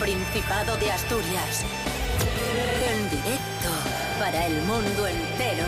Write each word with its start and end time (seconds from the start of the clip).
Principado 0.00 0.76
de 0.76 0.90
Asturias. 0.90 1.64
En 2.86 3.08
directo 3.08 3.70
para 4.18 4.46
el 4.46 4.60
mundo 4.64 5.06
entero. 5.06 5.64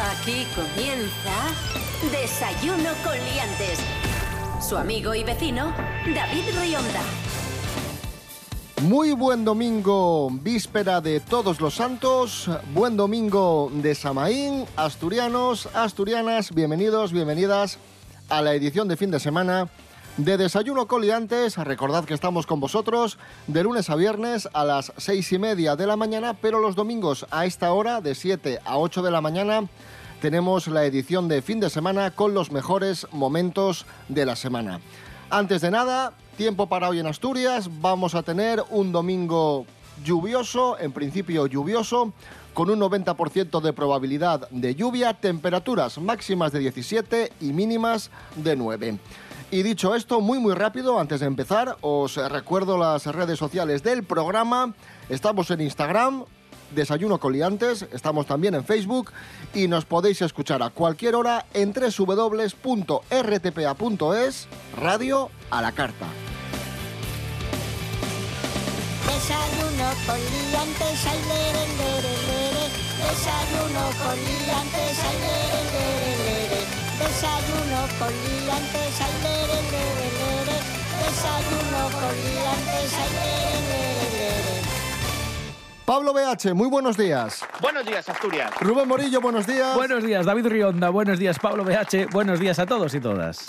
Aquí 0.00 0.46
comienza 0.54 1.52
Desayuno 2.10 2.90
con 3.04 3.12
Liantes. 3.12 3.78
Su 4.66 4.78
amigo 4.78 5.14
y 5.14 5.22
vecino, 5.22 5.74
David 6.14 6.44
Rionda. 6.58 7.02
Muy 8.82 9.12
buen 9.12 9.44
domingo, 9.44 10.30
víspera 10.30 11.02
de 11.02 11.20
Todos 11.20 11.60
los 11.60 11.74
Santos, 11.74 12.48
buen 12.72 12.96
domingo 12.96 13.70
de 13.70 13.94
Samaín, 13.94 14.64
asturianos, 14.76 15.68
asturianas, 15.74 16.54
bienvenidos, 16.54 17.12
bienvenidas 17.12 17.78
a 18.30 18.40
la 18.40 18.54
edición 18.54 18.88
de 18.88 18.96
fin 18.96 19.10
de 19.10 19.20
semana 19.20 19.68
de 20.18 20.36
Desayuno 20.36 20.86
Coliantes. 20.88 21.56
Recordad 21.56 22.04
que 22.04 22.12
estamos 22.12 22.46
con 22.46 22.58
vosotros 22.58 23.18
de 23.46 23.62
lunes 23.62 23.88
a 23.88 23.94
viernes 23.94 24.48
a 24.52 24.64
las 24.64 24.92
seis 24.96 25.32
y 25.32 25.38
media 25.38 25.76
de 25.76 25.86
la 25.86 25.96
mañana, 25.96 26.34
pero 26.34 26.58
los 26.58 26.74
domingos 26.74 27.24
a 27.30 27.46
esta 27.46 27.72
hora, 27.72 28.00
de 28.00 28.14
7 28.14 28.58
a 28.64 28.78
8 28.78 29.02
de 29.02 29.10
la 29.12 29.20
mañana, 29.20 29.68
tenemos 30.20 30.66
la 30.66 30.84
edición 30.84 31.28
de 31.28 31.40
fin 31.40 31.60
de 31.60 31.70
semana 31.70 32.10
con 32.10 32.34
los 32.34 32.50
mejores 32.50 33.06
momentos 33.12 33.86
de 34.08 34.26
la 34.26 34.34
semana. 34.34 34.80
Antes 35.30 35.60
de 35.60 35.70
nada, 35.70 36.12
tiempo 36.36 36.66
para 36.66 36.88
hoy 36.88 36.98
en 36.98 37.06
Asturias. 37.06 37.70
Vamos 37.80 38.16
a 38.16 38.24
tener 38.24 38.62
un 38.70 38.90
domingo 38.90 39.66
lluvioso, 40.04 40.78
en 40.80 40.90
principio 40.90 41.46
lluvioso, 41.46 42.12
con 42.54 42.70
un 42.70 42.80
90% 42.80 43.60
de 43.60 43.72
probabilidad 43.72 44.50
de 44.50 44.74
lluvia, 44.74 45.14
temperaturas 45.14 45.98
máximas 45.98 46.50
de 46.50 46.58
17 46.58 47.32
y 47.40 47.52
mínimas 47.52 48.10
de 48.34 48.56
9. 48.56 48.98
Y 49.50 49.62
dicho 49.62 49.94
esto, 49.94 50.20
muy 50.20 50.38
muy 50.38 50.52
rápido, 50.54 51.00
antes 51.00 51.20
de 51.20 51.26
empezar, 51.26 51.78
os 51.80 52.16
recuerdo 52.16 52.76
las 52.76 53.06
redes 53.06 53.38
sociales 53.38 53.82
del 53.82 54.04
programa. 54.04 54.74
Estamos 55.08 55.50
en 55.50 55.62
Instagram, 55.62 56.24
Desayuno 56.74 57.18
Coliantes, 57.18 57.86
estamos 57.92 58.26
también 58.26 58.54
en 58.54 58.62
Facebook 58.64 59.10
y 59.54 59.66
nos 59.66 59.86
podéis 59.86 60.20
escuchar 60.20 60.62
a 60.62 60.68
cualquier 60.68 61.14
hora 61.14 61.46
en 61.54 61.72
www.rtpa.es, 61.72 62.58
radio 64.76 65.30
a 65.50 65.62
la 65.62 65.72
carta. 65.72 66.06
Desayuno. 69.06 69.88
Desayuno. 75.48 76.37
Desayuno 76.98 77.80
con 77.98 78.08
liantes, 78.10 79.00
ay, 79.00 79.14
lere, 79.22 79.58
lere, 79.70 80.08
lere. 80.18 80.56
Desayuno 80.98 81.82
con 81.94 82.14
liantes, 82.16 82.92
ay, 82.94 83.10
lere, 83.14 83.60
lere, 83.68 84.18
lere. 84.18 84.58
Pablo 85.84 86.12
BH, 86.12 86.54
muy 86.54 86.68
buenos 86.68 86.96
días. 86.96 87.44
Buenos 87.60 87.86
días, 87.86 88.08
Asturias. 88.08 88.50
Rubén 88.60 88.88
Morillo, 88.88 89.20
buenos 89.20 89.46
días. 89.46 89.74
Buenos 89.74 90.02
días, 90.02 90.26
David 90.26 90.48
Rionda. 90.48 90.90
Buenos 90.90 91.18
días, 91.18 91.38
Pablo 91.38 91.64
BH. 91.64 92.10
Buenos 92.10 92.40
días 92.40 92.58
a 92.58 92.66
todos 92.66 92.92
y 92.94 93.00
todas. 93.00 93.46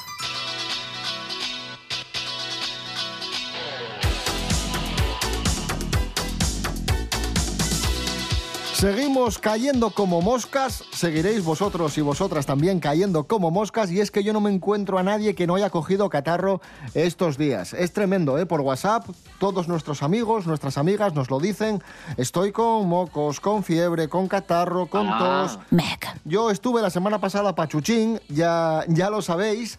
Seguimos 8.79 9.39
cayendo 9.39 9.89
como 9.89 10.21
moscas, 10.21 10.85
seguiréis 10.93 11.43
vosotros 11.43 11.97
y 11.97 12.01
vosotras 12.01 12.45
también 12.45 12.79
cayendo 12.79 13.25
como 13.25 13.51
moscas 13.51 13.91
y 13.91 13.99
es 13.99 14.09
que 14.09 14.23
yo 14.23 14.31
no 14.31 14.39
me 14.39 14.53
encuentro 14.53 14.97
a 14.97 15.03
nadie 15.03 15.35
que 15.35 15.45
no 15.45 15.55
haya 15.55 15.69
cogido 15.69 16.07
catarro 16.07 16.61
estos 16.93 17.37
días. 17.37 17.73
Es 17.73 17.91
tremendo, 17.91 18.37
¿eh? 18.37 18.45
Por 18.45 18.61
WhatsApp, 18.61 19.05
todos 19.37 19.67
nuestros 19.67 20.01
amigos, 20.01 20.47
nuestras 20.47 20.77
amigas 20.77 21.13
nos 21.13 21.29
lo 21.29 21.41
dicen. 21.41 21.83
Estoy 22.15 22.53
con 22.53 22.87
mocos, 22.87 23.41
con 23.41 23.65
fiebre, 23.65 24.07
con 24.07 24.29
catarro, 24.29 24.85
con 24.85 25.09
tos. 25.09 25.59
Yo 26.23 26.49
estuve 26.49 26.81
la 26.81 26.89
semana 26.89 27.19
pasada 27.19 27.55
pachuchín, 27.55 28.21
ya, 28.29 28.85
ya 28.87 29.09
lo 29.09 29.21
sabéis, 29.21 29.77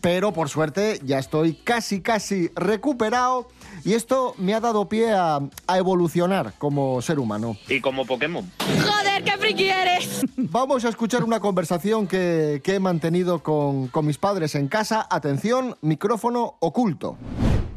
pero 0.00 0.32
por 0.32 0.48
suerte 0.48 1.00
ya 1.04 1.18
estoy 1.18 1.54
casi, 1.54 2.00
casi 2.00 2.50
recuperado 2.54 3.48
y 3.84 3.94
esto 3.94 4.34
me 4.38 4.54
ha 4.54 4.60
dado 4.60 4.88
pie 4.88 5.12
a, 5.12 5.40
a 5.66 5.78
evolucionar 5.78 6.54
como 6.58 7.00
ser 7.02 7.18
humano. 7.18 7.56
Y 7.68 7.80
como 7.80 8.04
Pokémon. 8.06 8.50
Joder, 8.58 9.24
qué 9.24 9.32
friki 9.38 9.68
eres. 9.68 10.24
Vamos 10.36 10.84
a 10.84 10.88
escuchar 10.88 11.24
una 11.24 11.40
conversación 11.40 12.06
que, 12.06 12.60
que 12.62 12.74
he 12.74 12.80
mantenido 12.80 13.42
con, 13.42 13.88
con 13.88 14.06
mis 14.06 14.18
padres 14.18 14.54
en 14.54 14.68
casa. 14.68 15.06
Atención, 15.10 15.76
micrófono 15.82 16.56
oculto. 16.60 17.16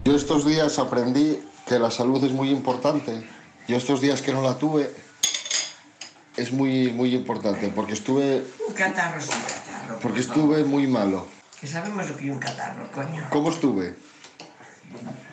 Yo 0.06 0.16
estos 0.16 0.45
días 0.45 0.79
aprendí 0.79 1.39
que 1.66 1.79
la 1.79 1.89
salud 1.91 2.22
es 2.23 2.31
muy 2.33 2.50
importante. 2.50 3.23
Yo 3.67 3.78
estos 3.78 4.01
días 4.01 4.22
que 4.22 4.33
no 4.33 4.41
la 4.41 4.57
tuve 4.57 4.91
es 6.35 6.51
muy, 6.51 6.91
muy 6.91 7.13
importante 7.16 7.69
porque 7.73 7.94
estuve, 7.94 8.44
Un 8.67 8.73
catarro 8.73 9.19
es 9.19 9.29
un 9.29 9.35
catarro. 9.41 10.00
porque 10.01 10.19
estuve 10.19 10.63
muy 10.66 10.88
malo. 10.88 11.28
Que 11.63 11.69
sabemos 11.69 12.09
lo 12.09 12.18
que 12.18 12.29
un 12.29 12.40
catarro, 12.40 12.91
coño. 12.91 13.24
¿Cómo 13.29 13.50
estuve? 13.50 13.96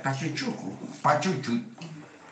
Pachuchucu. 0.04 0.78
Pachuchu, 1.02 1.60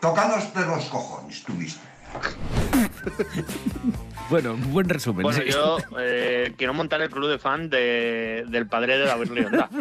tocándote 0.00 0.60
los 0.60 0.84
cojones, 0.84 1.42
tuviste. 1.42 1.80
Bueno, 4.30 4.56
buen 4.56 4.88
resumen. 4.90 5.22
Bueno, 5.22 5.40
sí. 5.42 5.50
yo 5.50 5.78
eh, 5.98 6.52
quiero 6.58 6.74
montar 6.74 7.00
el 7.00 7.08
club 7.08 7.30
de 7.30 7.38
fan 7.38 7.70
de- 7.70 8.44
del 8.48 8.66
padre 8.68 8.98
de 8.98 9.06
David 9.06 9.30
Rionda. 9.32 9.70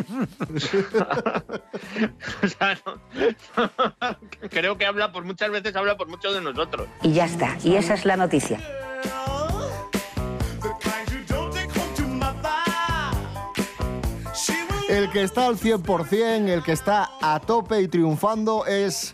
o 2.44 2.48
sea, 2.48 2.80
no- 2.86 3.02
creo 4.50 4.78
que 4.78 4.86
habla 4.86 5.12
por 5.12 5.26
muchas 5.26 5.52
veces, 5.52 5.76
habla 5.76 5.98
por 5.98 6.08
muchos 6.08 6.34
de 6.34 6.40
nosotros. 6.40 6.88
Y 7.04 7.12
ya 7.12 7.26
está. 7.26 7.58
Y 7.62 7.76
esa 7.76 7.94
es 7.94 8.06
la 8.06 8.16
noticia. 8.16 8.62
El 14.90 15.12
que 15.12 15.24
está 15.24 15.48
al 15.48 15.58
100%, 15.58 16.48
el 16.48 16.64
que 16.64 16.72
está 16.72 17.12
a 17.22 17.42
tope 17.42 17.82
y 17.82 17.90
triunfando 17.90 18.66
es 18.66 19.14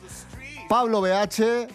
Pablo 0.70 1.02
BH, 1.02 1.68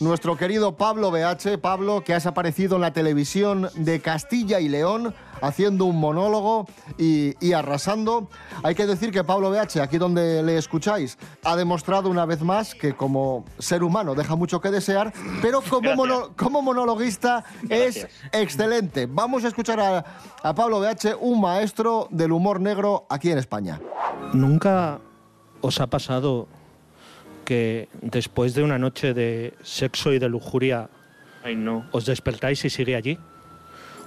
nuestro 0.00 0.36
querido 0.36 0.76
Pablo 0.76 1.10
BH. 1.10 1.58
Pablo, 1.60 2.02
que 2.04 2.14
has 2.14 2.26
aparecido 2.26 2.76
en 2.76 2.82
la 2.82 2.92
televisión 2.92 3.68
de 3.74 4.00
Castilla 4.00 4.60
y 4.60 4.68
León 4.68 5.14
haciendo 5.42 5.84
un 5.84 5.98
monólogo 6.00 6.66
y, 6.98 7.34
y 7.46 7.52
arrasando. 7.52 8.28
Hay 8.62 8.74
que 8.74 8.86
decir 8.86 9.10
que 9.10 9.22
Pablo 9.24 9.50
BH, 9.50 9.80
aquí 9.82 9.98
donde 9.98 10.42
le 10.42 10.56
escucháis, 10.56 11.18
ha 11.44 11.56
demostrado 11.56 12.08
una 12.08 12.24
vez 12.24 12.42
más 12.42 12.74
que 12.74 12.94
como 12.94 13.44
ser 13.58 13.82
humano 13.82 14.14
deja 14.14 14.34
mucho 14.36 14.60
que 14.60 14.70
desear, 14.70 15.12
pero 15.42 15.60
como, 15.60 15.80
Gracias. 15.80 15.96
mono- 15.96 16.30
como 16.36 16.62
monologuista 16.62 17.44
es 17.68 17.96
Gracias. 17.96 18.10
excelente. 18.32 19.06
Vamos 19.06 19.44
a 19.44 19.48
escuchar 19.48 19.78
a, 19.80 20.04
a 20.42 20.54
Pablo 20.54 20.80
BH, 20.80 21.16
un 21.20 21.40
maestro 21.40 22.08
del 22.10 22.32
humor 22.32 22.60
negro 22.60 23.06
aquí 23.10 23.30
en 23.30 23.38
España. 23.38 23.80
¿Nunca 24.32 25.00
os 25.60 25.80
ha 25.80 25.86
pasado 25.86 26.48
que 27.46 27.88
después 28.02 28.54
de 28.54 28.62
una 28.62 28.78
noche 28.78 29.14
de 29.14 29.54
sexo 29.62 30.12
y 30.12 30.18
de 30.18 30.28
lujuria 30.28 30.90
Ay, 31.42 31.56
no. 31.56 31.86
os 31.92 32.04
despertáis 32.04 32.62
y 32.66 32.70
sigue 32.70 32.94
allí? 32.96 33.18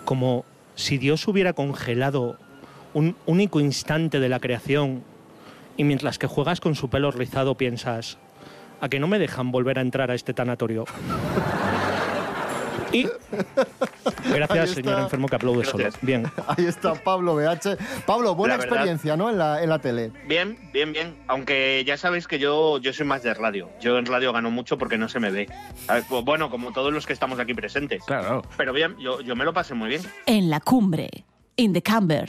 Como 0.05 0.45
si 0.75 0.99
Dios 0.99 1.27
hubiera 1.27 1.53
congelado 1.53 2.37
un 2.93 3.15
único 3.25 3.59
instante 3.59 4.19
de 4.19 4.29
la 4.29 4.39
creación 4.39 5.03
y 5.77 5.83
mientras 5.83 6.19
que 6.19 6.27
juegas 6.27 6.59
con 6.59 6.75
su 6.75 6.89
pelo 6.89 7.09
rizado 7.11 7.55
piensas, 7.55 8.17
¿a 8.81 8.89
que 8.89 8.99
no 8.99 9.07
me 9.07 9.17
dejan 9.17 9.51
volver 9.51 9.79
a 9.79 9.81
entrar 9.81 10.11
a 10.11 10.15
este 10.15 10.33
tanatorio? 10.33 10.85
Y... 12.91 13.07
Gracias, 14.33 14.71
señor 14.71 14.99
enfermo 14.99 15.27
que 15.27 15.35
aplaude 15.35 15.65
solo. 15.65 15.89
Bien. 16.01 16.25
Ahí 16.47 16.65
está 16.65 16.93
Pablo 16.95 17.35
BH. 17.35 17.77
Pablo, 18.05 18.35
buena 18.35 18.55
La 18.55 18.59
verdad- 18.61 18.75
experiencia, 18.77 19.15
¿no? 19.17 19.29
En 19.29 19.37
la, 19.37 19.61
en 19.63 19.69
la 19.69 19.79
tele. 19.79 20.11
Bien, 20.27 20.57
bien, 20.73 20.91
bien. 20.93 21.15
Aunque 21.27 21.83
ya 21.85 21.97
sabéis 21.97 22.27
que 22.27 22.39
yo, 22.39 22.77
yo 22.79 22.93
soy 22.93 23.05
más 23.05 23.23
de 23.23 23.33
radio. 23.33 23.69
Yo 23.79 23.97
en 23.97 24.05
radio 24.05 24.33
gano 24.33 24.49
mucho 24.51 24.77
porque 24.77 24.97
no 24.97 25.09
se 25.09 25.19
me 25.19 25.31
ve. 25.31 25.47
Bueno, 26.23 26.49
como 26.49 26.71
todos 26.73 26.91
los 26.93 27.05
que 27.05 27.13
estamos 27.13 27.39
aquí 27.39 27.53
presentes. 27.53 28.03
Claro. 28.05 28.43
Pero 28.57 28.73
bien, 28.73 28.95
yo, 28.99 29.21
yo 29.21 29.35
me 29.35 29.45
lo 29.45 29.53
pasé 29.53 29.73
muy 29.73 29.89
bien. 29.89 30.01
En 30.25 30.49
la 30.49 30.59
cumbre. 30.59 31.09
In 31.57 31.73
the 31.73 31.81
camber. 31.81 32.27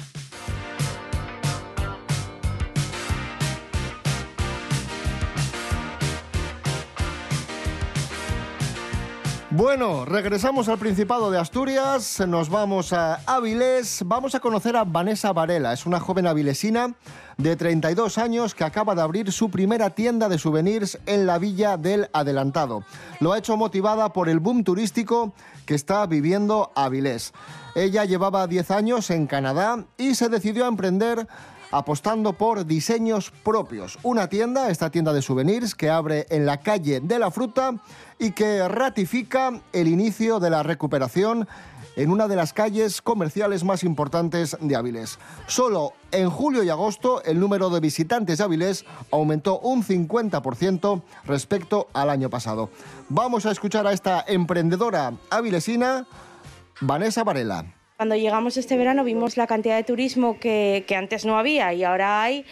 Bueno, 9.53 10.05
regresamos 10.05 10.69
al 10.69 10.79
Principado 10.79 11.29
de 11.33 11.39
Asturias, 11.41 12.23
nos 12.29 12.51
vamos 12.51 12.93
a 12.93 13.17
Avilés, 13.27 14.05
vamos 14.07 14.37
a 14.37 14.41
conocer 14.41 14.77
a 14.77 14.85
Vanessa 14.85 15.33
Varela, 15.33 15.73
es 15.73 15.87
una 15.87 15.99
joven 15.99 16.29
avilesina 16.29 16.95
de 17.37 17.57
32 17.57 18.19
años 18.19 18.55
que 18.55 18.63
acaba 18.63 18.95
de 18.95 19.03
abrir 19.03 19.33
su 19.33 19.51
primera 19.51 19.91
tienda 19.91 20.29
de 20.29 20.39
souvenirs 20.39 21.01
en 21.07 21.27
la 21.27 21.39
Villa 21.39 21.77
del 21.77 22.09
Adelantado. 22.13 22.85
Lo 23.19 23.33
ha 23.33 23.39
hecho 23.39 23.57
motivada 23.57 24.13
por 24.13 24.29
el 24.29 24.39
boom 24.39 24.63
turístico 24.63 25.35
que 25.67 25.75
está 25.75 26.07
viviendo 26.07 26.71
Avilés. 26.77 27.33
Ella 27.75 28.05
llevaba 28.05 28.47
10 28.47 28.71
años 28.71 29.11
en 29.11 29.27
Canadá 29.27 29.85
y 29.99 30.15
se 30.15 30.29
decidió 30.29 30.65
a 30.65 30.69
emprender 30.69 31.27
apostando 31.71 32.33
por 32.33 32.67
diseños 32.67 33.31
propios. 33.31 33.99
Una 34.03 34.29
tienda, 34.29 34.71
esta 34.71 34.91
tienda 34.91 35.13
de 35.13 35.23
souvenirs, 35.23 35.75
que 35.75 35.91
abre 35.91 36.27
en 36.31 36.47
la 36.47 36.59
calle 36.59 37.01
de 37.01 37.19
la 37.19 37.31
fruta 37.31 37.75
y 38.19 38.33
que 38.33 38.67
ratifica 38.69 39.61
el 39.73 39.89
inicio 39.89 40.41
de 40.41 40.51
la 40.51 40.63
recuperación 40.63 41.49
en 41.97 42.11
una 42.11 42.29
de 42.29 42.37
las 42.37 42.53
calles 42.53 43.03
comerciales 43.03 43.65
más 43.65 43.85
importantes 43.85 44.57
de 44.61 44.77
Avilés. 44.77 45.19
Solo 45.47 45.93
en 46.13 46.31
julio 46.31 46.63
y 46.63 46.71
agosto 46.71 47.23
el 47.25 47.41
número 47.41 47.71
de 47.71 47.81
visitantes 47.81 48.39
de 48.39 48.45
Avilés 48.45 48.85
aumentó 49.11 49.59
un 49.61 49.85
50% 49.85 51.03
respecto 51.25 51.89
al 51.93 52.11
año 52.11 52.31
pasado. 52.31 52.71
Vamos 53.09 53.47
a 53.47 53.51
escuchar 53.51 53.87
a 53.87 53.93
esta 53.93 54.25
emprendedora 54.27 55.13
avilesina, 55.31 56.07
Vanessa 56.81 57.25
Varela. 57.25 57.80
Cuando 58.01 58.17
llegamos 58.17 58.57
este 58.57 58.79
verano 58.79 59.05
vimos 59.05 59.37
la 59.37 59.47
cantidad 59.47 59.77
de 59.77 59.85
turismo 59.85 60.39
que, 60.41 60.87
antes 60.97 61.27
no 61.27 61.39
había 61.39 61.75
y 61.75 61.85
ahora 61.85 62.23
hay 62.23 62.47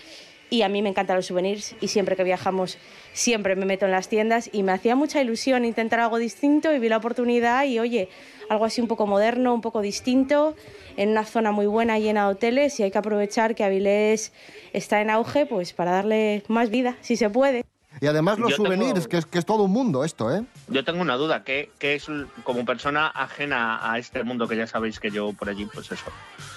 y 0.50 0.60
a 0.60 0.68
mí 0.68 0.82
me 0.82 0.90
encantan 0.90 1.16
los 1.16 1.24
souvenirs 1.24 1.74
y 1.80 1.88
siempre 1.88 2.16
que 2.16 2.22
viajamos 2.22 2.76
siempre 3.14 3.56
me 3.56 3.64
meto 3.64 3.86
en 3.86 3.92
las 3.92 4.10
tiendas 4.10 4.50
y 4.52 4.62
me 4.62 4.72
hacía 4.72 4.94
mucha 4.94 5.22
ilusión 5.22 5.64
intentar 5.64 6.00
algo 6.00 6.18
distinto 6.18 6.70
y 6.74 6.78
vi 6.78 6.90
la 6.90 6.98
oportunidad 6.98 7.64
y 7.64 7.78
oye, 7.78 8.10
algo 8.50 8.66
así 8.66 8.82
un 8.82 8.88
poco 8.88 9.06
moderno, 9.06 9.54
un 9.54 9.62
poco 9.62 9.80
distinto, 9.80 10.54
en 10.98 11.08
una 11.08 11.24
zona 11.24 11.50
muy 11.50 11.64
buena 11.64 11.98
llena 11.98 12.26
de 12.26 12.32
hoteles 12.32 12.78
y 12.78 12.82
hay 12.82 12.90
que 12.90 12.98
aprovechar 12.98 13.54
que 13.54 13.64
Avilés 13.64 14.34
está 14.74 15.00
en 15.00 15.08
auge 15.08 15.46
pues 15.46 15.72
para 15.72 15.92
darle 15.92 16.42
más 16.48 16.68
vida, 16.68 16.98
si 17.00 17.16
se 17.16 17.30
puede. 17.30 17.64
Y 18.00 18.06
además 18.06 18.38
los 18.38 18.50
Yo 18.50 18.56
tengo- 18.56 18.66
souvenirs, 18.72 19.08
que, 19.08 19.18
es, 19.18 19.26
que 19.26 19.38
es 19.38 19.44
todo 19.46 19.62
un 19.64 19.70
mundo 19.72 20.04
esto, 20.04 20.34
¿eh? 20.34 20.44
Yo 20.68 20.84
tengo 20.84 21.00
una 21.00 21.16
duda, 21.16 21.42
¿qué, 21.44 21.70
qué 21.78 21.94
es 21.94 22.06
como 22.44 22.64
persona 22.64 23.08
ajena 23.08 23.90
a 23.92 23.98
este 23.98 24.22
mundo 24.22 24.46
que 24.48 24.56
ya 24.56 24.66
sabéis 24.66 25.00
que 25.00 25.10
yo 25.10 25.32
por 25.32 25.48
allí, 25.48 25.66
pues 25.72 25.90
eso, 25.90 26.04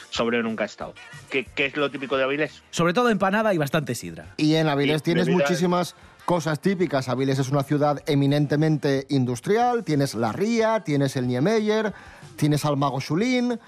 sobre 0.09 0.41
nunca 0.43 0.63
he 0.63 0.67
estado? 0.67 0.93
¿Qué, 1.29 1.45
qué 1.45 1.65
es 1.67 1.75
lo 1.77 1.89
típico 1.91 2.17
de 2.17 2.23
Avilés? 2.23 2.61
Sobre 2.71 2.93
todo 2.93 3.09
empanada 3.09 3.53
y 3.53 3.57
bastante 3.57 3.95
sidra. 3.95 4.33
Y 4.37 4.55
en 4.55 4.67
Avilés 4.67 5.01
Y 5.01 5.03
tienes 5.03 5.29
muchísimas 5.29 5.95
cosas 6.25 6.59
típicas. 6.59 7.09
Avilés 7.09 7.39
es 7.39 7.49
una 7.49 7.63
ciudad 7.63 8.01
eminentemente 8.05 9.07
industrial, 9.09 9.83
tienes 9.83 10.13
la 10.15 10.31
ría, 10.31 10.81
tienes 10.83 11.15
el 11.15 11.27
Niemeyer, 11.27 11.93
tienes 12.35 12.63
al 12.65 12.77
Mago 12.77 13.01
Chulín. 13.01 13.59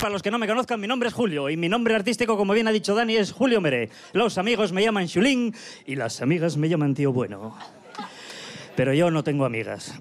Para 0.00 0.10
los 0.12 0.22
que 0.22 0.30
no 0.30 0.38
me 0.38 0.46
conozcan, 0.46 0.80
mi 0.80 0.86
nombre 0.86 1.08
es 1.08 1.14
Julio 1.14 1.48
y 1.50 1.56
mi 1.56 1.68
nombre 1.68 1.94
artístico, 1.94 2.36
como 2.36 2.52
bien 2.52 2.68
ha 2.68 2.72
dicho 2.72 2.94
Dani, 2.94 3.16
es 3.16 3.32
Julio 3.32 3.60
Meré. 3.60 3.90
Los 4.12 4.38
amigos 4.38 4.72
me 4.72 4.82
llaman 4.82 5.06
Chulín 5.06 5.54
y 5.86 5.96
las 5.96 6.20
amigas 6.22 6.56
me 6.56 6.68
llaman 6.68 6.94
Tío 6.94 7.12
Bueno. 7.12 7.56
Pero 8.76 8.92
yo 8.92 9.10
no 9.10 9.22
tengo 9.24 9.44
amigas. 9.44 9.94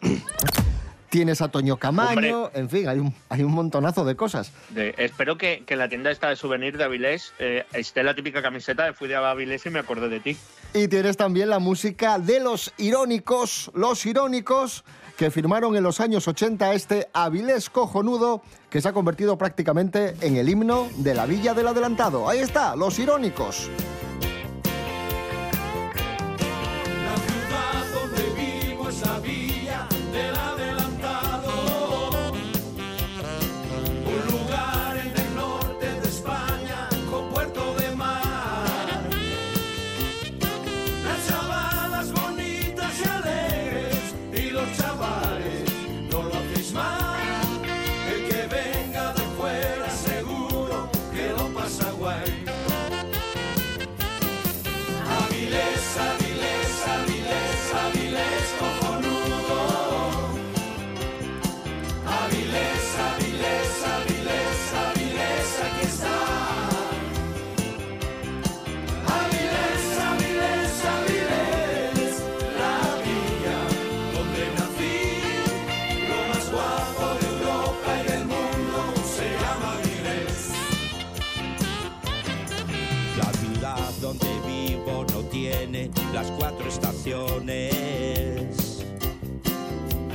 Tienes 1.09 1.41
a 1.41 1.49
Toño 1.49 1.77
Camaño, 1.77 2.49
en 2.55 2.69
fin, 2.71 2.87
hay 2.89 2.97
un, 2.97 3.13
hay 3.29 3.43
un 3.43 3.51
montonazo 3.51 4.03
de 4.03 4.15
cosas. 4.15 4.51
De- 4.69 4.95
espero 4.97 5.37
que, 5.37 5.63
que 5.63 5.75
la 5.75 5.87
tienda 5.87 6.09
esta 6.09 6.29
de 6.29 6.35
souvenir 6.35 6.75
de 6.75 6.85
Avilés 6.85 7.33
eh, 7.37 7.65
esté 7.73 8.01
la 8.01 8.15
típica 8.15 8.41
camiseta 8.41 8.85
de 8.85 8.93
fui 8.93 9.07
de 9.07 9.15
Avilés 9.15 9.63
y 9.67 9.69
me 9.69 9.77
acordé 9.79 10.09
de 10.09 10.19
ti. 10.21 10.35
Y 10.73 10.87
tienes 10.87 11.15
también 11.15 11.49
la 11.49 11.59
música 11.59 12.17
de 12.17 12.39
los 12.39 12.73
irónicos, 12.79 13.69
los 13.75 14.03
irónicos 14.07 14.83
que 15.17 15.31
firmaron 15.31 15.75
en 15.75 15.83
los 15.83 15.99
años 15.99 16.27
80 16.27 16.73
este 16.73 17.09
Avilés 17.13 17.69
cojonudo 17.69 18.41
que 18.69 18.81
se 18.81 18.89
ha 18.89 18.93
convertido 18.93 19.37
prácticamente 19.37 20.15
en 20.21 20.37
el 20.37 20.49
himno 20.49 20.87
de 20.97 21.13
la 21.13 21.25
Villa 21.25 21.53
del 21.53 21.67
Adelantado. 21.67 22.27
Ahí 22.27 22.39
está, 22.39 22.75
los 22.75 22.97
irónicos. 22.99 23.69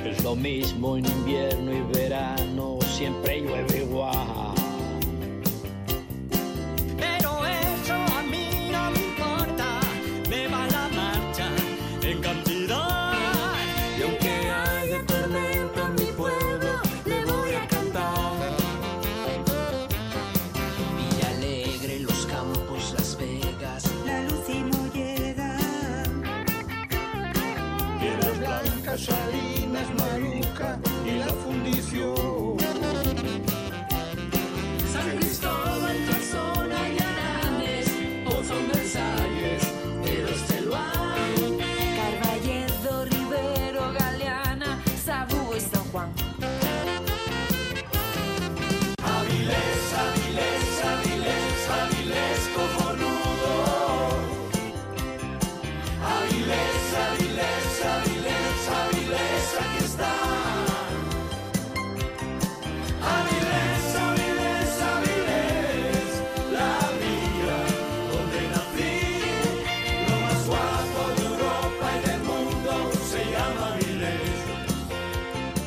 Es 0.04 0.24
lo 0.24 0.34
mismo 0.34 0.96
en 0.96 1.04
invierno 1.04 1.72
y 1.72 1.82
verano, 1.92 2.78
siempre 2.96 3.42
llueve 3.42 3.82
igual. 3.82 4.57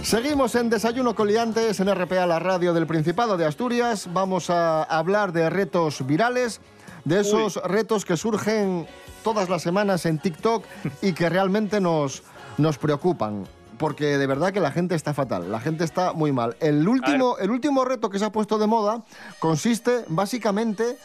Seguimos 0.03 0.55
en 0.55 0.69
Desayuno 0.69 1.15
con 1.15 1.27
Liantes 1.27 1.79
en 1.79 1.93
RPA, 1.93 2.25
la 2.25 2.39
radio 2.39 2.73
del 2.73 2.87
Principado 2.87 3.37
de 3.37 3.45
Asturias. 3.45 4.09
Vamos 4.11 4.49
a 4.49 4.83
hablar 4.83 5.31
de 5.31 5.49
retos 5.49 6.05
virales, 6.05 6.59
de 7.05 7.21
esos 7.21 7.57
retos 7.63 8.03
que 8.03 8.17
surgen 8.17 8.87
todas 9.23 9.47
las 9.47 9.61
semanas 9.61 10.05
en 10.07 10.17
TikTok 10.17 10.65
y 11.03 11.13
que 11.13 11.29
realmente 11.29 11.79
nos, 11.79 12.23
nos 12.57 12.79
preocupan. 12.79 13.45
Porque 13.77 14.17
de 14.17 14.27
verdad 14.27 14.51
que 14.51 14.59
la 14.59 14.71
gente 14.71 14.95
está 14.95 15.13
fatal, 15.13 15.51
la 15.51 15.59
gente 15.59 15.83
está 15.83 16.13
muy 16.13 16.31
mal. 16.31 16.57
El 16.59 16.87
último, 16.87 17.37
el 17.37 17.51
último 17.51 17.85
reto 17.85 18.09
que 18.09 18.19
se 18.19 18.25
ha 18.25 18.31
puesto 18.31 18.57
de 18.57 18.67
moda 18.67 19.03
consiste 19.39 20.03
básicamente 20.07 20.97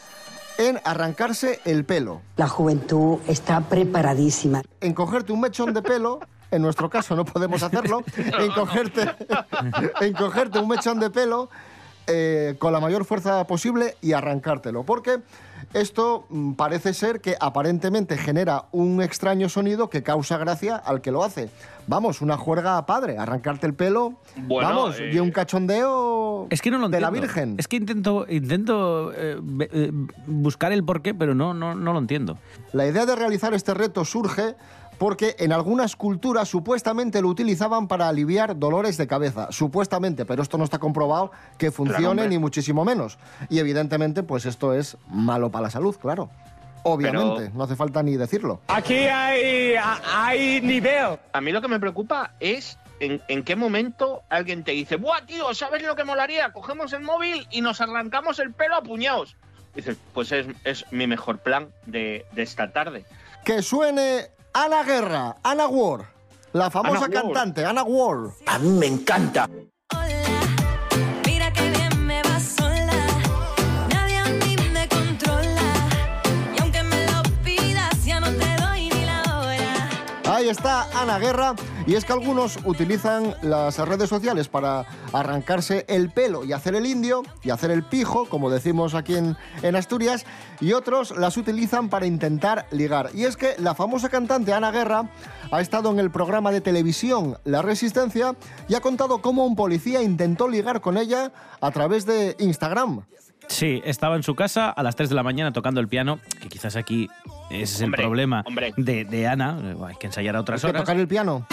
en 0.57 0.79
arrancarse 0.83 1.59
el 1.65 1.85
pelo. 1.85 2.21
La 2.35 2.47
juventud 2.47 3.19
está 3.27 3.61
preparadísima. 3.61 4.63
En 4.81 4.93
cogerte 4.93 5.31
un 5.31 5.41
mechón 5.41 5.73
de 5.73 5.81
pelo, 5.81 6.19
en 6.51 6.61
nuestro 6.61 6.89
caso 6.89 7.15
no 7.15 7.25
podemos 7.25 7.61
hacerlo, 7.63 8.03
en 8.39 8.51
cogerte, 8.51 9.09
en 10.01 10.13
cogerte 10.13 10.59
un 10.59 10.67
mechón 10.67 10.99
de 10.99 11.09
pelo 11.09 11.49
eh, 12.09 12.55
con 12.57 12.71
la 12.71 12.79
mayor 12.79 13.03
fuerza 13.03 13.45
posible 13.47 13.97
y 14.01 14.13
arrancártelo. 14.13 14.83
Porque 14.83 15.19
esto 15.73 16.25
mm, 16.29 16.53
parece 16.53 16.93
ser 16.93 17.19
que 17.19 17.35
aparentemente 17.37 18.17
genera 18.17 18.63
un 18.71 19.01
extraño 19.01 19.49
sonido 19.49 19.89
que 19.89 20.03
causa 20.03 20.37
gracia 20.37 20.77
al 20.77 21.01
que 21.01 21.11
lo 21.11 21.25
hace. 21.25 21.49
Vamos, 21.85 22.21
una 22.21 22.37
juerga 22.37 22.85
padre, 22.85 23.17
arrancarte 23.17 23.67
el 23.67 23.73
pelo. 23.73 24.13
Bueno, 24.37 24.69
vamos, 24.69 24.99
eh, 25.01 25.11
y 25.11 25.19
un 25.19 25.31
cachondeo 25.31 26.47
Es 26.49 26.61
que 26.61 26.71
no 26.71 26.77
lo 26.77 26.87
de 26.87 27.01
la. 27.01 27.09
Virgen. 27.09 27.55
Es 27.57 27.67
que 27.67 27.75
intento, 27.75 28.25
intento 28.29 29.11
eh, 29.13 29.91
buscar 30.27 30.71
el 30.71 30.85
porqué, 30.85 31.13
pero 31.13 31.35
no, 31.35 31.53
no, 31.53 31.75
no 31.75 31.91
lo 31.91 31.99
entiendo. 31.99 32.37
La 32.71 32.87
idea 32.87 33.05
de 33.05 33.17
realizar 33.17 33.53
este 33.53 33.73
reto 33.73 34.05
surge 34.05 34.55
porque 34.97 35.35
en 35.39 35.51
algunas 35.51 35.95
culturas 35.95 36.47
supuestamente 36.49 37.21
lo 37.21 37.29
utilizaban 37.29 37.87
para 37.87 38.07
aliviar 38.07 38.57
dolores 38.57 38.97
de 38.97 39.07
cabeza, 39.07 39.47
supuestamente, 39.51 40.25
pero 40.25 40.41
esto 40.41 40.57
no 40.57 40.63
está 40.63 40.79
comprobado 40.79 41.31
que 41.57 41.71
funcione 41.71 42.27
ni 42.27 42.37
muchísimo 42.39 42.83
menos. 42.85 43.17
Y 43.49 43.59
evidentemente, 43.59 44.23
pues 44.23 44.45
esto 44.45 44.73
es 44.73 44.97
malo 45.07 45.49
para 45.51 45.63
la 45.63 45.69
salud, 45.69 45.95
claro. 45.95 46.29
Obviamente, 46.83 47.35
Pero- 47.47 47.51
no 47.53 47.63
hace 47.65 47.75
falta 47.75 48.01
ni 48.01 48.15
decirlo. 48.15 48.61
Aquí 48.67 48.95
hay, 48.95 49.73
hay 50.15 50.61
nivel. 50.61 51.17
A 51.33 51.41
mí 51.41 51.51
lo 51.51 51.61
que 51.61 51.67
me 51.67 51.79
preocupa 51.79 52.33
es 52.39 52.77
en, 53.01 53.21
en 53.27 53.43
qué 53.43 53.55
momento 53.57 54.21
alguien 54.29 54.63
te 54.63 54.71
dice, 54.71 54.95
¡buah, 54.95 55.25
tío! 55.25 55.53
¿Sabes 55.53 55.83
lo 55.83 55.95
que 55.95 56.05
molaría? 56.05 56.53
Cogemos 56.53 56.93
el 56.93 57.01
móvil 57.01 57.45
y 57.51 57.59
nos 57.61 57.81
arrancamos 57.81 58.39
el 58.39 58.53
pelo 58.53 58.75
a 58.75 58.83
puñados. 58.83 59.35
Dices, 59.75 59.97
pues 60.13 60.31
es, 60.31 60.47
es 60.63 60.85
mi 60.91 61.07
mejor 61.07 61.39
plan 61.39 61.67
de, 61.85 62.25
de 62.31 62.41
esta 62.41 62.71
tarde. 62.71 63.05
Que 63.43 63.61
suene 63.61 64.27
Ana 64.57 64.83
Guerra, 64.83 65.35
Ana 65.43 65.67
Ward, 65.67 66.03
la 66.53 66.71
famosa 66.71 67.05
Ana 67.05 67.13
cantante, 67.21 67.63
Ana 67.63 67.83
Ward. 67.83 68.31
A 68.47 68.57
mí 68.57 68.71
me 68.71 68.87
encanta. 68.87 69.47
Ahí 80.47 80.51
está 80.51 80.87
Ana 80.97 81.19
Guerra. 81.19 81.55
Y 81.85 81.95
es 81.95 82.05
que 82.05 82.13
algunos 82.13 82.57
utilizan 82.63 83.35
las 83.41 83.77
redes 83.79 84.07
sociales 84.07 84.47
para 84.47 84.85
arrancarse 85.11 85.83
el 85.89 86.09
pelo 86.09 86.45
y 86.45 86.53
hacer 86.53 86.73
el 86.73 86.85
indio 86.85 87.23
y 87.43 87.49
hacer 87.49 87.69
el 87.69 87.83
pijo, 87.83 88.29
como 88.29 88.49
decimos 88.49 88.95
aquí 88.95 89.17
en, 89.17 89.35
en 89.61 89.75
Asturias, 89.75 90.25
y 90.61 90.71
otros 90.71 91.17
las 91.17 91.35
utilizan 91.35 91.89
para 91.89 92.05
intentar 92.05 92.65
ligar. 92.71 93.09
Y 93.13 93.25
es 93.25 93.35
que 93.35 93.55
la 93.57 93.75
famosa 93.75 94.07
cantante 94.07 94.53
Ana 94.53 94.71
Guerra 94.71 95.09
ha 95.51 95.59
estado 95.59 95.91
en 95.91 95.99
el 95.99 96.11
programa 96.11 96.53
de 96.53 96.61
televisión 96.61 97.37
La 97.43 97.61
Resistencia 97.61 98.33
y 98.69 98.75
ha 98.75 98.79
contado 98.79 99.21
cómo 99.21 99.45
un 99.45 99.57
policía 99.57 100.01
intentó 100.01 100.47
ligar 100.47 100.79
con 100.79 100.97
ella 100.97 101.33
a 101.59 101.71
través 101.71 102.05
de 102.05 102.37
Instagram. 102.39 103.01
Sí, 103.47 103.81
estaba 103.85 104.15
en 104.15 104.23
su 104.23 104.35
casa 104.35 104.69
a 104.69 104.83
las 104.83 104.95
3 104.95 105.09
de 105.09 105.15
la 105.15 105.23
mañana 105.23 105.51
tocando 105.53 105.79
el 105.79 105.87
piano, 105.87 106.19
que 106.41 106.49
quizás 106.49 106.75
aquí 106.75 107.09
ese 107.49 107.63
es 107.63 107.81
Hombre, 107.81 108.01
el 108.03 108.07
problema 108.07 108.43
hombre. 108.45 108.73
De, 108.77 109.05
de 109.05 109.27
Ana. 109.27 109.57
Eh, 109.63 109.75
Hay 109.87 109.95
que 109.95 110.07
ensayar 110.07 110.35
a 110.35 110.41
otras 110.41 110.57
Es 110.57 110.65
que 110.65 110.69
horas. 110.69 110.81
tocar 110.83 110.97
el 110.97 111.07
piano. 111.07 111.47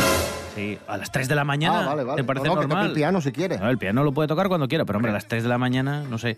Sí, 0.57 0.79
a 0.87 0.97
las 0.97 1.11
3 1.11 1.29
de 1.29 1.35
la 1.35 1.45
mañana. 1.45 1.83
Ah, 1.83 1.87
vale, 1.87 2.05
vale. 2.05 2.23
¿Te 2.23 2.25
parece 2.25 2.47
No, 2.47 2.55
no, 2.55 2.61
que 2.61 2.63
toque 2.65 2.75
normal? 2.75 2.89
el 2.91 2.95
piano 2.95 3.21
si 3.21 3.33
quiere. 3.33 3.59
No, 3.59 3.69
el 3.71 3.79
piano 3.79 4.05
lo 4.05 4.13
puede 4.13 4.29
tocar 4.29 4.49
cuando 4.49 4.69
quiera, 4.69 4.85
pero 4.85 4.99
hombre, 4.99 5.11
a 5.11 5.15
las 5.15 5.27
3 5.27 5.43
de 5.45 5.49
la 5.49 5.59
mañana, 5.59 6.03
no 6.09 6.19
sé. 6.19 6.37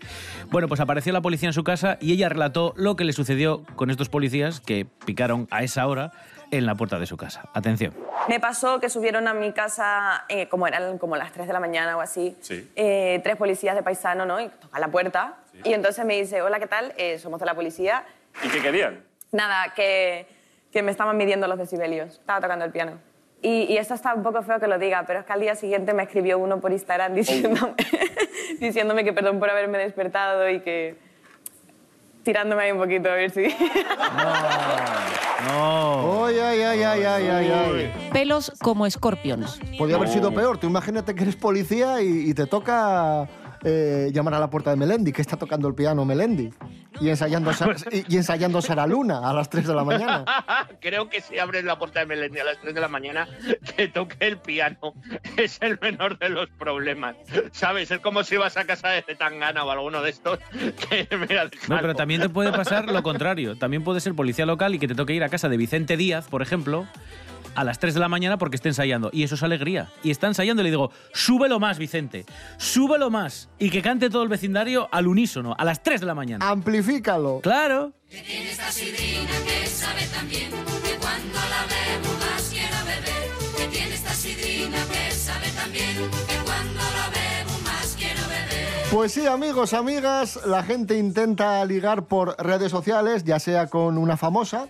Bueno, 0.49 0.67
pues 0.67 0.79
apareció 0.79 1.11
la 1.13 1.21
policía 1.21 1.49
en 1.49 1.53
su 1.53 1.63
casa 1.63 1.97
y 2.01 2.13
ella 2.13 2.29
relató 2.29 2.73
lo 2.77 2.95
que 2.95 3.03
le 3.03 3.13
sucedió 3.13 3.63
con 3.75 3.89
estos 3.91 4.09
policías 4.09 4.59
que 4.61 4.85
picaron 5.05 5.47
a 5.51 5.61
esa 5.63 5.85
hora 5.87 6.11
en 6.49 6.65
la 6.65 6.75
puerta 6.75 6.97
de 6.97 7.05
su 7.05 7.17
casa. 7.17 7.43
Atención. 7.53 7.93
Me 8.29 8.39
pasó 8.39 8.79
que 8.79 8.89
subieron 8.89 9.27
a 9.27 9.33
mi 9.33 9.51
casa, 9.51 10.23
eh, 10.29 10.47
como 10.47 10.65
eran 10.65 10.97
como 10.97 11.15
las 11.15 11.31
3 11.33 11.45
de 11.45 11.53
la 11.53 11.59
mañana 11.59 11.95
o 11.97 12.01
así, 12.01 12.35
Sí. 12.41 12.71
eh, 12.75 13.19
tres 13.23 13.35
policías 13.35 13.75
de 13.75 13.83
paisano, 13.83 14.25
¿no? 14.25 14.39
Y 14.41 14.49
tocan 14.61 14.81
la 14.81 14.87
puerta. 14.87 15.35
Y 15.63 15.73
entonces 15.73 16.05
me 16.05 16.15
dice, 16.15 16.41
hola, 16.41 16.59
¿qué 16.59 16.67
tal? 16.67 16.93
Eh, 16.97 17.19
somos 17.19 17.39
de 17.39 17.45
la 17.45 17.55
policía. 17.55 18.05
¿Y 18.43 18.49
qué 18.49 18.61
querían? 18.61 19.03
Nada, 19.31 19.73
que, 19.75 20.27
que 20.71 20.81
me 20.81 20.91
estaban 20.91 21.17
midiendo 21.17 21.47
los 21.47 21.57
decibelios. 21.57 22.13
Estaba 22.19 22.41
tocando 22.41 22.65
el 22.65 22.71
piano. 22.71 22.99
Y, 23.41 23.63
y 23.71 23.77
esto 23.77 23.93
está 23.93 24.13
un 24.13 24.23
poco 24.23 24.41
feo 24.41 24.59
que 24.59 24.67
lo 24.67 24.79
diga, 24.79 25.03
pero 25.05 25.19
es 25.19 25.25
que 25.25 25.33
al 25.33 25.39
día 25.41 25.55
siguiente 25.55 25.93
me 25.93 26.03
escribió 26.03 26.39
uno 26.39 26.59
por 26.59 26.71
Instagram 26.71 27.13
diciéndome, 27.13 27.73
diciéndome 28.59 29.03
que 29.03 29.13
perdón 29.13 29.39
por 29.39 29.49
haberme 29.49 29.77
despertado 29.77 30.49
y 30.49 30.61
que 30.61 30.95
tirándome 32.23 32.63
ahí 32.63 32.71
un 32.71 32.79
poquito 32.79 33.09
a 33.09 33.13
ver 33.13 33.29
si... 33.31 33.47
No. 35.47 36.25
Ay, 36.25 36.39
ay, 36.39 36.61
ay, 36.61 36.83
ay, 36.83 37.03
ay, 37.03 37.27
ay, 37.27 37.51
ay. 37.51 38.09
Pelos 38.11 38.51
como 38.61 38.85
escorpions. 38.85 39.59
Podría 39.77 39.97
haber 39.97 40.09
sido 40.09 40.33
peor. 40.33 40.57
Tú 40.57 40.67
imagínate 40.67 41.13
que 41.15 41.23
eres 41.23 41.35
policía 41.35 42.01
y, 42.01 42.29
y 42.29 42.33
te 42.33 42.47
toca 42.47 43.27
eh, 43.63 44.09
llamar 44.13 44.33
a 44.35 44.39
la 44.39 44.49
puerta 44.49 44.69
de 44.71 44.75
Melendi, 44.77 45.11
que 45.11 45.21
está 45.21 45.37
tocando 45.37 45.67
el 45.67 45.75
piano 45.75 46.05
Melendi. 46.05 46.49
Y 46.99 47.09
ensayando, 47.09 47.53
Sa- 47.53 47.69
y, 47.91 48.05
y 48.13 48.17
ensayando 48.17 48.61
Sara 48.61 48.87
Luna 48.87 49.29
a 49.29 49.33
las 49.33 49.49
3 49.49 49.67
de 49.67 49.75
la 49.75 49.83
mañana. 49.83 50.25
Creo 50.81 51.09
que 51.09 51.21
si 51.21 51.37
abres 51.37 51.63
la 51.63 51.77
puerta 51.77 51.99
de 51.99 52.05
Melendi 52.07 52.39
a 52.39 52.43
las 52.43 52.59
3 52.59 52.73
de 52.73 52.81
la 52.81 52.87
mañana, 52.87 53.27
que 53.75 53.87
toque 53.87 54.15
el 54.19 54.37
piano 54.37 54.93
es 55.37 55.59
el 55.61 55.77
menor 55.81 56.17
de 56.17 56.29
los 56.29 56.49
problemas. 56.57 57.15
¿Sabes? 57.51 57.91
Es 57.91 57.99
como 57.99 58.23
si 58.23 58.37
vas 58.37 58.57
a 58.57 58.65
casa 58.65 58.89
de 58.89 59.01
Tangana 59.03 59.63
o 59.63 59.71
alguno 59.71 60.01
de 60.01 60.09
estos 60.09 60.39
que 60.89 61.07
mira, 61.17 61.45
No, 61.67 61.77
pero 61.81 61.93
también 61.95 62.21
te 62.21 62.29
puede 62.29 62.51
pasar 62.51 62.91
lo 62.91 63.03
contrario. 63.03 63.57
También 63.57 63.83
puede 63.83 63.99
ser 63.99 64.15
policía 64.15 64.45
local 64.45 64.73
y 64.75 64.79
que 64.79 64.87
te 64.87 64.95
toque 64.95 65.13
ir 65.13 65.23
a 65.23 65.29
casa 65.29 65.49
de 65.49 65.57
Vicente 65.57 65.97
Díaz, 65.97 66.27
por 66.27 66.41
ejemplo, 66.41 66.87
a 67.57 67.63
las 67.63 67.79
3 67.79 67.95
de 67.95 67.99
la 67.99 68.07
mañana 68.07 68.37
porque 68.37 68.55
esté 68.55 68.69
ensayando. 68.69 69.09
Y 69.11 69.23
eso 69.23 69.33
es 69.33 69.41
alegría. 69.41 69.89
Y 70.03 70.11
está 70.11 70.27
ensayando 70.27 70.61
y 70.61 70.65
le 70.65 70.69
digo, 70.69 70.91
súbelo 71.11 71.59
más, 71.59 71.79
Vicente. 71.79 72.23
Súbelo 72.57 73.09
más. 73.09 73.49
Y 73.57 73.71
que 73.71 73.81
cante 73.81 74.11
todo 74.11 74.21
el 74.21 74.29
vecindario 74.29 74.87
al 74.91 75.07
unísono, 75.07 75.55
a 75.57 75.65
las 75.65 75.81
3 75.81 76.01
de 76.01 76.05
la 76.05 76.13
mañana. 76.13 76.47
Amplifícalo. 76.47 77.39
Claro. 77.41 77.93
Tiene 78.09 78.51
esta 78.51 78.71
sidrina 78.71 79.31
que 79.45 79.65
sabe 79.65 80.05
tan 80.13 80.29
bien 80.29 80.51
que 80.51 80.97
cuando 81.01 81.39
la 81.49 81.65
bebo 81.65 82.13
más 82.19 82.47
quiero 82.51 82.77
beber. 82.85 83.57
Que 83.57 83.75
tiene 83.75 83.95
esta 83.95 84.13
sidrina 84.13 84.77
que 84.91 85.11
sabe 85.11 85.49
tan 85.49 85.71
bien 85.71 85.95
que 86.27 86.35
cuando 86.45 86.79
la 86.79 87.09
bebo 87.09 87.59
más 87.63 87.95
quiero 87.97 88.21
beber. 88.29 88.67
Pues 88.91 89.13
sí, 89.13 89.25
amigos, 89.25 89.73
amigas, 89.73 90.39
la 90.45 90.61
gente 90.61 90.95
intenta 90.95 91.65
ligar 91.65 92.05
por 92.05 92.35
redes 92.37 92.69
sociales, 92.69 93.23
ya 93.23 93.39
sea 93.39 93.65
con 93.65 93.97
una 93.97 94.15
famosa, 94.15 94.67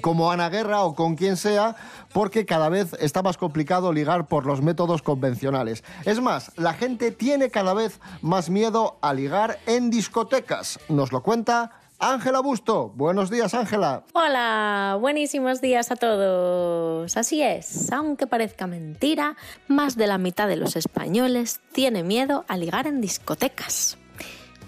como 0.00 0.30
Ana 0.30 0.48
Guerra 0.48 0.82
o 0.82 0.94
con 0.94 1.16
quien 1.16 1.36
sea, 1.36 1.76
porque 2.12 2.46
cada 2.46 2.68
vez 2.68 2.94
está 3.00 3.22
más 3.22 3.36
complicado 3.36 3.92
ligar 3.92 4.26
por 4.26 4.46
los 4.46 4.62
métodos 4.62 5.02
convencionales. 5.02 5.84
Es 6.04 6.20
más, 6.20 6.52
la 6.56 6.74
gente 6.74 7.10
tiene 7.10 7.50
cada 7.50 7.74
vez 7.74 8.00
más 8.22 8.50
miedo 8.50 8.98
a 9.00 9.14
ligar 9.14 9.58
en 9.66 9.90
discotecas. 9.90 10.78
Nos 10.88 11.12
lo 11.12 11.22
cuenta 11.22 11.72
Ángela 11.98 12.40
Busto. 12.40 12.92
Buenos 12.94 13.30
días, 13.30 13.54
Ángela. 13.54 14.04
Hola, 14.12 14.98
buenísimos 15.00 15.60
días 15.60 15.90
a 15.90 15.96
todos. 15.96 17.16
Así 17.16 17.42
es, 17.42 17.90
aunque 17.90 18.26
parezca 18.26 18.66
mentira, 18.66 19.36
más 19.66 19.96
de 19.96 20.06
la 20.06 20.18
mitad 20.18 20.48
de 20.48 20.56
los 20.56 20.76
españoles 20.76 21.60
tiene 21.72 22.02
miedo 22.02 22.44
a 22.48 22.56
ligar 22.56 22.86
en 22.86 23.00
discotecas. 23.00 23.96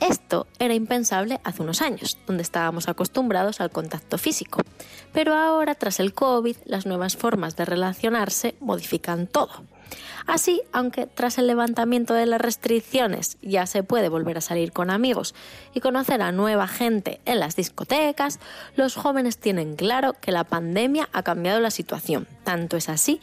Esto 0.01 0.47
era 0.59 0.75
impensable 0.75 1.41
hace 1.43 1.63
unos 1.63 1.83
años, 1.83 2.19
donde 2.27 2.43
estábamos 2.43 2.89
acostumbrados 2.89 3.61
al 3.61 3.71
contacto 3.71 4.17
físico. 4.17 4.61
Pero 5.13 5.35
ahora, 5.35 5.75
tras 5.75 5.99
el 5.99 6.15
COVID, 6.15 6.57
las 6.65 6.87
nuevas 6.87 7.17
formas 7.17 7.57
de 7.57 7.65
relacionarse 7.65 8.55
modifican 8.61 9.27
todo. 9.27 9.65
Así, 10.27 10.61
aunque 10.73 11.07
tras 11.07 11.39
el 11.39 11.47
levantamiento 11.47 12.15
de 12.15 12.27
las 12.27 12.41
restricciones 12.41 13.39
ya 13.41 13.67
se 13.67 13.83
puede 13.83 14.09
volver 14.09 14.39
a 14.39 14.43
salir 14.43 14.73
con 14.73 14.91
amigos 14.91 15.35
y 15.75 15.81
conocer 15.81 16.21
a 16.23 16.33
nueva 16.33 16.69
gente 16.69 17.21
en 17.25 17.41
las 17.41 17.57
discotecas, 17.57 18.39
los 18.77 18.95
jóvenes 18.95 19.39
tienen 19.39 19.77
claro 19.77 20.15
que 20.21 20.33
la 20.33 20.45
pandemia 20.45 21.09
ha 21.13 21.23
cambiado 21.23 21.61
la 21.61 21.71
situación. 21.71 22.27
Tanto 22.45 22.77
es 22.77 22.89
así 22.89 23.21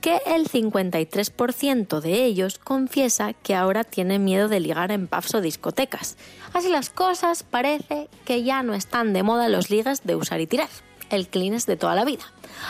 que 0.00 0.20
el 0.26 0.48
53% 0.48 2.00
de 2.00 2.24
ellos 2.24 2.58
confiesa 2.58 3.32
que 3.32 3.54
ahora 3.54 3.84
tiene 3.84 4.18
miedo 4.18 4.48
de 4.48 4.60
ligar 4.60 4.92
en 4.92 5.06
pubs 5.06 5.34
o 5.34 5.40
discotecas. 5.40 6.16
Así 6.52 6.68
las 6.68 6.90
cosas, 6.90 7.42
parece 7.42 8.08
que 8.24 8.42
ya 8.42 8.62
no 8.62 8.74
están 8.74 9.12
de 9.12 9.22
moda 9.22 9.48
los 9.48 9.70
ligas 9.70 10.04
de 10.04 10.16
usar 10.16 10.40
y 10.40 10.46
tirar, 10.46 10.68
el 11.10 11.28
clean 11.28 11.58
de 11.66 11.76
toda 11.76 11.94
la 11.94 12.04
vida. 12.04 12.24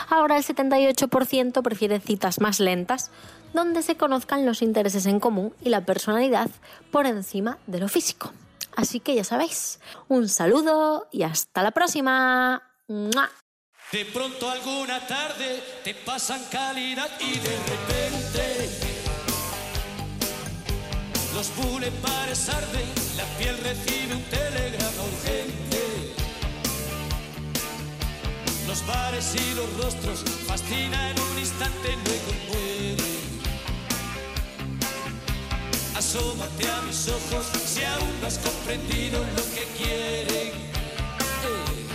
Ahora 0.09 0.37
el 0.37 0.43
78% 0.43 1.61
prefiere 1.61 1.99
citas 1.99 2.39
más 2.39 2.59
lentas, 2.59 3.11
donde 3.53 3.81
se 3.81 3.97
conozcan 3.97 4.45
los 4.45 4.61
intereses 4.61 5.05
en 5.05 5.19
común 5.19 5.53
y 5.63 5.69
la 5.69 5.85
personalidad 5.85 6.49
por 6.91 7.05
encima 7.05 7.57
de 7.67 7.79
lo 7.79 7.87
físico. 7.87 8.31
Así 8.75 8.99
que 8.99 9.15
ya 9.15 9.23
sabéis, 9.23 9.79
un 10.07 10.29
saludo 10.29 11.07
y 11.11 11.23
hasta 11.23 11.63
la 11.63 11.71
próxima. 11.71 12.63
¡Mua! 12.87 13.29
De 13.91 14.05
pronto 14.05 14.49
alguna 14.49 15.05
tarde 15.07 15.63
te 15.83 15.95
pasan 15.95 16.41
calidad 16.51 17.09
y 17.19 17.39
de 17.39 17.57
repente 17.57 18.69
los 21.39 21.55
bulevares 21.55 22.49
arden, 22.49 22.87
la 23.15 23.23
piel 23.37 23.57
recibe 23.59 24.13
un 24.13 24.23
telegrama 24.23 25.03
urgente. 25.03 26.13
Los 28.67 28.85
bares 28.85 29.35
y 29.35 29.55
los 29.55 29.83
rostros 29.83 30.23
fascinan 30.47 31.11
en 31.11 31.19
un 31.21 31.39
instante, 31.39 31.95
luego 32.05 32.33
mueren. 32.49 33.08
Asómate 35.99 36.65
a 36.65 36.81
mis 36.83 37.09
ojos 37.09 37.45
si 37.65 37.83
aún 37.83 38.21
no 38.21 38.27
has 38.27 38.37
comprendido 38.37 39.19
lo 39.19 39.43
que 39.53 39.67
quieren. 39.77 40.47
Eh. 40.47 41.85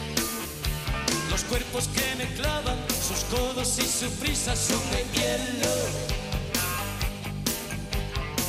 Los 1.31 1.43
cuerpos 1.45 1.89
que 1.89 2.15
me 2.17 2.27
clavan, 2.35 2.77
sus 3.09 3.25
codos 3.35 3.79
y 3.79 3.87
su 3.89 4.11
prisa 4.21 4.55
son 4.55 4.83
de 4.91 5.07
hielo. 5.15 5.75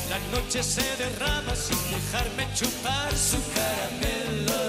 La 0.10 0.20
noche 0.38 0.62
se 0.62 0.84
derrama 0.98 1.56
sin 1.56 1.80
dejarme 1.90 2.54
chupar 2.54 3.16
su 3.16 3.38
caramelo. 3.56 4.62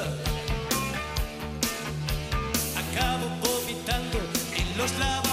Acabo 2.78 3.26
vomitando 3.42 4.18
en 4.54 4.78
los 4.78 4.92
lavabos 5.00 5.25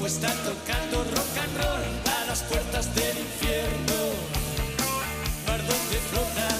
Grupo 0.00 0.14
está 0.14 0.32
tocando 0.48 1.04
rock 1.12 1.36
and 1.44 1.56
roll 1.60 1.84
a 2.16 2.24
las 2.24 2.42
puertas 2.44 2.94
del 2.94 3.18
infierno. 3.18 3.98
Mar 5.46 5.60
donde 5.60 5.98
flotan 6.08 6.58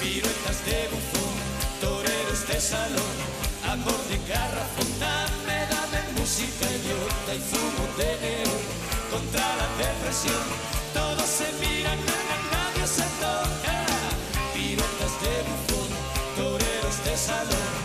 piruetas 0.00 0.58
de 0.66 0.88
bufón, 0.90 1.34
toreros 1.80 2.48
de 2.48 2.60
salón, 2.60 3.14
amor 3.70 4.00
de 4.10 4.18
garrafón, 4.26 4.90
dame, 4.98 5.58
dame 5.70 6.18
música 6.18 6.66
idiota 6.66 7.34
y 7.36 7.42
fumo 7.46 7.84
de 7.96 8.10
neón 8.26 8.62
contra 9.08 9.46
la 9.54 9.68
depresión. 9.78 10.44
Todos 10.92 11.28
se 11.30 11.46
miran, 11.62 12.00
na, 12.06 12.18
na, 12.26 12.36
nadie 12.50 12.86
se 12.88 13.06
toca. 13.22 13.76
Piruetas 14.52 15.14
de 15.22 15.34
bufón, 15.46 15.90
toreros 16.34 16.96
de 17.04 17.16
salón, 17.16 17.83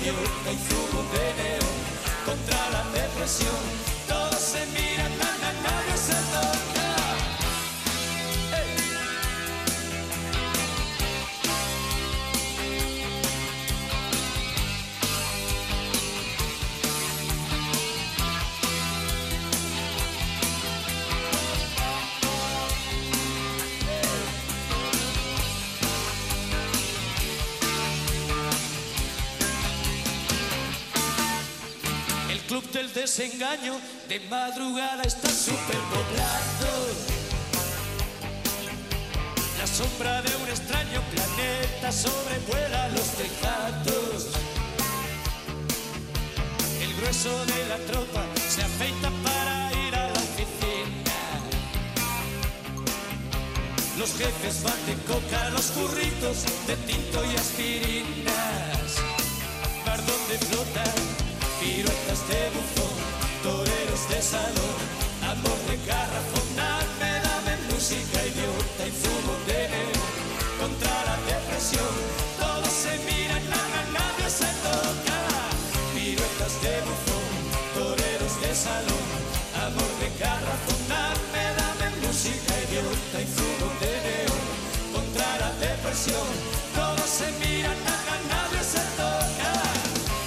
idiota 0.00 0.52
y 0.52 0.56
fumo 0.56 1.02
de 1.12 1.34
neón 1.42 1.76
contra 2.24 2.70
la 2.70 2.84
depresión. 2.90 3.89
Desengaño 32.94 33.78
de 34.08 34.20
madrugada 34.20 35.02
está 35.02 35.28
superpoblado. 35.28 36.70
La 39.58 39.66
sombra 39.66 40.22
de 40.22 40.34
un 40.36 40.48
extraño 40.48 41.00
planeta 41.12 41.92
sobrevuela 41.92 42.88
los 42.88 43.08
tejados. 43.10 44.28
El 46.82 46.94
grueso 46.96 47.44
de 47.46 47.66
la 47.68 47.76
tropa 47.90 48.24
se 48.48 48.62
afeita 48.62 49.10
para 49.22 49.72
ir 49.86 49.94
a 49.94 50.06
la 50.06 50.18
oficina. 50.18 51.18
Los 53.98 54.10
jefes 54.16 54.62
van 54.62 54.86
de 54.86 54.94
coca, 55.04 55.50
los 55.50 55.74
burritos 55.74 56.44
de 56.66 56.76
tinto 56.86 57.24
y 57.24 57.36
aspirinas. 57.36 58.96
Mar 59.86 60.00
donde 60.06 60.38
flotan 60.46 60.89
amor 64.20 65.56
de 65.64 65.78
garrafón, 65.88 66.44
dame, 66.54 67.10
dame 67.24 67.56
música 67.72 68.20
idiota 68.20 68.86
y 68.86 68.90
fumo 68.90 69.32
de 69.48 69.64
contra 70.60 70.92
la 71.08 71.16
depresión. 71.24 71.88
Todos 72.38 72.68
se 72.68 72.98
miran, 73.08 73.40
na, 73.48 73.56
na, 73.72 73.82
nadie 73.96 74.28
se 74.28 74.44
toca. 74.60 75.16
Piruetas 75.94 76.54
de 76.60 76.74
bufón, 76.84 77.32
toreros 77.72 78.34
de 78.42 78.54
salón, 78.54 79.08
amor 79.56 79.92
de 80.04 80.08
garrafón, 80.20 80.80
dame, 80.92 81.42
dame 81.56 81.88
música 82.04 82.52
idiota 82.68 83.16
y 83.24 83.26
fumo 83.36 83.72
de 83.80 83.92
neón 84.04 84.44
contra 84.92 85.28
la 85.40 85.50
depresión. 85.64 86.28
Todos 86.76 87.08
se 87.08 87.32
miran, 87.40 87.78
na, 87.88 87.96
na, 88.04 88.16
nadie 88.28 88.60
se 88.68 88.84
toca. 89.00 89.50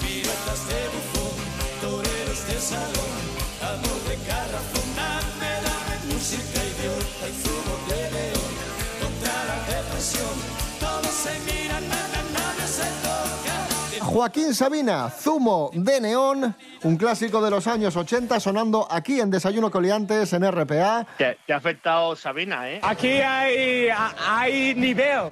Piruetas 0.01 0.61
de 0.65 0.81
bufón, 0.93 1.37
toreros 1.79 2.41
de 2.47 2.57
salón, 2.59 3.32
amor 3.73 3.99
de 4.07 4.15
garrafón, 4.27 4.87
dame, 4.95 5.51
dame 5.65 6.13
música 6.13 6.59
idiota 6.71 7.25
y 7.27 7.33
fumo 7.43 7.73
de 7.89 8.11
león 8.11 8.53
contra 9.01 9.33
la 9.49 9.57
depresión. 9.75 10.35
Todos 10.79 11.07
se 11.07 11.33
miran, 11.47 11.87
na, 11.89 11.95
na, 11.95 12.21
nadie 12.33 12.67
se 12.67 12.87
toca. 13.03 14.05
Joaquín 14.05 14.53
Sabina, 14.53 15.09
Zumo 15.09 15.71
de 15.73 16.01
Neón, 16.01 16.55
un 16.83 16.97
clásico 16.97 17.41
de 17.41 17.49
los 17.49 17.65
años 17.67 17.95
80 17.95 18.39
sonando 18.39 18.87
aquí 18.91 19.19
en 19.19 19.31
Desayuno 19.31 19.71
Coliantes 19.71 20.33
en 20.33 20.43
RPA. 20.51 21.07
Te, 21.17 21.37
te 21.47 21.53
ha 21.53 21.57
afectado 21.57 22.15
Sabina, 22.15 22.69
¿eh? 22.69 22.79
Aquí 22.83 23.07
hay, 23.21 23.87
hay 24.27 24.75
nivel. 24.75 25.31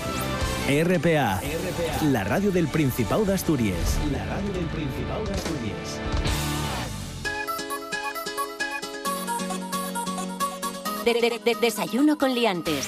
RPA, 0.67 1.41
la 2.11 2.23
radio 2.23 2.51
del 2.51 2.67
Principado 2.67 3.25
de 3.25 3.33
Asturias. 3.33 3.97
La 4.11 4.23
radio 4.25 4.53
del 4.53 4.65
Principado 4.67 5.25
de 5.25 5.33
Asturias. 5.33 5.99
De- 11.05 11.13
de- 11.13 11.39
de- 11.43 11.55
desayuno 11.59 12.17
con 12.17 12.33
liantes. 12.33 12.85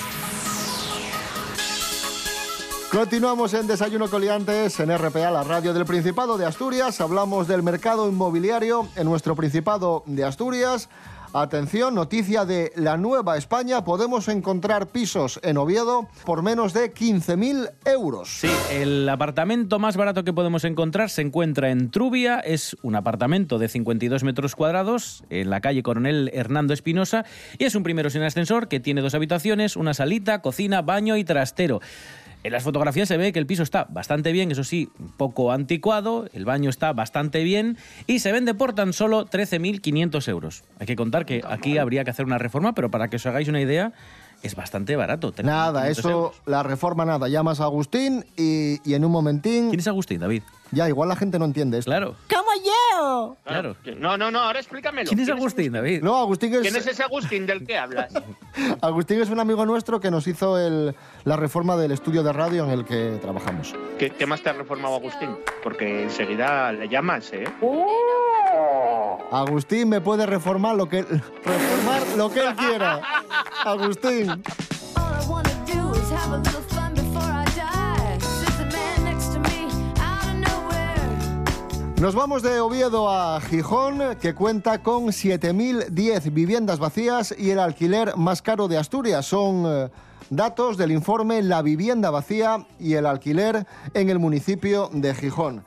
Continuamos 2.91 3.55
en 3.55 3.65
Desayuno 3.65 4.07
Coliantes 4.07 4.79
en 4.79 4.91
RPA, 4.95 5.31
la 5.31 5.43
radio 5.43 5.73
del 5.73 5.83
Principado 5.85 6.37
de 6.37 6.45
Asturias. 6.45 7.01
Hablamos 7.01 7.47
del 7.47 7.63
mercado 7.63 8.07
inmobiliario 8.07 8.87
en 8.95 9.05
nuestro 9.05 9.35
Principado 9.35 10.03
de 10.05 10.23
Asturias. 10.23 10.89
Atención, 11.35 11.95
noticia 11.95 12.45
de 12.45 12.71
la 12.75 12.95
Nueva 12.95 13.37
España. 13.37 13.83
Podemos 13.83 14.27
encontrar 14.27 14.89
pisos 14.89 15.39
en 15.41 15.57
Oviedo 15.57 16.07
por 16.25 16.43
menos 16.43 16.73
de 16.73 16.93
15.000 16.93 17.71
euros. 17.85 18.29
Sí, 18.29 18.51
el 18.69 19.09
apartamento 19.09 19.79
más 19.79 19.97
barato 19.97 20.23
que 20.23 20.31
podemos 20.31 20.63
encontrar 20.63 21.09
se 21.09 21.23
encuentra 21.23 21.71
en 21.71 21.89
Trubia. 21.89 22.39
Es 22.39 22.77
un 22.83 22.95
apartamento 22.95 23.57
de 23.57 23.67
52 23.67 24.23
metros 24.23 24.55
cuadrados 24.55 25.23
en 25.31 25.49
la 25.49 25.59
calle 25.59 25.81
Coronel 25.81 26.29
Hernando 26.35 26.71
Espinosa 26.71 27.25
y 27.57 27.63
es 27.63 27.73
un 27.73 27.81
primero 27.81 28.11
sin 28.11 28.21
ascensor 28.21 28.67
que 28.67 28.79
tiene 28.79 29.01
dos 29.01 29.15
habitaciones, 29.15 29.75
una 29.75 29.95
salita, 29.95 30.43
cocina, 30.43 30.83
baño 30.83 31.17
y 31.17 31.23
trastero. 31.23 31.81
En 32.43 32.51
las 32.51 32.63
fotografías 32.63 33.07
se 33.07 33.15
ve 33.15 33.31
que 33.31 33.39
el 33.39 33.45
piso 33.45 33.63
está 33.63 33.85
bastante 33.89 34.33
bien, 34.33 34.51
eso 34.51 34.65
sí, 34.65 34.89
un 34.99 35.09
poco 35.13 35.53
anticuado, 35.53 36.27
el 36.33 36.43
baño 36.43 36.69
está 36.69 36.91
bastante 36.91 37.41
bien 37.43 37.77
y 38.05 38.19
se 38.19 38.33
vende 38.33 38.53
por 38.53 38.73
tan 38.73 38.91
solo 38.91 39.25
13.500 39.25 40.27
euros. 40.27 40.63
Hay 40.77 40.85
que 40.85 40.97
contar 40.97 41.25
que 41.25 41.41
aquí 41.47 41.77
habría 41.77 42.03
que 42.03 42.11
hacer 42.11 42.25
una 42.25 42.37
reforma, 42.37 42.73
pero 42.75 42.91
para 42.91 43.07
que 43.07 43.15
os 43.15 43.25
hagáis 43.25 43.47
una 43.47 43.61
idea, 43.61 43.93
es 44.41 44.55
bastante 44.55 44.97
barato. 44.97 45.31
13.500 45.33 45.43
Nada, 45.43 45.89
eso, 45.89 46.09
euros. 46.09 46.41
la 46.45 46.63
reforma 46.63 47.05
nada. 47.05 47.29
Llamas 47.29 47.61
a 47.61 47.63
Agustín 47.63 48.25
y, 48.35 48.77
y 48.83 48.93
en 48.95 49.05
un 49.05 49.11
momentín... 49.13 49.69
¿Quién 49.69 49.79
es 49.79 49.87
Agustín, 49.87 50.19
David? 50.19 50.43
Ya, 50.73 50.87
igual 50.89 51.09
la 51.09 51.15
gente 51.15 51.37
no 51.39 51.45
entiende 51.45 51.77
esto. 51.79 51.89
Claro. 51.89 52.15
¡Como 52.29 52.49
yo! 52.65 53.37
Claro. 53.45 53.75
No, 53.97 54.17
no, 54.17 54.31
no, 54.31 54.39
ahora 54.39 54.59
explícamelo. 54.59 55.07
¿Quién 55.07 55.19
es 55.19 55.29
Agustín, 55.29 55.71
David? 55.73 56.01
No, 56.03 56.17
Agustín 56.17 56.53
es... 56.53 56.61
¿Quién 56.61 56.75
es 56.75 56.87
ese 56.87 57.03
Agustín 57.03 57.45
del 57.45 57.65
que 57.65 57.77
hablas? 57.77 58.11
Agustín 58.81 59.21
es 59.21 59.29
un 59.29 59.39
amigo 59.39 59.65
nuestro 59.65 59.99
que 59.99 60.09
nos 60.11 60.25
hizo 60.27 60.57
el- 60.57 60.95
la 61.25 61.35
reforma 61.35 61.75
del 61.77 61.91
estudio 61.91 62.23
de 62.23 62.33
radio 62.33 62.63
en 62.65 62.71
el 62.71 62.85
que 62.85 63.17
trabajamos. 63.21 63.73
¿Qué, 63.99 64.09
qué 64.11 64.25
más 64.25 64.41
te 64.41 64.49
ha 64.49 64.53
reformado 64.53 64.95
Agustín? 64.95 65.29
Porque 65.63 66.03
enseguida 66.03 66.71
le 66.71 66.87
llamas, 66.89 67.31
¿eh? 67.33 67.45
Agustín 69.31 69.89
me 69.89 70.01
puede 70.01 70.25
reformar 70.25 70.75
lo 70.75 70.87
que 70.87 71.01
reformar 71.03 72.01
lo 72.17 72.31
que 72.31 72.39
él 72.41 72.55
quiera. 72.55 73.01
Agustín. 73.63 74.43
Nos 82.03 82.15
vamos 82.15 82.43
de 82.43 82.59
Oviedo 82.59 83.09
a 83.09 83.39
Gijón, 83.39 84.17
que 84.19 84.35
cuenta 84.35 84.83
con 84.83 85.05
7.010 85.05 86.33
viviendas 86.33 86.77
vacías 86.77 87.33
y 87.37 87.51
el 87.51 87.59
alquiler 87.59 88.17
más 88.17 88.41
caro 88.41 88.67
de 88.67 88.77
Asturias. 88.77 89.25
Son 89.25 89.63
eh, 89.65 89.89
datos 90.29 90.75
del 90.75 90.91
informe 90.91 91.41
La 91.41 91.61
vivienda 91.61 92.09
vacía 92.09 92.67
y 92.77 92.95
el 92.95 93.05
alquiler 93.05 93.65
en 93.93 94.09
el 94.09 94.19
municipio 94.19 94.89
de 94.91 95.15
Gijón. 95.15 95.63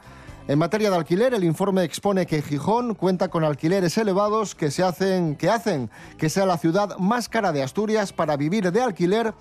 En 0.47 0.59
materia 0.59 0.91
de 0.91 0.97
alquiler, 0.97 1.33
el 1.33 1.43
informe 1.43 1.85
expone 1.85 2.27
que 2.27 2.43
Gijón 2.43 2.95
cuenta 2.95 3.29
con 3.29 3.43
alquileres 3.43 3.97
elevados 3.97 4.55
que, 4.55 4.71
se 4.71 4.83
hacen, 4.83 5.37
que 5.37 5.49
hacen 5.49 5.89
que 6.19 6.29
sea 6.29 6.45
la 6.45 6.59
ciudad 6.59 6.99
más 6.99 7.31
cara 7.31 7.51
de 7.51 7.63
Asturias 7.63 8.13
para 8.13 8.37
vivir 8.37 8.71
de 8.71 8.83
alquiler, 8.83 9.33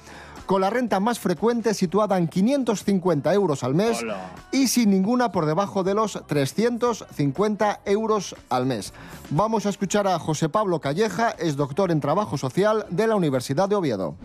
con 0.45 0.61
la 0.61 0.69
renta 0.69 0.99
más 0.99 1.19
frecuente 1.19 1.73
situada 1.73 2.17
en 2.17 2.27
550 2.27 3.33
euros 3.33 3.63
al 3.63 3.75
mes 3.75 4.05
y 4.51 4.67
sin 4.67 4.91
ninguna 4.91 5.31
por 5.31 5.45
debajo 5.45 5.83
de 5.83 5.93
los 5.93 6.25
350 6.27 7.81
euros 7.85 8.35
al 8.49 8.65
mes. 8.65 8.93
Vamos 9.29 9.65
a 9.65 9.69
escuchar 9.69 10.07
a 10.07 10.19
José 10.19 10.49
Pablo 10.49 10.79
Calleja, 10.79 11.31
es 11.31 11.55
doctor 11.55 11.91
en 11.91 11.99
Trabajo 11.99 12.37
Social 12.37 12.85
de 12.89 13.07
la 13.07 13.15
Universidad 13.15 13.67
de 13.69 13.75
Oviedo. 13.75 14.15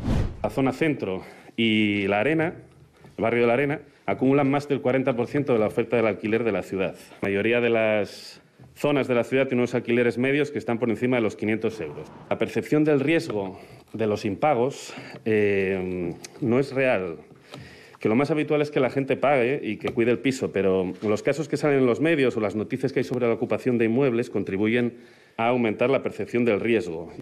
La 0.43 0.51
zona 0.51 0.73
centro 0.73 1.23
y 1.57 2.07
la 2.07 2.21
arena, 2.21 2.55
el 3.17 3.23
barrio 3.23 3.43
de 3.43 3.47
la 3.47 3.55
arena, 3.55 3.81
acumulan 4.07 4.51
más 4.51 4.69
del 4.69 4.83
40% 4.83 5.45
de 5.47 5.59
la 5.59 5.67
oferta 5.67 5.97
del 5.97 6.07
alquiler 6.07 6.45
de 6.45 6.53
la 6.53 6.63
ciudad. 6.63 6.95
La 7.23 7.29
mayoría 7.29 7.61
de 7.61 7.71
las 7.71 8.41
zonas 8.75 9.09
de 9.09 9.15
la 9.15 9.25
ciudad 9.25 9.45
tienen 9.45 9.61
unos 9.61 9.75
alquileres 9.75 10.19
medios 10.19 10.51
que 10.51 10.59
están 10.59 10.79
por 10.79 10.91
encima 10.91 11.17
de 11.17 11.23
los 11.23 11.37
500 11.37 11.81
euros. 11.81 12.09
La 12.29 12.39
percepción 12.39 12.85
del 12.85 13.01
riesgo 13.01 13.59
de 13.93 14.07
los 14.07 14.25
impagos 14.25 14.95
eh, 15.25 16.15
no 16.41 16.59
es 16.59 16.73
real. 16.73 17.19
Que 17.99 18.09
lo 18.09 18.15
más 18.15 18.31
habitual 18.31 18.63
es 18.63 18.71
que 18.71 18.81
la 18.81 18.89
gente 18.89 19.19
pague 19.19 19.61
y 19.63 19.77
que 19.77 19.93
cuide 19.93 20.11
el 20.11 20.19
piso, 20.19 20.53
pero 20.53 20.95
los 21.03 21.23
casos 21.23 21.49
que 21.49 21.59
salen 21.59 21.81
en 21.81 21.87
los 21.87 22.01
medios 22.01 22.35
o 22.35 22.41
las 22.41 22.57
noticias 22.57 22.93
que 22.93 23.01
hay 23.01 23.05
sobre 23.05 23.27
la 23.27 23.35
ocupación 23.35 23.77
de 23.77 23.85
inmuebles 23.85 24.31
contribuyen 24.31 24.95
a 25.37 25.49
aumentar 25.49 25.91
la 25.91 26.03
percepción 26.03 26.47
del 26.47 26.61
riesgo. 26.61 27.13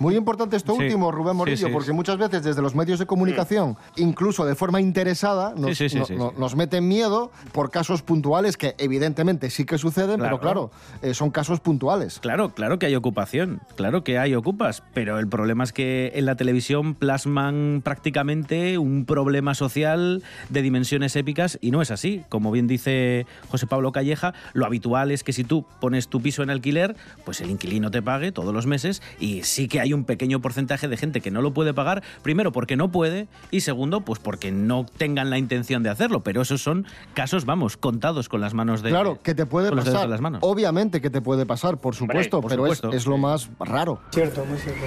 Muy 0.00 0.14
importante 0.16 0.56
esto 0.56 0.74
Sí. 0.76 0.82
último, 0.84 1.10
Rubén 1.10 1.32
Sí, 1.32 1.36
Morillo, 1.38 1.66
sí. 1.66 1.72
porque 1.72 1.92
muchas 1.92 2.18
veces 2.18 2.42
desde 2.44 2.62
los 2.62 2.74
medios 2.74 2.98
de 3.00 3.06
comunicación, 3.06 3.76
incluso 3.96 4.44
de 4.46 4.54
forma 4.54 4.80
interesada, 4.80 5.54
nos, 5.56 5.76
Sí, 5.76 5.88
sí, 5.88 5.90
sí, 5.90 5.98
no- 5.98 6.04
sí, 6.06 6.14
no- 6.16 6.30
sí. 6.30 6.36
nos 6.38 6.54
meten 6.56 6.86
miedo 6.86 7.30
por 7.52 7.70
casos 7.70 8.02
puntuales 8.02 8.56
que 8.56 8.74
evidentemente 8.78 9.50
sí 9.50 9.64
que 9.64 9.76
suceden, 9.78 10.20
pero 10.20 10.38
Claro. 10.38 10.70
claro, 10.70 10.70
eh, 11.02 11.14
son 11.14 11.30
casos 11.30 11.60
puntuales. 11.60 12.20
Claro, 12.20 12.50
claro 12.54 12.78
que 12.78 12.86
hay 12.86 12.94
ocupación, 12.94 13.60
claro 13.76 14.04
que 14.04 14.18
hay 14.18 14.34
ocupas, 14.34 14.82
pero 14.94 15.18
el 15.18 15.26
problema 15.28 15.64
es 15.64 15.72
que 15.72 16.12
en 16.14 16.26
la 16.26 16.36
televisión 16.36 16.94
plasman 16.94 17.82
prácticamente 17.84 18.78
un 18.78 19.04
problema 19.04 19.54
social 19.54 20.22
de 20.48 20.62
dimensiones 20.62 21.16
épicas 21.16 21.58
y 21.60 21.70
no 21.70 21.82
es 21.82 21.90
así. 21.90 22.22
Como 22.28 22.50
bien 22.50 22.66
dice 22.66 23.26
José 23.50 23.66
Pablo 23.66 23.92
Calleja, 23.92 24.32
lo 24.52 24.64
habitual 24.66 25.10
es 25.10 25.24
que 25.24 25.32
si 25.32 25.44
tú 25.44 25.64
pones 25.80 26.08
tu 26.08 26.20
piso 26.20 26.42
en 26.42 26.50
alquiler, 26.50 26.96
pues 27.24 27.40
el 27.40 27.50
inquilino 27.50 27.90
te 27.90 28.00
pague 28.02 28.32
todos 28.32 28.54
los 28.54 28.66
meses 28.66 29.02
y 29.18 29.42
sí 29.42 29.67
que 29.68 29.80
hay 29.80 29.92
un 29.92 30.04
pequeño 30.04 30.40
porcentaje 30.40 30.88
de 30.88 30.96
gente 30.96 31.20
que 31.20 31.30
no 31.30 31.42
lo 31.42 31.52
puede 31.54 31.72
pagar, 31.74 32.02
primero 32.22 32.50
porque 32.52 32.76
no 32.76 32.90
puede 32.90 33.28
y 33.50 33.60
segundo 33.60 34.00
pues 34.04 34.18
porque 34.18 34.50
no 34.52 34.84
tengan 34.96 35.30
la 35.30 35.38
intención 35.38 35.82
de 35.82 35.90
hacerlo, 35.90 36.22
pero 36.22 36.42
esos 36.42 36.60
son 36.62 36.86
casos, 37.14 37.44
vamos, 37.44 37.76
contados 37.76 38.28
con 38.28 38.40
las 38.40 38.54
manos 38.54 38.82
de 38.82 38.90
Claro, 38.90 39.20
que 39.22 39.34
te 39.34 39.46
puede 39.46 39.70
pasar. 39.70 40.00
de 40.02 40.08
las 40.08 40.20
manos. 40.20 40.40
Obviamente 40.42 41.00
que 41.00 41.10
te 41.10 41.20
puede 41.20 41.46
pasar, 41.46 41.78
por 41.78 41.94
supuesto, 41.94 42.40
por 42.40 42.50
pero 42.50 42.66
es- 42.66 42.78
supuesto, 42.78 42.96
es, 42.96 43.06
lo 43.06 43.18
más 43.18 43.48
raro. 43.60 44.00
Cierto, 44.12 44.44
muy 44.44 44.58
cierto. 44.58 44.84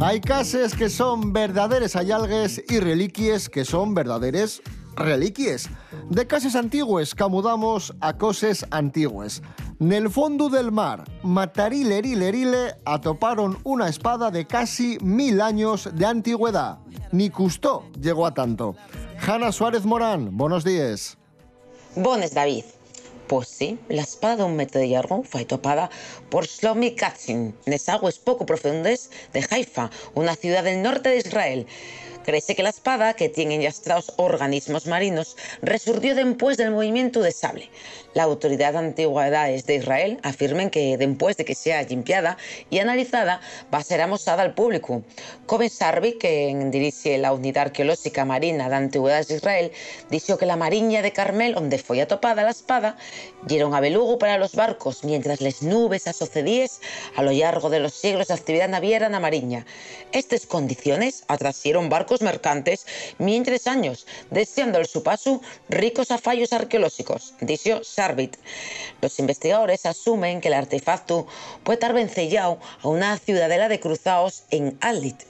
Hay 0.00 0.20
cases 0.20 0.74
que 0.74 0.88
son 0.90 1.32
verdaderes 1.32 1.96
allalgues 1.96 2.62
y 2.68 2.80
reliquies 2.80 3.48
que 3.48 3.64
son 3.64 3.94
verdaderes 3.94 4.60
reliquies. 4.96 5.68
De 6.10 6.26
cases 6.26 6.54
antigues 6.54 7.14
camudamos 7.14 7.94
a 8.00 8.16
coses 8.16 8.64
antigues. 8.70 9.42
Nel 9.78 10.08
fondo 10.08 10.48
del 10.48 10.70
mar, 10.70 11.04
matarile 11.22 11.98
erile 11.98 12.76
atoparon 12.84 13.58
una 13.64 13.88
espada 13.88 14.30
de 14.30 14.46
casi 14.46 14.98
mil 15.00 15.40
años 15.40 15.88
de 15.92 16.06
antigüedad. 16.06 16.78
Ni 17.12 17.30
Custó 17.30 17.84
llegó 18.00 18.26
a 18.26 18.34
tanto. 18.34 18.76
Hanna 19.26 19.52
Suárez 19.52 19.84
Morán, 19.84 20.36
buenos 20.36 20.64
días. 20.64 21.18
Bones, 21.96 22.34
David. 22.34 22.64
Pues 23.26 23.48
sí, 23.48 23.78
la 23.88 24.02
espada 24.02 24.36
de 24.36 24.44
un 24.44 24.56
metro 24.56 24.80
de 24.80 24.88
largo 24.88 25.22
fue 25.22 25.46
topada 25.46 25.90
por 26.28 26.44
Shlomi 26.46 26.94
Katzin, 26.94 27.54
en 27.64 27.80
aguas 27.86 28.18
poco 28.18 28.44
profundas 28.44 29.10
de 29.32 29.46
Haifa, 29.50 29.90
una 30.14 30.36
ciudad 30.36 30.62
del 30.62 30.82
norte 30.82 31.08
de 31.08 31.18
Israel. 31.18 31.66
Crece 32.24 32.56
que 32.56 32.62
la 32.62 32.70
espada, 32.70 33.14
que 33.14 33.28
tiene 33.28 33.56
enllastrados 33.56 34.12
organismos 34.16 34.86
marinos, 34.86 35.36
resurgió 35.60 36.14
después 36.14 36.56
del 36.56 36.70
movimiento 36.70 37.20
de 37.20 37.32
sable. 37.32 37.70
La 38.14 38.22
Autoridad 38.22 38.72
de 38.72 38.78
Antigüedades 38.78 39.66
de 39.66 39.74
Israel 39.74 40.20
afirmen 40.22 40.70
que 40.70 40.96
después 40.96 41.36
de 41.36 41.44
que 41.44 41.56
sea 41.56 41.82
limpiada 41.82 42.38
y 42.70 42.78
analizada, 42.78 43.40
va 43.72 43.78
a 43.78 43.82
ser 43.82 44.00
amosada 44.00 44.42
al 44.42 44.54
público. 44.54 45.02
Kobe 45.46 45.68
Sarvi, 45.68 46.12
que 46.12 46.54
dirige 46.70 47.18
la 47.18 47.32
Unidad 47.32 47.64
Arqueológica 47.64 48.24
Marina 48.24 48.68
de 48.68 48.76
Antigüedades 48.76 49.28
de 49.28 49.34
Israel, 49.34 49.72
dijo 50.10 50.38
que 50.38 50.46
la 50.46 50.54
mariña 50.54 51.02
de 51.02 51.12
Carmel, 51.12 51.54
donde 51.54 51.78
fue 51.78 52.00
atopada 52.00 52.44
la 52.44 52.50
espada, 52.50 52.96
era 53.50 53.66
un 53.66 53.74
abelugo 53.74 54.16
para 54.16 54.38
los 54.38 54.54
barcos, 54.54 55.02
mientras 55.02 55.40
las 55.40 55.62
nubes 55.62 56.06
asocedíes 56.06 56.80
a 57.16 57.22
lo 57.22 57.32
largo 57.32 57.68
de 57.68 57.80
los 57.80 57.94
siglos 57.94 58.28
de 58.28 58.34
actividad 58.34 58.68
naviera 58.68 59.08
na 59.08 59.18
mariña. 59.18 59.66
Estas 60.12 60.46
condiciones 60.46 61.24
atrasieron 61.26 61.88
barcos 61.88 62.22
mercantes 62.22 62.86
mientras 63.18 63.66
años, 63.66 64.06
deseando 64.30 64.78
al 64.78 64.86
su 64.86 65.02
paso 65.02 65.40
ricos 65.68 66.10
a 66.10 66.18
fallos 66.18 66.52
arqueológicos, 66.52 67.34
dijo 67.40 67.82
Los 69.00 69.18
investigadores 69.18 69.86
asumen 69.86 70.40
que 70.40 70.48
el 70.48 70.54
artefacto 70.54 71.26
puede 71.62 71.76
estar 71.76 71.94
vencellado 71.94 72.58
a 72.82 72.88
una 72.88 73.18
ciudadela 73.18 73.68
de 73.68 73.80
cruzados 73.80 74.44
en 74.50 74.76
Alit. 74.80 75.22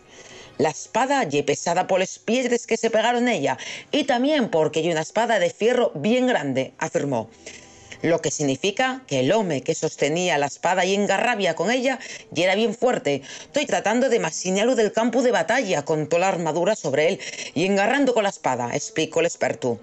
La 0.59 0.71
espada 0.71 1.23
ye 1.25 1.43
pesada 1.43 1.87
por 1.87 2.01
las 2.01 2.19
piedras 2.19 2.67
que 2.67 2.77
se 2.77 2.91
pegaron 2.91 3.29
ella 3.29 3.59
y 3.93 4.05
también 4.05 4.51
porque 4.51 4.81
hay 4.81 4.91
una 4.91 5.03
espada 5.03 5.39
de 5.39 5.51
fierro 5.51 5.93
bien 5.95 6.27
grande, 6.27 6.73
afirmó. 6.79 7.29
Lo 8.03 8.21
que 8.21 8.31
significa 8.31 9.03
que 9.07 9.21
el 9.21 9.33
hombre 9.33 9.63
que 9.63 9.75
sostenía 9.75 10.37
la 10.37 10.47
espada 10.47 10.85
y 10.85 10.95
engarrabia 10.95 11.55
con 11.55 11.71
ella 11.71 11.99
y 12.35 12.43
era 12.43 12.55
bien 12.55 12.75
fuerte. 12.75 13.23
Estoy 13.47 13.67
tratando 13.67 14.09
de 14.09 14.17
imaginarlo 14.17 14.75
del 14.75 14.93
campo 14.93 15.23
de 15.23 15.31
batalla 15.31 15.85
con 15.85 16.09
toda 16.09 16.21
la 16.21 16.29
armadura 16.29 16.77
sobre 16.77 17.09
él 17.09 17.21
y 17.55 17.65
engarrando 17.65 18.13
con 18.15 18.25
la 18.25 18.29
espada, 18.29 18.75
explicó 18.75 19.21
el 19.21 19.27
experto. 19.27 19.79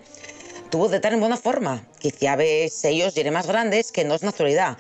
Tuvo 0.72 0.88
de 0.88 0.96
estar 0.96 1.12
en 1.12 1.20
buena 1.20 1.36
forma. 1.36 1.86
Quizá 2.00 2.38
ves 2.38 2.86
ellos 2.86 3.18
y 3.18 3.30
más 3.30 3.46
grandes 3.46 3.92
que 3.92 4.06
no 4.06 4.16
es 4.16 4.24
naturalidad. 4.24 4.78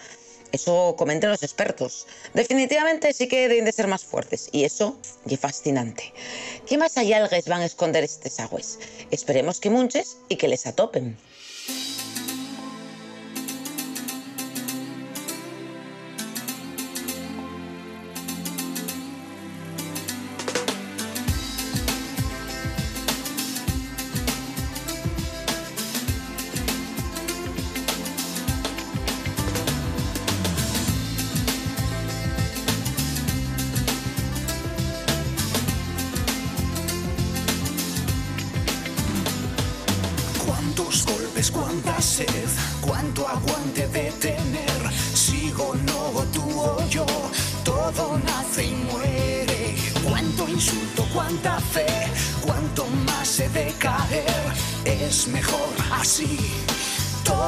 Eso 0.53 0.95
comentan 0.97 1.31
los 1.31 1.43
expertos. 1.43 2.07
Definitivamente 2.33 3.11
sí 3.11 3.27
que 3.27 3.49
deben 3.49 3.65
de 3.65 3.73
ser 3.73 3.87
más 3.87 4.05
fuertes. 4.05 4.47
Y 4.53 4.63
eso 4.63 4.97
es 5.25 5.37
fascinante. 5.37 6.13
¿Qué 6.65 6.77
más 6.77 6.97
hay 6.97 7.11
algues 7.11 7.45
van 7.45 7.59
a 7.59 7.65
esconder 7.65 8.05
estas 8.05 8.39
aguas? 8.39 8.79
Esperemos 9.11 9.59
que 9.59 9.69
munches 9.69 10.15
y 10.29 10.37
que 10.37 10.47
les 10.47 10.65
atopen. 10.65 11.17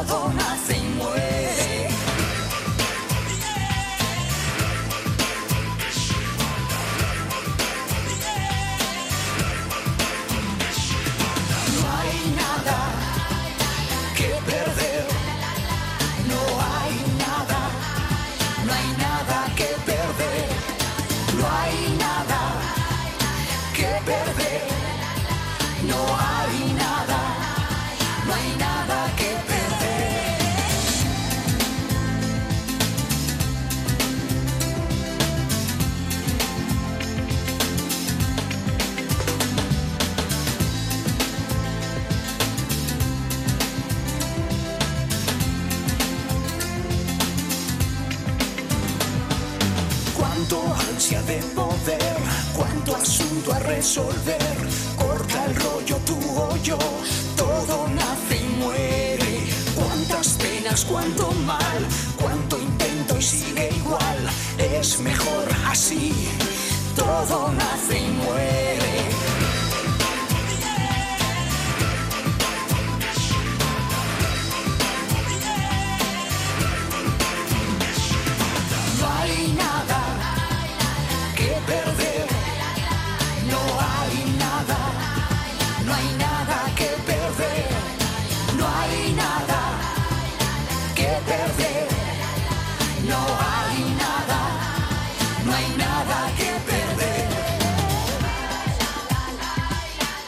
Todo 0.01 0.33
nace 0.33 0.77
y 0.77 0.89
muere. 0.97 1.42
No 1.42 1.42
resolver. 53.75 54.55
Corta 54.97 55.45
el 55.45 55.55
rollo 55.55 55.97
tú 56.05 56.17
o 56.37 56.55
yo, 56.57 56.77
todo 57.35 57.87
nace 57.89 58.35
y 58.37 58.49
muere. 58.63 59.33
Cuántas 59.75 60.27
penas, 60.43 60.85
cuánto 60.85 61.31
mal, 61.45 61.79
cuánto 62.21 62.57
intento 62.59 63.17
y 63.17 63.21
sigue 63.21 63.69
igual. 63.75 64.19
Es 64.57 64.99
mejor 64.99 65.45
así, 65.67 66.13
todo 66.95 67.51
nace 67.51 67.99
y 67.99 68.11
muere. 68.25 69.32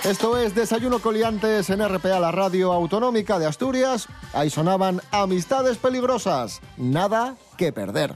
Esto 0.05 0.37
es 0.37 0.53
Desayuno 0.53 0.99
Coliantes 0.99 1.71
en 1.71 1.83
RPA, 1.83 2.19
la 2.19 2.31
radio 2.31 2.71
autonómica 2.71 3.39
de 3.39 3.47
Asturias. 3.47 4.07
Ahí 4.33 4.51
sonaban 4.51 5.01
Amistades 5.09 5.79
Peligrosas. 5.79 6.61
Nada 6.77 7.35
que 7.57 7.73
perder. 7.73 8.15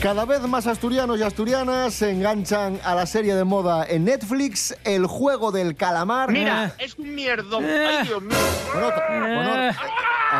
Cada 0.00 0.24
vez 0.24 0.40
más 0.42 0.66
asturianos 0.66 1.18
y 1.18 1.22
asturianas 1.22 1.92
se 1.92 2.10
enganchan 2.12 2.80
a 2.84 2.94
la 2.94 3.06
serie 3.06 3.34
de 3.34 3.44
moda 3.44 3.84
en 3.86 4.04
Netflix, 4.04 4.74
El 4.84 5.06
Juego 5.06 5.52
del 5.52 5.74
Calamar. 5.74 6.30
Mira, 6.30 6.74
es 6.78 6.96
un 6.96 7.14
mierdón. 7.14 7.64
Ay, 7.64 8.06
Dios 8.06 8.22
mío. 8.22 8.36
Bueno, 8.72 8.92
bueno, 9.20 9.72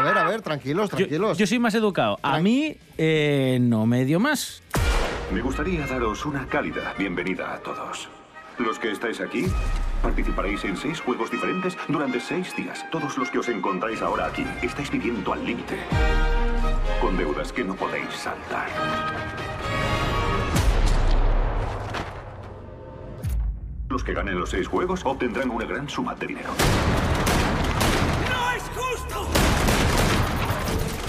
ver, 0.07 0.19
a 0.19 0.29
ver, 0.29 0.43
tranquilos, 0.43 0.91
Yo, 0.91 0.97
tranquilos. 0.97 1.39
yo 1.39 1.47
soy 1.47 1.59
más 1.59 1.75
educado. 1.75 2.19
A 2.23 2.39
mí 2.41 2.77
eh, 2.99 3.59
no 3.61 3.87
me 3.87 4.05
dio 4.05 4.19
más. 4.21 4.63
Me 5.33 5.41
gustaría 5.41 5.87
daros 5.87 6.25
una 6.25 6.47
cálida 6.47 6.95
bienvenida 6.99 7.53
a 7.55 7.59
todos. 7.59 8.09
Los 8.59 8.79
que 8.79 8.91
estáis 8.93 9.21
aquí 9.21 9.47
participaréis 10.03 10.65
en 10.65 10.77
seis 10.77 11.01
juegos 11.01 11.31
diferentes 11.31 11.77
durante 11.89 12.21
seis 12.21 12.55
días. 12.57 12.85
Todos 12.91 13.19
los 13.19 13.31
que 13.31 13.39
os 13.41 13.49
encontráis 13.49 14.01
ahora 14.03 14.27
aquí 14.27 14.47
estáis 14.63 14.91
viviendo 14.91 15.33
al 15.33 15.45
límite, 15.45 15.77
con 17.01 17.17
deudas 17.19 17.53
que 17.53 17.65
no 17.65 17.75
podéis 17.75 18.09
saltar. 18.15 18.69
Los 23.89 24.03
que 24.05 24.15
ganen 24.15 24.39
los 24.39 24.51
seis 24.51 24.67
juegos 24.69 25.03
obtendrán 25.05 25.51
una 25.51 25.65
gran 25.65 25.89
suma 25.89 26.15
de 26.15 26.27
dinero. 26.27 26.51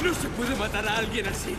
No 0.07 0.13
se 0.13 0.27
puede 0.29 0.55
matar 0.55 0.87
a 0.87 0.97
alguien 0.97 1.27
así. 1.27 1.55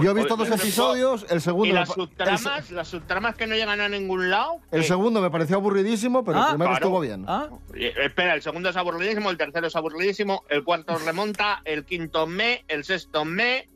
Yo 0.00 0.10
he 0.12 0.14
visto 0.14 0.34
dos 0.34 0.48
episodios, 0.50 1.26
el 1.28 1.40
segundo, 1.42 1.66
Y 1.68 1.72
las 1.72 1.90
el, 1.90 1.94
subtramas, 1.94 2.70
las 2.70 2.88
subtramas 2.88 3.36
que 3.36 3.46
no 3.46 3.54
llegan 3.54 3.80
a 3.82 3.88
ningún 3.88 4.30
lado. 4.30 4.60
el 4.72 4.82
segundo 4.84 5.20
me 5.20 5.30
pareció 5.30 5.56
aburridísimo, 5.56 6.24
pero 6.24 6.38
el 6.38 6.44
Ah, 6.44 6.48
primero 6.50 6.70
claro. 6.70 6.84
estuvo 6.86 7.00
bien. 7.00 7.26
Eh, 7.74 7.92
Espera, 8.04 8.34
el 8.34 8.40
segundo 8.42 8.70
es 8.70 8.76
aburridísimo, 8.76 9.28
el 9.30 9.36
tercero 9.36 9.66
es 9.66 9.76
aburridísimo, 9.76 10.42
el 10.48 10.64
cuarto 10.64 10.96
remonta, 10.98 11.60
el 11.66 11.84
quinto 11.84 12.26
me, 12.26 12.64
el 12.68 12.84
sexto 12.84 13.24
me. 13.26 13.58
Eh, 13.58 13.68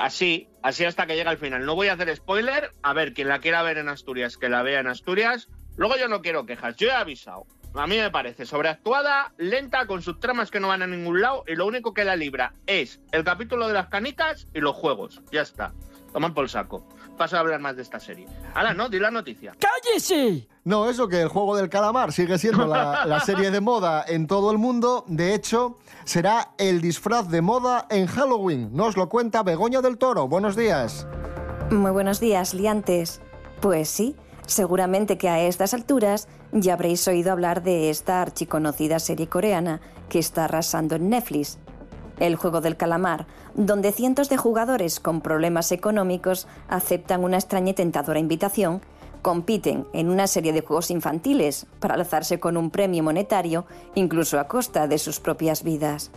Así, 0.00 0.48
así 0.62 0.84
hasta 0.86 1.06
que 1.06 1.16
llega 1.16 1.30
al 1.30 1.36
final. 1.38 1.66
No 1.66 1.74
voy 1.74 1.88
a 1.88 1.92
hacer 1.92 2.16
spoiler. 2.16 2.70
A 2.82 2.94
ver, 2.94 3.12
quien 3.12 3.28
la 3.28 3.40
quiera 3.40 3.62
ver 3.62 3.76
en 3.78 3.88
Asturias, 3.90 4.38
que 4.38 4.48
la 4.48 4.62
vea 4.62 4.80
en 4.80 4.86
Asturias. 4.86 5.48
Luego 5.76 5.96
yo 5.98 6.08
no 6.08 6.22
quiero 6.22 6.46
quejas, 6.46 6.76
yo 6.76 6.88
he 6.88 6.92
avisado. 6.92 7.44
A 7.76 7.86
mí 7.86 7.98
me 7.98 8.10
parece 8.10 8.46
sobreactuada, 8.46 9.32
lenta, 9.36 9.86
con 9.86 10.00
sus 10.00 10.18
tramas 10.18 10.50
que 10.50 10.60
no 10.60 10.68
van 10.68 10.80
a 10.80 10.86
ningún 10.86 11.20
lado 11.20 11.44
y 11.46 11.54
lo 11.54 11.66
único 11.66 11.92
que 11.92 12.04
la 12.04 12.16
libra 12.16 12.54
es 12.66 13.00
el 13.12 13.22
capítulo 13.22 13.68
de 13.68 13.74
las 13.74 13.88
canicas 13.88 14.48
y 14.54 14.60
los 14.60 14.74
juegos. 14.74 15.20
Ya 15.30 15.42
está. 15.42 15.74
Toman 16.10 16.32
por 16.32 16.44
el 16.44 16.50
saco. 16.50 16.88
Paso 17.18 17.36
a 17.36 17.40
hablar 17.40 17.60
más 17.60 17.76
de 17.76 17.82
esta 17.82 18.00
serie. 18.00 18.26
Ahora, 18.54 18.72
no, 18.72 18.88
di 18.88 18.98
la 18.98 19.10
noticia. 19.10 19.54
¡Cállese! 19.60 20.48
No, 20.64 20.88
eso 20.88 21.06
que 21.08 21.20
el 21.20 21.28
juego 21.28 21.54
del 21.54 21.68
calamar 21.68 22.12
sigue 22.12 22.38
siendo 22.38 22.66
la, 22.66 23.04
la 23.06 23.20
serie 23.20 23.50
de 23.50 23.60
moda 23.60 24.04
en 24.08 24.26
todo 24.26 24.50
el 24.50 24.58
mundo. 24.58 25.04
De 25.06 25.34
hecho, 25.34 25.76
será 26.04 26.52
el 26.56 26.80
disfraz 26.80 27.28
de 27.28 27.42
moda 27.42 27.86
en 27.90 28.06
Halloween. 28.06 28.70
Nos 28.72 28.96
lo 28.96 29.10
cuenta 29.10 29.42
Begoña 29.42 29.82
del 29.82 29.98
Toro. 29.98 30.28
Buenos 30.28 30.56
días. 30.56 31.06
Muy 31.70 31.90
buenos 31.90 32.20
días, 32.20 32.54
liantes. 32.54 33.20
Pues 33.60 33.88
sí, 33.88 34.16
seguramente 34.46 35.18
que 35.18 35.28
a 35.28 35.40
estas 35.40 35.74
alturas 35.74 36.28
ya 36.52 36.74
habréis 36.74 37.06
oído 37.08 37.32
hablar 37.32 37.62
de 37.62 37.90
esta 37.90 38.22
archiconocida 38.22 38.98
serie 38.98 39.28
coreana 39.28 39.80
que 40.08 40.18
está 40.18 40.44
arrasando 40.44 40.96
en 40.96 41.10
Netflix. 41.10 41.58
El 42.18 42.36
juego 42.36 42.60
del 42.60 42.76
calamar, 42.76 43.26
donde 43.54 43.92
cientos 43.92 44.28
de 44.28 44.38
jugadores 44.38 45.00
con 45.00 45.20
problemas 45.20 45.70
económicos 45.72 46.46
aceptan 46.68 47.24
una 47.24 47.36
extraña 47.36 47.70
y 47.70 47.74
tentadora 47.74 48.18
invitación, 48.18 48.80
compiten 49.20 49.86
en 49.92 50.08
una 50.08 50.26
serie 50.26 50.52
de 50.52 50.60
juegos 50.60 50.90
infantiles 50.90 51.66
para 51.80 51.94
alzarse 51.94 52.38
con 52.38 52.56
un 52.56 52.70
premio 52.70 53.02
monetario, 53.02 53.66
incluso 53.94 54.38
a 54.38 54.48
costa 54.48 54.86
de 54.86 54.98
sus 54.98 55.20
propias 55.20 55.62
vidas. 55.62 56.10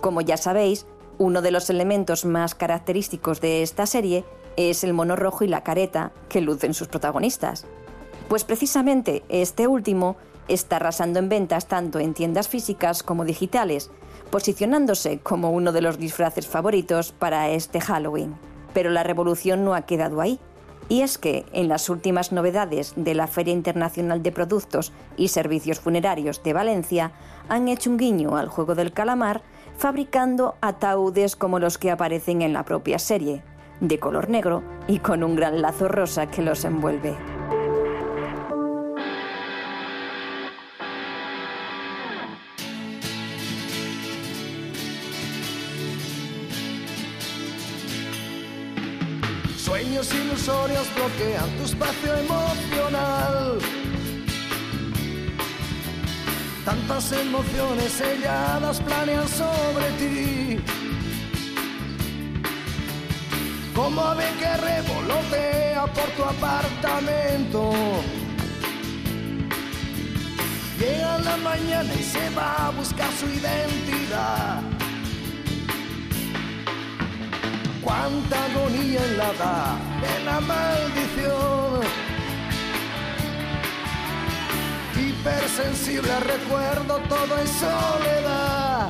Como 0.00 0.22
ya 0.22 0.36
sabéis, 0.36 0.86
uno 1.18 1.42
de 1.42 1.50
los 1.50 1.68
elementos 1.68 2.24
más 2.24 2.54
característicos 2.54 3.42
de 3.42 3.62
esta 3.62 3.84
serie 3.84 4.24
es 4.56 4.84
el 4.84 4.92
mono 4.92 5.16
rojo 5.16 5.44
y 5.44 5.48
la 5.48 5.62
careta 5.62 6.12
que 6.28 6.40
lucen 6.40 6.74
sus 6.74 6.88
protagonistas. 6.88 7.66
Pues 8.28 8.44
precisamente 8.44 9.22
este 9.28 9.66
último 9.66 10.16
está 10.48 10.76
arrasando 10.76 11.18
en 11.18 11.28
ventas 11.28 11.66
tanto 11.66 11.98
en 11.98 12.14
tiendas 12.14 12.48
físicas 12.48 13.02
como 13.02 13.24
digitales, 13.24 13.90
posicionándose 14.30 15.18
como 15.18 15.50
uno 15.50 15.72
de 15.72 15.82
los 15.82 15.98
disfraces 15.98 16.46
favoritos 16.46 17.12
para 17.12 17.50
este 17.50 17.80
Halloween. 17.80 18.36
Pero 18.72 18.90
la 18.90 19.02
revolución 19.02 19.64
no 19.64 19.74
ha 19.74 19.82
quedado 19.82 20.20
ahí. 20.20 20.38
Y 20.88 21.02
es 21.02 21.18
que 21.18 21.46
en 21.52 21.68
las 21.68 21.88
últimas 21.88 22.32
novedades 22.32 22.94
de 22.96 23.14
la 23.14 23.28
Feria 23.28 23.54
Internacional 23.54 24.24
de 24.24 24.32
Productos 24.32 24.92
y 25.16 25.28
Servicios 25.28 25.78
Funerarios 25.78 26.42
de 26.42 26.52
Valencia 26.52 27.12
han 27.48 27.68
hecho 27.68 27.90
un 27.90 27.96
guiño 27.96 28.36
al 28.36 28.48
juego 28.48 28.74
del 28.74 28.92
calamar 28.92 29.42
fabricando 29.76 30.56
ataúdes 30.60 31.36
como 31.36 31.58
los 31.58 31.78
que 31.78 31.90
aparecen 31.90 32.42
en 32.42 32.52
la 32.52 32.64
propia 32.64 32.98
serie, 32.98 33.42
de 33.80 33.98
color 33.98 34.28
negro 34.28 34.62
y 34.86 34.98
con 34.98 35.22
un 35.22 35.36
gran 35.36 35.62
lazo 35.62 35.88
rosa 35.88 36.30
que 36.30 36.42
los 36.42 36.64
envuelve. 36.64 37.16
Sueños 49.56 50.12
ilusorios 50.14 50.94
bloquean 50.94 51.50
tu 51.56 51.64
espacio 51.64 52.14
emocional. 52.16 53.58
Tantas 56.64 57.12
emociones 57.12 57.92
selladas 57.92 58.80
planean 58.80 59.26
sobre 59.28 59.90
ti. 59.98 60.79
Como 63.74 64.00
ave 64.02 64.26
que 64.38 64.56
revolotea 64.56 65.86
por 65.86 66.08
tu 66.16 66.24
apartamento. 66.24 67.72
Llega 70.78 71.18
la 71.18 71.36
mañana 71.36 71.92
y 71.94 72.02
se 72.02 72.30
va 72.30 72.68
a 72.68 72.70
buscar 72.70 73.10
su 73.12 73.26
identidad. 73.26 74.62
Cuánta 77.82 78.44
agonía 78.46 79.04
en 79.04 79.18
la 79.18 79.30
edad 79.30 79.76
de 80.02 80.24
la 80.24 80.40
maldición. 80.40 81.80
Hipersensible 84.96 86.20
recuerdo, 86.20 86.98
todo 87.08 87.38
es 87.38 87.50
soledad. 87.50 88.88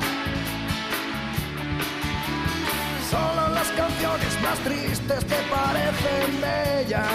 Solo 3.11 3.49
las 3.49 3.67
canciones 3.71 4.41
más 4.41 4.57
tristes 4.59 5.25
te 5.25 5.35
parecen 5.51 6.39
bellas. 6.39 7.05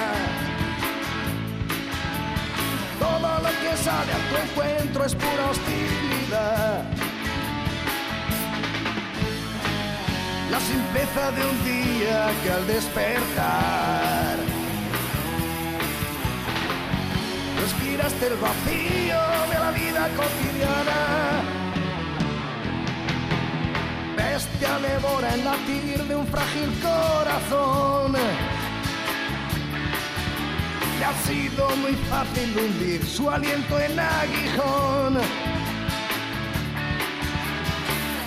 Todo 2.99 3.29
lo 3.45 3.49
que 3.63 3.77
sale 3.83 4.13
a 4.13 4.21
tu 4.29 4.37
encuentro 4.45 5.07
es 5.07 5.15
pura 5.15 5.51
hostilidad. 5.51 6.85
La 10.51 10.61
simpleza 10.61 11.31
de 11.31 11.47
un 11.47 11.65
día 11.65 12.31
que 12.43 12.51
al 12.51 12.67
despertar 12.67 14.37
respiraste 17.59 18.27
el 18.27 18.37
vacío 18.37 19.21
de 19.51 19.59
la 19.59 19.71
vida 19.71 20.09
cotidiana. 20.15 21.56
Bestia 24.37 24.79
devora 24.81 25.33
el 25.33 25.45
latir 25.47 26.05
de 26.05 26.15
un 26.15 26.27
frágil 26.27 26.71
corazón. 26.83 28.13
Le 30.99 31.05
ha 31.07 31.15
sido 31.27 31.71
muy 31.77 31.95
fácil 32.11 32.55
hundir 32.59 33.03
su 33.07 33.31
aliento 33.31 33.81
en 33.81 33.99
aguijón. 33.99 35.15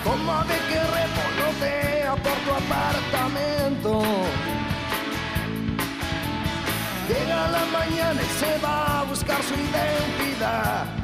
Como 0.02 0.32
ave 0.32 0.56
que 0.68 0.80
revolotea 0.98 2.16
por 2.16 2.38
tu 2.44 2.50
apartamento. 2.60 4.02
Llega 7.08 7.48
la 7.56 7.64
mañana 7.78 8.20
y 8.20 8.40
se 8.40 8.58
va 8.58 9.00
a 9.00 9.04
buscar 9.04 9.40
su 9.44 9.54
identidad. 9.54 10.99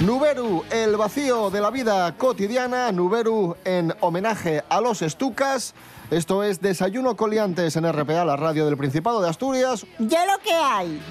Nuberu, 0.00 0.64
el 0.70 0.96
vacío 0.96 1.50
de 1.50 1.60
la 1.60 1.70
vida 1.70 2.16
cotidiana. 2.16 2.90
Nuberu 2.90 3.56
en 3.66 3.92
homenaje 4.00 4.64
a 4.70 4.80
los 4.80 5.02
estucas. 5.02 5.74
Esto 6.10 6.42
es 6.42 6.62
Desayuno 6.62 7.16
Coliantes 7.16 7.76
en 7.76 7.90
RPA, 7.92 8.24
la 8.24 8.36
radio 8.36 8.64
del 8.64 8.78
Principado 8.78 9.20
de 9.20 9.28
Asturias. 9.28 9.86
Ya 9.98 10.24
lo 10.24 10.38
que 10.42 10.54
hay. 10.54 11.02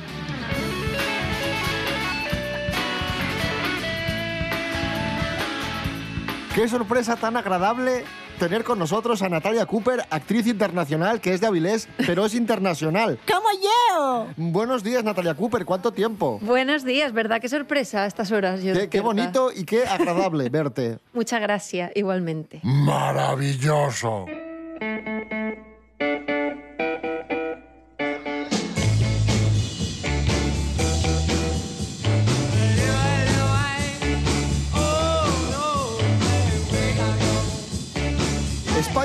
Qué 6.56 6.67
sorpresa 6.67 7.15
tan 7.15 7.38
agradable 7.38 8.06
tener 8.39 8.63
con 8.63 8.80
nosotros 8.80 9.21
a 9.21 9.30
Natalia 9.30 9.65
Cooper, 9.65 10.04
actriz 10.10 10.47
internacional 10.47 11.21
que 11.21 11.34
es 11.34 11.41
de 11.41 11.47
Avilés, 11.47 11.88
pero 11.97 12.25
es 12.25 12.34
internacional. 12.34 13.19
¡Como 13.28 13.49
yo! 13.62 14.28
Buenos 14.38 14.84
días, 14.84 15.04
Natalia 15.04 15.36
Cooper. 15.36 15.65
¿Cuánto 15.65 15.91
tiempo? 15.91 16.39
Buenos 16.41 16.84
días, 16.84 17.13
¿verdad? 17.13 17.41
Qué 17.41 17.49
sorpresa 17.49 18.04
a 18.04 18.06
estas 18.08 18.32
horas. 18.32 18.63
Yo 18.63 18.73
Qué, 18.73 18.89
qué 18.89 19.02
bonito 19.02 19.52
y 19.54 19.65
qué 19.65 19.86
agradable 19.86 20.49
verte. 20.49 20.99
Muchas 21.13 21.41
gracias, 21.41 21.91
igualmente. 21.95 22.62
Maravilloso. 22.63 24.25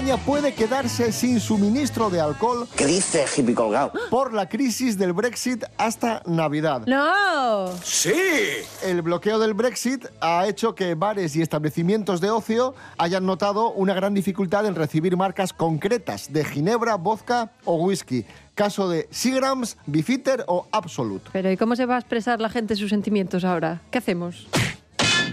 España 0.05 0.23
puede 0.27 0.53
quedarse 0.53 1.13
sin 1.13 1.41
suministro 1.41 2.11
de 2.11 2.21
alcohol. 2.21 2.69
¿Qué 2.77 2.85
dice, 2.85 3.25
hippie 3.35 3.55
colgado? 3.55 3.91
Por 4.11 4.35
la 4.35 4.51
crisis 4.51 4.99
del 4.99 5.15
Brexit 5.15 5.65
hasta 5.79 6.23
Navidad. 6.27 6.83
¡No! 6.87 7.69
¡Sí! 7.83 8.13
El 8.83 9.01
bloqueo 9.01 9.39
del 9.39 9.55
Brexit 9.55 10.05
ha 10.21 10.47
hecho 10.47 10.75
que 10.75 10.95
bares 10.95 11.35
y 11.37 11.41
establecimientos 11.41 12.21
de 12.21 12.29
ocio 12.29 12.75
hayan 12.99 13.25
notado 13.25 13.71
una 13.71 13.95
gran 13.95 14.13
dificultad 14.13 14.67
en 14.67 14.75
recibir 14.75 15.17
marcas 15.17 15.55
concretas 15.55 16.31
de 16.31 16.45
ginebra, 16.45 16.97
vodka 16.97 17.53
o 17.65 17.77
whisky. 17.77 18.27
Caso 18.55 18.91
de 18.91 19.09
Seagrams, 19.11 19.79
Bifitter 19.87 20.45
o 20.49 20.69
Absolute. 20.71 21.31
Pero 21.33 21.51
¿y 21.51 21.57
cómo 21.57 21.77
se 21.77 21.87
va 21.87 21.95
a 21.95 21.99
expresar 22.01 22.43
la 22.43 22.51
gente 22.51 22.77
sus 22.77 22.91
sentimientos 22.91 23.43
ahora? 23.43 23.81
¿Qué 23.91 23.97
hacemos? 23.97 24.49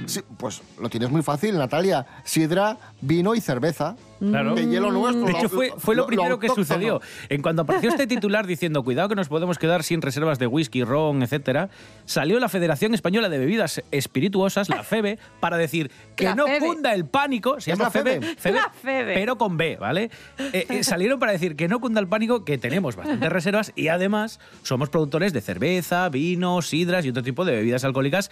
Sí, 0.06 0.22
pues 0.38 0.62
lo 0.80 0.90
tienes 0.90 1.12
muy 1.12 1.24
fácil, 1.24 1.58
Natalia. 1.58 2.06
Sidra, 2.24 2.78
vino 3.02 3.36
y 3.36 3.42
cerveza. 3.42 3.98
Claro. 4.30 4.54
De 4.56 4.68
hielo 4.68 4.92
nuestro. 4.92 5.26
De 5.26 5.32
lo- 5.32 5.38
hecho, 5.40 5.50
fue, 5.50 5.74
fue 5.78 5.96
lo, 5.96 6.04
lo- 6.04 6.08
primero 6.08 6.40
que 6.40 6.50
sucedió. 6.50 7.02
En 7.30 7.42
cuanto 7.42 7.64
apareció 7.64 7.90
este 7.90 8.06
titular 8.08 8.46
diciendo, 8.46 8.84
cuidado 8.84 9.10
que 9.10 9.16
nos 9.16 9.28
podemos 9.30 9.58
quedar 9.58 9.84
sin 9.84 10.02
reservas 10.02 10.38
de 10.40 10.48
whisky, 10.48 10.84
ron, 10.84 11.24
etcétera, 11.24 11.70
salió 12.06 12.40
la 12.40 12.48
Federación 12.50 12.94
Española 12.94 13.30
de 13.30 13.40
Bebidas 13.40 13.82
Espirituosas, 13.92 14.70
la 14.70 14.84
FEBE, 14.84 15.18
para 15.40 15.58
decir 15.58 15.90
que 16.16 16.26
La 16.26 16.36
no 16.36 16.46
FEBE. 16.46 16.60
cunda 16.68 16.94
el 16.94 17.06
pánico. 17.06 17.60
Se 17.60 17.72
llama 17.72 17.86
la 17.86 17.92
FEBE. 17.92 18.22
FEBE, 18.38 18.56
La 18.58 18.70
FEBE. 18.70 19.14
pero 19.16 19.38
con 19.38 19.58
B, 19.58 19.78
¿vale? 19.80 20.12
Eh, 20.54 20.66
eh, 20.70 20.84
salieron 20.84 21.20
para 21.20 21.32
decir 21.32 21.56
que 21.56 21.68
no 21.68 21.80
cunda 21.80 22.00
el 22.00 22.08
pánico, 22.08 22.46
que 22.46 22.58
tenemos 22.58 22.96
bastantes 22.96 23.30
reservas 23.32 23.72
y 23.76 23.88
además 23.88 24.40
somos 24.64 24.90
productores 24.90 25.34
de 25.34 25.42
cerveza, 25.42 26.08
vino, 26.10 26.62
sidras 26.62 27.06
y 27.06 27.10
otro 27.10 27.24
tipo 27.24 27.46
de 27.46 27.54
bebidas 27.54 27.84
alcohólicas 27.84 28.30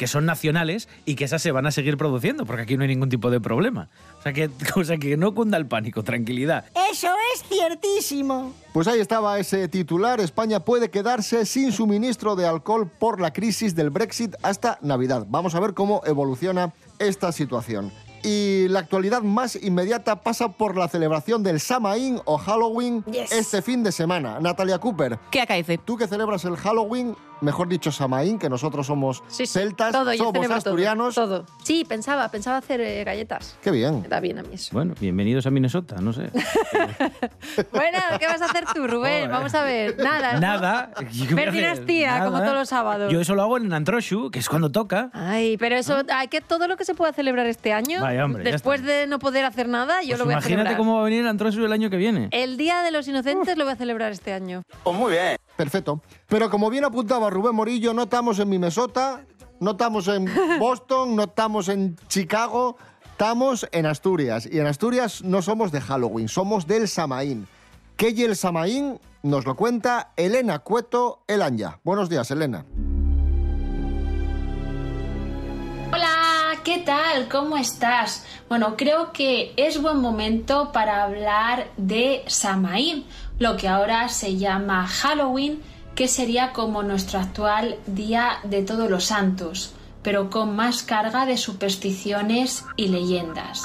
que 0.00 0.06
son 0.06 0.24
nacionales 0.24 0.88
y 1.04 1.14
que 1.14 1.24
esas 1.24 1.42
se 1.42 1.52
van 1.52 1.66
a 1.66 1.70
seguir 1.70 1.98
produciendo, 1.98 2.46
porque 2.46 2.62
aquí 2.62 2.78
no 2.78 2.84
hay 2.84 2.88
ningún 2.88 3.10
tipo 3.10 3.30
de 3.30 3.38
problema. 3.38 3.90
O 4.18 4.22
sea 4.22 4.32
que, 4.32 4.48
o 4.74 4.82
sea 4.82 4.96
que 4.96 5.18
no 5.18 5.34
cunda 5.34 5.58
el 5.58 5.66
pánico, 5.66 6.02
tranquilidad. 6.02 6.64
Eso 6.90 7.08
es 7.34 7.42
ciertísimo. 7.42 8.54
Pues 8.72 8.88
ahí 8.88 8.98
estaba 8.98 9.38
ese 9.38 9.68
titular. 9.68 10.18
España 10.20 10.60
puede 10.60 10.88
quedarse 10.88 11.44
sin 11.44 11.70
suministro 11.70 12.34
de 12.34 12.46
alcohol 12.46 12.90
por 12.90 13.20
la 13.20 13.34
crisis 13.34 13.74
del 13.74 13.90
Brexit 13.90 14.36
hasta 14.40 14.78
Navidad. 14.80 15.26
Vamos 15.28 15.54
a 15.54 15.60
ver 15.60 15.74
cómo 15.74 16.00
evoluciona 16.06 16.72
esta 16.98 17.30
situación. 17.30 17.92
Y 18.22 18.68
la 18.68 18.80
actualidad 18.80 19.20
más 19.20 19.56
inmediata 19.62 20.22
pasa 20.22 20.48
por 20.48 20.78
la 20.78 20.88
celebración 20.88 21.42
del 21.42 21.60
Samaín 21.60 22.20
o 22.24 22.38
Halloween 22.38 23.04
este 23.30 23.60
fin 23.60 23.82
de 23.82 23.92
semana. 23.92 24.40
Natalia 24.40 24.78
Cooper. 24.78 25.18
¿Qué 25.30 25.42
acaece? 25.42 25.76
Tú 25.76 25.98
que 25.98 26.06
celebras 26.06 26.44
el 26.46 26.56
Halloween, 26.56 27.16
mejor 27.40 27.68
dicho 27.68 27.90
Samaín, 27.92 28.38
que 28.38 28.48
nosotros 28.48 28.86
somos 28.86 29.22
celtas, 29.28 29.92
Todo, 29.92 30.12
somos 30.14 30.50
asturianos. 30.50 31.14
Todo, 31.14 31.42
todo. 31.42 31.56
Sí, 31.62 31.84
pensaba, 31.88 32.28
pensaba 32.28 32.56
hacer 32.58 32.80
eh, 32.80 33.04
galletas. 33.04 33.56
Qué 33.62 33.70
bien. 33.70 34.02
Me 34.02 34.08
da 34.08 34.20
bien 34.20 34.38
a 34.38 34.42
mí 34.42 34.54
eso. 34.54 34.70
Bueno, 34.72 34.94
bienvenidos 35.00 35.46
a 35.46 35.50
Minnesota, 35.50 35.96
no 36.00 36.12
sé. 36.12 36.30
Bueno, 37.72 37.98
¿qué 38.18 38.26
vas 38.26 38.40
a 38.42 38.46
hacer 38.46 38.64
tú, 38.74 38.86
Rubén? 38.86 39.30
Vamos 39.30 39.54
a 39.54 39.62
ver. 39.62 39.96
Nada. 39.98 40.34
¿no? 40.34 40.40
Nada. 40.40 40.90
Yo 41.12 41.26
qué 41.28 41.34
voy 41.34 41.42
a 41.42 41.46
Ver 41.46 41.52
dinastía, 41.54 42.12
nada. 42.18 42.24
como 42.26 42.38
todos 42.40 42.54
los 42.54 42.68
sábados. 42.68 43.12
Yo 43.12 43.20
eso 43.20 43.34
lo 43.34 43.42
hago 43.42 43.56
en 43.56 43.72
Antroshu, 43.72 44.30
que 44.30 44.38
es 44.38 44.48
cuando 44.48 44.70
toca. 44.70 45.10
Ay, 45.12 45.56
pero 45.58 45.76
eso, 45.76 46.02
hay 46.12 46.28
que 46.28 46.40
todo 46.40 46.68
lo 46.68 46.76
que 46.76 46.84
se 46.84 46.94
pueda 46.94 47.12
celebrar 47.12 47.46
este 47.46 47.72
año, 47.72 48.00
Vaya, 48.00 48.24
hombre, 48.24 48.44
después 48.44 48.82
de 48.82 49.06
no 49.06 49.18
poder 49.18 49.44
hacer 49.44 49.68
nada, 49.68 50.02
yo 50.02 50.10
Pues 50.10 50.18
lo 50.20 50.24
voy 50.26 50.34
a 50.34 50.36
imagínate 50.38 50.62
celebrar. 50.70 50.76
cómo 50.76 50.94
va 50.96 51.00
a 51.02 51.04
venir 51.04 51.26
Antroshu 51.26 51.64
el 51.64 51.72
año 51.72 51.90
que 51.90 51.96
viene. 51.96 52.28
El 52.30 52.56
Día 52.56 52.82
de 52.82 52.90
los 52.90 53.06
Inocentes 53.08 53.56
lo 53.56 53.64
voy 53.64 53.72
a 53.72 53.76
celebrar 53.76 54.12
este 54.12 54.32
año. 54.32 54.62
Pues 54.82 54.96
muy 54.96 55.12
bien. 55.12 55.36
Perfecto. 55.56 56.00
Pero 56.28 56.50
como 56.50 56.70
bien 56.70 56.84
apuntaba 56.84 57.30
Rubén 57.30 57.54
Morillo, 57.54 57.92
no 57.92 58.02
estamos 58.02 58.38
en 58.38 58.48
Minnesota, 58.48 59.24
no 59.60 59.72
estamos 59.72 60.08
en 60.08 60.28
Boston, 60.58 61.16
no 61.16 61.24
estamos 61.24 61.68
en 61.68 61.96
Chicago, 62.08 62.76
estamos 63.10 63.68
en 63.72 63.86
Asturias. 63.86 64.48
Y 64.50 64.58
en 64.58 64.66
Asturias 64.66 65.22
no 65.22 65.42
somos 65.42 65.72
de 65.72 65.80
Halloween, 65.80 66.28
somos 66.28 66.66
del 66.66 66.88
Samaín. 66.88 67.46
¿Qué 67.96 68.10
y 68.10 68.22
el 68.22 68.34
Samaín? 68.34 68.98
Nos 69.22 69.44
lo 69.44 69.54
cuenta 69.54 70.12
Elena 70.16 70.60
Cueto 70.60 71.22
Elanya. 71.26 71.78
Buenos 71.84 72.08
días, 72.08 72.30
Elena. 72.30 72.64
Hola, 75.92 76.52
¿qué 76.64 76.78
tal? 76.78 77.28
¿Cómo 77.28 77.58
estás? 77.58 78.24
Bueno, 78.48 78.76
creo 78.78 79.12
que 79.12 79.52
es 79.56 79.82
buen 79.82 80.00
momento 80.00 80.72
para 80.72 81.02
hablar 81.02 81.68
de 81.76 82.22
Samaín, 82.26 83.04
lo 83.40 83.56
que 83.56 83.68
ahora 83.68 84.08
se 84.10 84.36
llama 84.36 84.86
Halloween, 84.86 85.62
que 85.94 86.08
sería 86.08 86.52
como 86.52 86.82
nuestro 86.82 87.18
actual 87.18 87.78
Día 87.86 88.38
de 88.44 88.62
Todos 88.62 88.90
los 88.90 89.06
Santos, 89.06 89.72
pero 90.02 90.28
con 90.28 90.54
más 90.54 90.82
carga 90.82 91.24
de 91.24 91.38
supersticiones 91.38 92.64
y 92.76 92.88
leyendas. 92.88 93.62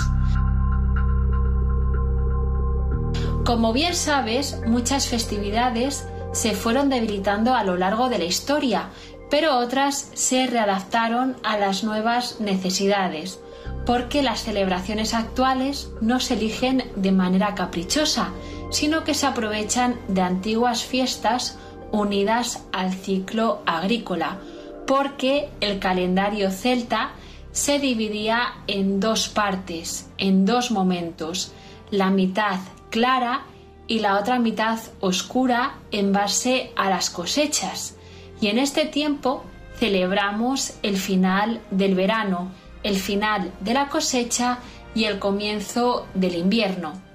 Como 3.46 3.74
bien 3.74 3.96
sabes, 3.96 4.62
muchas 4.66 5.08
festividades 5.08 6.08
se 6.32 6.54
fueron 6.56 6.90
debilitando 6.90 7.54
a 7.54 7.66
lo 7.66 7.76
largo 7.76 8.08
de 8.08 8.18
la 8.18 8.26
historia, 8.26 8.90
pero 9.30 9.58
otras 9.58 10.10
se 10.14 10.48
readaptaron 10.48 11.36
a 11.44 11.58
las 11.58 11.84
nuevas 11.84 12.40
necesidades, 12.40 13.40
porque 13.86 14.24
las 14.24 14.44
celebraciones 14.44 15.14
actuales 15.14 15.90
no 16.00 16.22
se 16.22 16.36
eligen 16.36 16.90
de 16.96 17.12
manera 17.12 17.56
caprichosa, 17.56 18.32
sino 18.76 19.06
que 19.06 19.14
se 19.14 19.26
aprovechan 19.26 19.98
de 20.10 20.20
antiguas 20.20 20.84
fiestas 20.84 21.58
unidas 21.94 22.66
al 22.74 22.94
ciclo 22.94 23.62
agrícola, 23.66 24.40
porque 24.86 25.50
el 25.62 25.80
calendario 25.80 26.52
celta 26.52 27.12
se 27.54 27.80
dividía 27.80 28.56
en 28.68 29.00
dos 29.00 29.30
partes, 29.30 30.10
en 30.18 30.46
dos 30.46 30.72
momentos, 30.72 31.54
la 31.90 32.10
mitad 32.10 32.60
clara 32.90 33.46
y 33.88 34.00
la 34.00 34.20
otra 34.20 34.40
mitad 34.40 34.78
oscura 35.00 35.76
en 35.92 36.12
base 36.12 36.74
a 36.76 36.90
las 36.90 37.10
cosechas. 37.10 37.96
Y 38.42 38.48
en 38.48 38.60
este 38.60 38.86
tiempo 38.86 39.46
celebramos 39.78 40.74
el 40.84 40.98
final 40.98 41.62
del 41.72 41.96
verano, 41.96 42.52
el 42.84 42.98
final 42.98 43.54
de 43.62 43.74
la 43.74 43.88
cosecha 43.88 44.60
y 44.94 45.06
el 45.06 45.18
comienzo 45.18 46.08
del 46.14 46.36
invierno. 46.36 47.06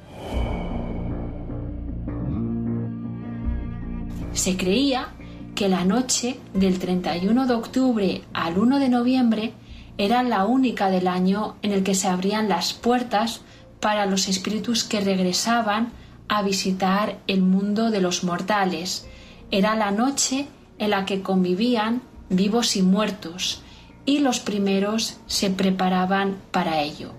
Se 4.33 4.57
creía 4.57 5.09
que 5.55 5.69
la 5.69 5.85
noche 5.85 6.39
del 6.55 6.79
31 6.79 7.47
de 7.47 7.55
octubre 7.55 8.23
al 8.33 8.59
1 8.59 8.79
de 8.79 8.89
noviembre 8.89 9.53
era 9.99 10.23
la 10.23 10.47
única 10.47 10.89
del 10.89 11.09
año 11.09 11.57
en 11.63 11.73
el 11.73 11.83
que 11.83 11.95
se 11.95 12.09
abrían 12.09 12.49
las 12.49 12.73
puertas 12.73 13.43
para 13.81 14.07
los 14.07 14.29
espíritus 14.29 14.85
que 14.85 15.01
regresaban 15.01 15.93
a 16.29 16.43
visitar 16.43 17.19
el 17.27 17.43
mundo 17.43 17.91
de 17.91 18.01
los 18.01 18.25
mortales. 18.25 19.07
Era 19.51 19.75
la 19.75 19.91
noche 19.91 20.47
en 20.79 20.91
la 20.91 21.05
que 21.05 21.23
convivían 21.23 22.03
vivos 22.31 22.77
y 22.77 22.83
muertos, 22.83 23.63
y 24.07 24.21
los 24.21 24.41
primeros 24.41 25.19
se 25.27 25.51
preparaban 25.51 26.37
para 26.53 26.81
ello. 26.81 27.13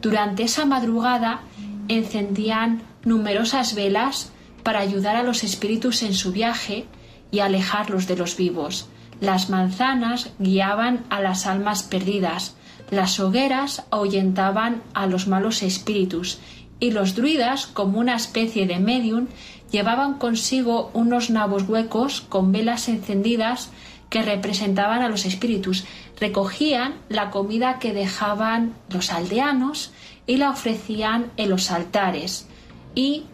Durante 0.00 0.44
esa 0.44 0.64
madrugada 0.64 1.40
encendían 1.88 2.82
numerosas 3.04 3.74
velas 3.74 4.32
para 4.62 4.80
ayudar 4.80 5.16
a 5.16 5.22
los 5.22 5.44
espíritus 5.44 6.02
en 6.02 6.14
su 6.14 6.32
viaje 6.32 6.86
y 7.30 7.40
alejarlos 7.40 8.06
de 8.06 8.16
los 8.16 8.36
vivos. 8.36 8.88
Las 9.20 9.50
manzanas 9.50 10.30
guiaban 10.38 11.04
a 11.10 11.20
las 11.20 11.46
almas 11.46 11.82
perdidas, 11.82 12.56
las 12.90 13.18
hogueras 13.20 13.84
ahuyentaban 13.90 14.82
a 14.92 15.06
los 15.06 15.26
malos 15.26 15.62
espíritus 15.62 16.38
y 16.78 16.90
los 16.90 17.14
druidas, 17.14 17.66
como 17.66 18.00
una 18.00 18.16
especie 18.16 18.66
de 18.66 18.80
medium, 18.80 19.28
llevaban 19.70 20.18
consigo 20.18 20.90
unos 20.92 21.30
nabos 21.30 21.62
huecos 21.68 22.20
con 22.20 22.50
velas 22.50 22.88
encendidas 22.88 23.70
que 24.10 24.20
representaban 24.20 25.00
a 25.00 25.08
los 25.08 25.24
espíritus. 25.24 25.84
Recogían 26.20 26.96
la 27.08 27.30
comida 27.30 27.78
que 27.78 27.94
dejaban 27.94 28.74
los 28.90 29.10
aldeanos 29.10 29.92
y 30.26 30.36
la 30.36 30.50
ofrecían 30.50 31.30
en 31.36 31.50
los 31.50 31.70
altares 31.70 32.48
y, 32.94 33.24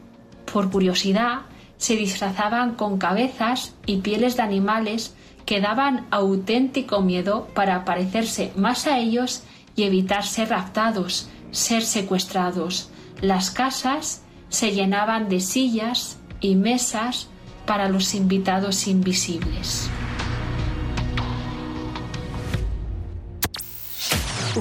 por 0.53 0.71
curiosidad, 0.71 1.43
se 1.77 1.97
disfrazaban 1.97 2.75
con 2.75 2.99
cabezas 2.99 3.75
y 3.87 3.99
pieles 3.99 4.37
de 4.37 4.43
animales 4.43 5.15
que 5.47 5.61
daban 5.61 6.07
auténtico 6.11 7.01
miedo 7.01 7.49
para 7.55 7.85
parecerse 7.85 8.53
más 8.57 8.87
a 8.87 8.99
ellos 8.99 9.43
y 9.77 9.85
evitar 9.85 10.25
ser 10.25 10.51
raptados, 10.51 11.29
ser 11.53 11.83
secuestrados. 11.83 12.91
Las 13.21 13.51
casas 13.51 14.23
se 14.49 14.73
llenaban 14.73 15.29
de 15.29 15.41
sillas 15.41 16.19
y 16.41 16.55
mesas 16.55 17.29
para 17.65 17.89
los 17.89 18.15
invitados 18.15 18.87
invisibles. 18.89 19.89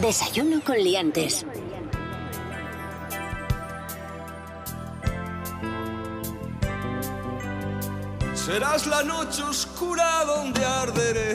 Desayuno 0.01 0.61
con 0.61 0.77
liantes. 0.77 1.45
Serás 8.47 8.87
la 8.87 9.03
noche 9.03 9.43
oscura 9.43 10.23
donde 10.23 10.63
arderé. 10.63 11.33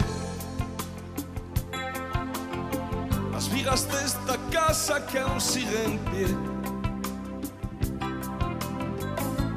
Las 3.30 3.52
vigas 3.52 3.86
de 3.92 4.02
esta 4.02 4.38
casa 4.50 5.06
que 5.08 5.18
aún 5.18 5.38
sigue 5.38 5.84
en 5.84 5.98
pie. 6.06 6.28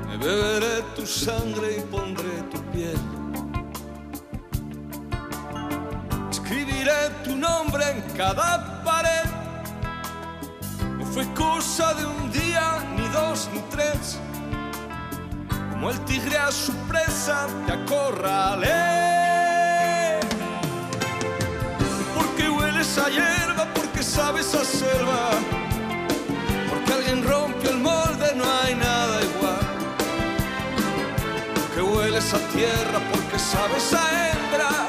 Me 0.06 0.18
beberé 0.18 0.82
tu 0.98 1.08
sangre 1.08 1.78
y 1.78 1.82
pondré 1.84 2.42
tu 2.52 2.62
piel. 2.74 3.00
Escribiré 6.30 7.10
tu 7.24 7.38
nombre 7.38 7.90
en 7.90 8.02
cada 8.18 8.84
pared. 8.84 9.30
No 11.00 11.06
fue 11.06 11.26
cosa 11.34 11.94
de 11.94 12.06
un 12.06 12.30
día, 12.34 12.84
ni 12.98 13.08
dos, 13.14 13.50
ni 13.54 13.62
tres. 13.72 14.20
Como 15.76 15.90
el 15.90 16.00
tigre 16.06 16.38
a 16.38 16.54
su 16.54 16.72
presa 16.88 17.48
te 17.66 17.74
acorralé. 17.74 18.70
Porque 22.16 22.50
hueles 22.50 22.98
a 22.98 23.10
hierba, 23.10 23.68
porque 23.74 24.02
sabes 24.02 24.56
a 24.56 24.64
selva. 24.64 25.32
Porque 26.70 26.94
alguien 26.94 27.22
rompió 27.28 27.72
el 27.72 27.80
molde, 27.80 28.34
no 28.38 28.46
hay 28.64 28.76
nada 28.76 29.22
igual. 29.22 29.68
Porque 31.56 31.82
hueles 31.82 32.34
a 32.34 32.40
tierra, 32.56 33.00
porque 33.12 33.38
sabes 33.38 33.94
a 33.94 34.32
hembra. 34.32 34.85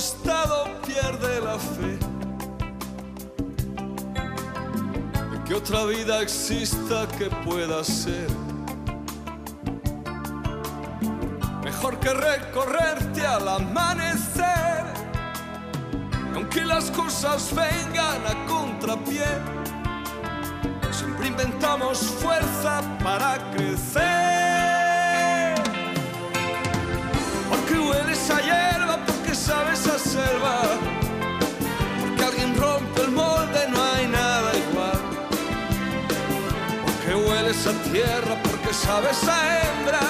Costado 0.00 0.64
pierde 0.86 1.42
la 1.42 1.58
fe. 1.58 1.98
De 5.30 5.44
que 5.44 5.54
otra 5.54 5.84
vida 5.84 6.22
exista 6.22 7.06
que 7.18 7.26
pueda 7.44 7.84
ser. 7.84 8.28
Mejor 11.62 11.98
que 11.98 12.14
recorrerte 12.14 13.26
al 13.26 13.46
amanecer. 13.46 14.86
Aunque 16.34 16.64
las 16.64 16.90
cosas 16.92 17.54
vengan 17.54 18.26
a 18.26 18.46
contrapié. 18.46 19.28
Siempre 20.92 21.26
inventamos 21.26 21.98
fuerza 21.98 22.80
para 23.04 23.36
crecer. 23.50 24.00
Porque 27.50 27.78
hueles 27.78 28.30
a 28.30 28.69
selva. 30.10 30.56
Porque 32.00 32.24
alguien 32.24 32.56
rompe 32.56 33.00
el 33.02 33.12
molde, 33.12 33.60
no 33.70 33.78
hay 33.92 34.06
nada 34.08 34.50
igual. 34.64 34.98
Porque 36.84 37.10
hueles 37.14 37.66
a 37.66 37.72
tierra, 37.90 38.34
porque 38.42 38.74
sabes 38.74 39.18
a 39.28 39.38
hembra. 39.58 40.06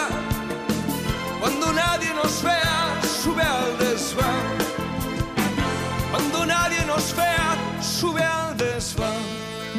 Cuando 1.40 1.72
nadie 1.72 2.10
nos 2.14 2.42
vea, 2.42 2.98
sube 3.22 3.42
al 3.42 3.78
desván. 3.78 4.46
Cuando 6.10 6.46
nadie 6.46 6.84
nos 6.86 7.14
vea, 7.14 7.56
sube 7.82 8.22
al 8.22 8.56
desván. 8.56 9.20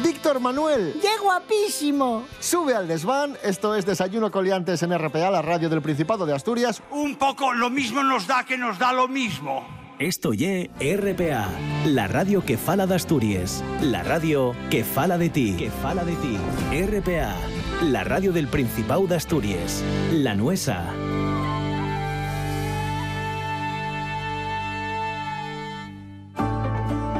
Víctor 0.02 0.40
Manuel. 0.40 0.98
¡Qué 1.00 1.18
guapísimo! 1.20 2.24
Sube 2.38 2.74
al 2.74 2.86
desván. 2.86 3.36
Esto 3.42 3.74
es 3.74 3.84
Desayuno 3.84 4.30
Coliantes 4.30 4.82
en 4.82 4.96
RPA, 4.96 5.30
la 5.30 5.42
radio 5.42 5.68
del 5.68 5.82
Principado 5.82 6.26
de 6.26 6.34
Asturias. 6.34 6.82
Un 6.90 7.16
poco 7.16 7.52
lo 7.52 7.70
mismo 7.70 8.02
nos 8.02 8.26
da 8.26 8.44
que 8.44 8.56
nos 8.56 8.78
da 8.78 8.92
lo 8.92 9.08
mismo. 9.08 9.81
Esto 10.02 10.32
ye 10.32 10.68
RPA, 10.80 11.48
la 11.86 12.08
radio 12.08 12.44
que 12.44 12.56
fala 12.56 12.88
de 12.88 12.96
Asturias, 12.96 13.62
la 13.80 14.02
radio 14.02 14.52
que 14.68 14.82
fala 14.82 15.16
de 15.16 15.30
ti, 15.30 15.54
que 15.56 15.70
fala 15.70 16.04
de 16.04 16.16
ti. 16.16 16.38
RPA, 16.72 17.36
la 17.84 18.02
radio 18.02 18.32
del 18.32 18.48
Principado 18.48 19.06
de 19.06 19.14
Asturias, 19.14 19.80
la 20.10 20.34
nuesa. 20.34 20.92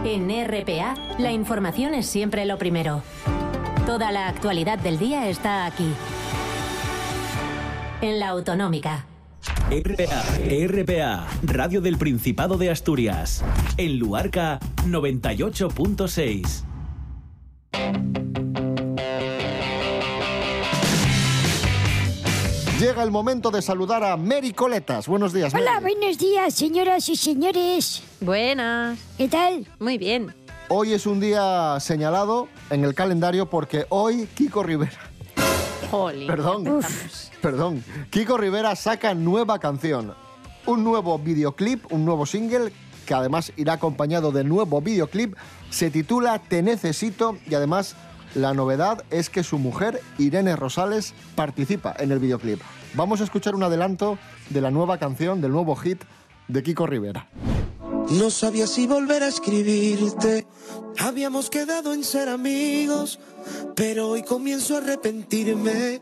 En 0.04 0.28
RPA, 0.44 0.96
la 1.20 1.30
información 1.30 1.94
es 1.94 2.06
siempre 2.06 2.46
lo 2.46 2.58
primero. 2.58 3.04
Toda 3.86 4.10
la 4.10 4.26
actualidad 4.26 4.80
del 4.80 4.98
día 4.98 5.28
está 5.28 5.66
aquí. 5.66 5.94
En 8.00 8.18
la 8.18 8.30
autonómica. 8.30 9.06
RPA, 9.72 10.22
RPA, 10.68 11.26
radio 11.44 11.80
del 11.80 11.96
Principado 11.96 12.58
de 12.58 12.68
Asturias, 12.68 13.42
en 13.78 13.98
Luarca 13.98 14.60
98.6. 14.86 16.64
Llega 22.78 23.02
el 23.02 23.10
momento 23.10 23.50
de 23.50 23.62
saludar 23.62 24.04
a 24.04 24.18
Mary 24.18 24.52
Coletas. 24.52 25.08
Buenos 25.08 25.32
días, 25.32 25.54
Mary. 25.54 25.64
Hola, 25.66 25.80
buenos 25.80 26.18
días, 26.18 26.52
señoras 26.52 27.08
y 27.08 27.16
señores. 27.16 28.02
Buenas. 28.20 28.98
¿Qué 29.16 29.28
tal? 29.28 29.66
Muy 29.78 29.96
bien. 29.96 30.34
Hoy 30.68 30.92
es 30.92 31.06
un 31.06 31.18
día 31.18 31.80
señalado 31.80 32.48
en 32.68 32.84
el 32.84 32.94
calendario 32.94 33.48
porque 33.48 33.86
hoy 33.88 34.28
Kiko 34.34 34.62
Rivera. 34.62 35.11
Jolín. 35.92 36.26
Perdón, 36.26 36.80
perdón. 37.42 37.84
Kiko 38.08 38.38
Rivera 38.38 38.74
saca 38.76 39.12
nueva 39.12 39.58
canción. 39.58 40.14
Un 40.64 40.84
nuevo 40.84 41.18
videoclip, 41.18 41.92
un 41.92 42.06
nuevo 42.06 42.24
single 42.24 42.72
que 43.04 43.12
además 43.12 43.52
irá 43.56 43.74
acompañado 43.74 44.32
de 44.32 44.42
nuevo 44.42 44.80
videoclip. 44.80 45.36
Se 45.68 45.90
titula 45.90 46.38
Te 46.38 46.62
Necesito 46.62 47.36
y 47.46 47.54
además 47.54 47.94
La 48.34 48.54
novedad 48.54 49.04
es 49.10 49.28
que 49.28 49.42
su 49.42 49.58
mujer, 49.58 50.00
Irene 50.16 50.56
Rosales, 50.56 51.12
participa 51.34 51.94
en 51.98 52.10
el 52.10 52.18
videoclip. 52.18 52.62
Vamos 52.94 53.20
a 53.20 53.24
escuchar 53.24 53.54
un 53.54 53.62
adelanto 53.62 54.16
de 54.48 54.62
la 54.62 54.70
nueva 54.70 54.96
canción, 54.96 55.42
del 55.42 55.52
nuevo 55.52 55.76
hit 55.76 56.02
de 56.48 56.62
Kiko 56.62 56.86
Rivera. 56.86 57.28
No 58.10 58.30
sabía 58.30 58.66
si 58.66 58.86
volver 58.86 59.22
a 59.22 59.28
escribirte. 59.28 60.46
Habíamos 60.98 61.48
quedado 61.48 61.94
en 61.94 62.04
ser 62.04 62.28
amigos, 62.28 63.18
pero 63.74 64.08
hoy 64.08 64.22
comienzo 64.22 64.74
a 64.74 64.78
arrepentirme. 64.78 66.00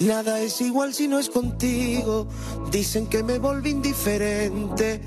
Nada 0.00 0.40
es 0.40 0.60
igual 0.60 0.92
si 0.92 1.06
no 1.08 1.18
es 1.18 1.30
contigo. 1.30 2.26
Dicen 2.70 3.06
que 3.06 3.22
me 3.22 3.38
volví 3.38 3.70
indiferente. 3.70 5.00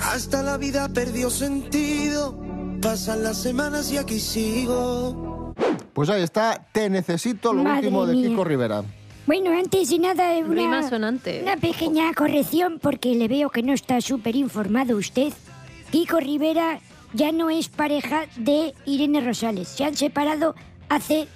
Hasta 0.00 0.42
la 0.42 0.58
vida 0.58 0.88
perdió 0.88 1.30
sentido. 1.30 2.38
Pasan 2.80 3.22
las 3.22 3.40
semanas 3.40 3.90
y 3.92 3.96
aquí 3.96 4.20
sigo. 4.20 5.54
Pues 5.92 6.08
ahí 6.08 6.22
está, 6.22 6.66
Te 6.72 6.90
Necesito, 6.90 7.52
lo 7.52 7.62
Madre 7.62 7.86
último 7.86 8.06
de 8.06 8.14
mía. 8.14 8.28
Kiko 8.28 8.44
Rivera. 8.44 8.84
Bueno, 9.26 9.52
antes 9.56 9.88
de 9.88 9.98
nada, 9.98 10.32
Rima 10.34 10.78
una, 10.78 10.88
sonante. 10.88 11.40
una 11.42 11.56
pequeña 11.56 12.12
corrección 12.12 12.80
porque 12.82 13.14
le 13.14 13.28
veo 13.28 13.50
que 13.50 13.62
no 13.62 13.72
está 13.72 14.00
súper 14.00 14.34
informado 14.34 14.96
usted. 14.96 15.32
Kiko 15.92 16.20
Rivera 16.20 16.80
ya 17.12 17.32
no 17.32 17.50
es 17.50 17.68
pareja 17.68 18.22
de 18.36 18.72
Irene 18.86 19.20
Rosales. 19.20 19.68
Se 19.68 19.84
han 19.84 19.94
separado 19.94 20.54
hace 20.88 21.28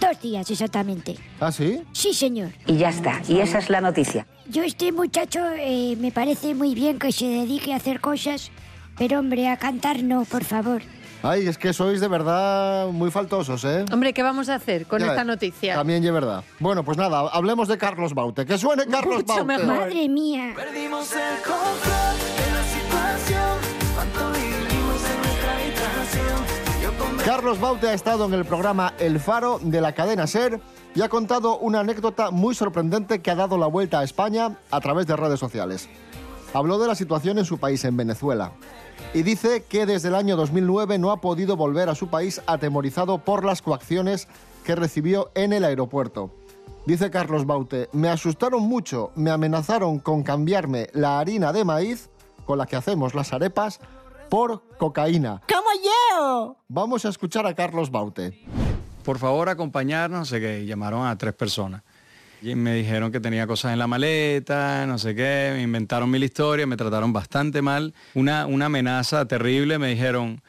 dos 0.00 0.20
días 0.20 0.50
exactamente. 0.50 1.16
¿Ah, 1.38 1.52
sí? 1.52 1.80
Sí, 1.92 2.12
señor. 2.12 2.50
Y 2.66 2.78
ya 2.78 2.88
está, 2.88 3.22
y 3.28 3.38
esa 3.38 3.58
es 3.60 3.70
la 3.70 3.80
noticia. 3.80 4.26
Yo 4.48 4.64
este 4.64 4.90
muchacho 4.90 5.38
eh, 5.56 5.96
me 6.00 6.10
parece 6.10 6.52
muy 6.56 6.74
bien 6.74 6.98
que 6.98 7.12
se 7.12 7.26
dedique 7.26 7.72
a 7.72 7.76
hacer 7.76 8.00
cosas, 8.00 8.50
pero 8.98 9.20
hombre, 9.20 9.48
a 9.48 9.56
cantar 9.56 10.02
no, 10.02 10.24
por 10.24 10.42
favor. 10.42 10.82
Ay, 11.22 11.46
es 11.46 11.56
que 11.56 11.72
sois 11.72 12.00
de 12.00 12.08
verdad 12.08 12.88
muy 12.88 13.12
faltosos, 13.12 13.64
¿eh? 13.64 13.84
Hombre, 13.92 14.12
¿qué 14.12 14.24
vamos 14.24 14.48
a 14.48 14.56
hacer 14.56 14.86
con 14.86 14.98
Ya, 14.98 15.06
esta 15.10 15.22
noticia? 15.22 15.76
También 15.76 16.04
es 16.04 16.12
verdad. 16.12 16.42
Bueno, 16.58 16.82
pues 16.82 16.98
nada, 16.98 17.20
hablemos 17.32 17.68
de 17.68 17.78
Carlos 17.78 18.12
Baute. 18.14 18.44
¡Que 18.44 18.58
suene 18.58 18.84
Carlos 18.86 19.22
Mucho 19.24 19.44
Baute! 19.44 19.64
Madre 19.64 20.08
mía. 20.08 20.52
Perdimos 20.56 21.12
el 21.12 21.36
control 21.44 22.31
Carlos 27.24 27.60
Baute 27.60 27.86
ha 27.86 27.94
estado 27.94 28.24
en 28.24 28.34
el 28.34 28.44
programa 28.44 28.94
El 28.98 29.20
Faro 29.20 29.60
de 29.62 29.80
la 29.80 29.94
cadena 29.94 30.26
SER 30.26 30.60
y 30.92 31.02
ha 31.02 31.08
contado 31.08 31.56
una 31.58 31.78
anécdota 31.78 32.32
muy 32.32 32.52
sorprendente 32.52 33.22
que 33.22 33.30
ha 33.30 33.36
dado 33.36 33.56
la 33.58 33.68
vuelta 33.68 34.00
a 34.00 34.04
España 34.04 34.58
a 34.72 34.80
través 34.80 35.06
de 35.06 35.14
redes 35.14 35.38
sociales. 35.38 35.88
Habló 36.52 36.80
de 36.80 36.88
la 36.88 36.96
situación 36.96 37.38
en 37.38 37.44
su 37.44 37.58
país, 37.58 37.84
en 37.84 37.96
Venezuela, 37.96 38.50
y 39.14 39.22
dice 39.22 39.62
que 39.68 39.86
desde 39.86 40.08
el 40.08 40.16
año 40.16 40.34
2009 40.34 40.98
no 40.98 41.12
ha 41.12 41.20
podido 41.20 41.56
volver 41.56 41.88
a 41.88 41.94
su 41.94 42.08
país 42.08 42.42
atemorizado 42.46 43.18
por 43.18 43.44
las 43.44 43.62
coacciones 43.62 44.26
que 44.64 44.74
recibió 44.74 45.30
en 45.36 45.52
el 45.52 45.64
aeropuerto. 45.64 46.32
Dice 46.86 47.12
Carlos 47.12 47.46
Baute, 47.46 47.88
me 47.92 48.08
asustaron 48.08 48.64
mucho, 48.64 49.12
me 49.14 49.30
amenazaron 49.30 50.00
con 50.00 50.24
cambiarme 50.24 50.88
la 50.92 51.20
harina 51.20 51.52
de 51.52 51.64
maíz 51.64 52.10
con 52.46 52.58
la 52.58 52.66
que 52.66 52.74
hacemos 52.74 53.14
las 53.14 53.32
arepas 53.32 53.78
por 54.28 54.60
cocaína. 54.76 55.40
¡Como 55.48 55.70
yo! 55.84 56.01
Vamos 56.68 57.04
a 57.04 57.08
escuchar 57.08 57.46
a 57.46 57.54
Carlos 57.54 57.90
Baute. 57.90 58.38
por 59.02 59.18
favor 59.18 59.48
acompañarnos, 59.48 60.18
no 60.20 60.24
sé 60.24 60.40
qué, 60.40 60.60
y 60.62 60.66
llamaron 60.66 61.06
a 61.06 61.16
tres 61.18 61.34
personas. 61.34 61.82
Y 62.40 62.54
me 62.56 62.74
dijeron 62.74 63.12
que 63.12 63.20
tenía 63.20 63.46
cosas 63.46 63.72
en 63.72 63.78
la 63.78 63.86
maleta, 63.86 64.84
no 64.86 64.98
sé 64.98 65.14
qué, 65.14 65.52
me 65.54 65.62
inventaron 65.62 66.10
mil 66.10 66.24
historias, 66.24 66.66
me 66.66 66.76
trataron 66.76 67.12
bastante 67.12 67.62
mal. 67.62 67.94
Una, 68.14 68.46
una 68.46 68.66
amenaza 68.66 69.26
terrible, 69.26 69.78
me 69.78 69.88
dijeron, 69.88 70.42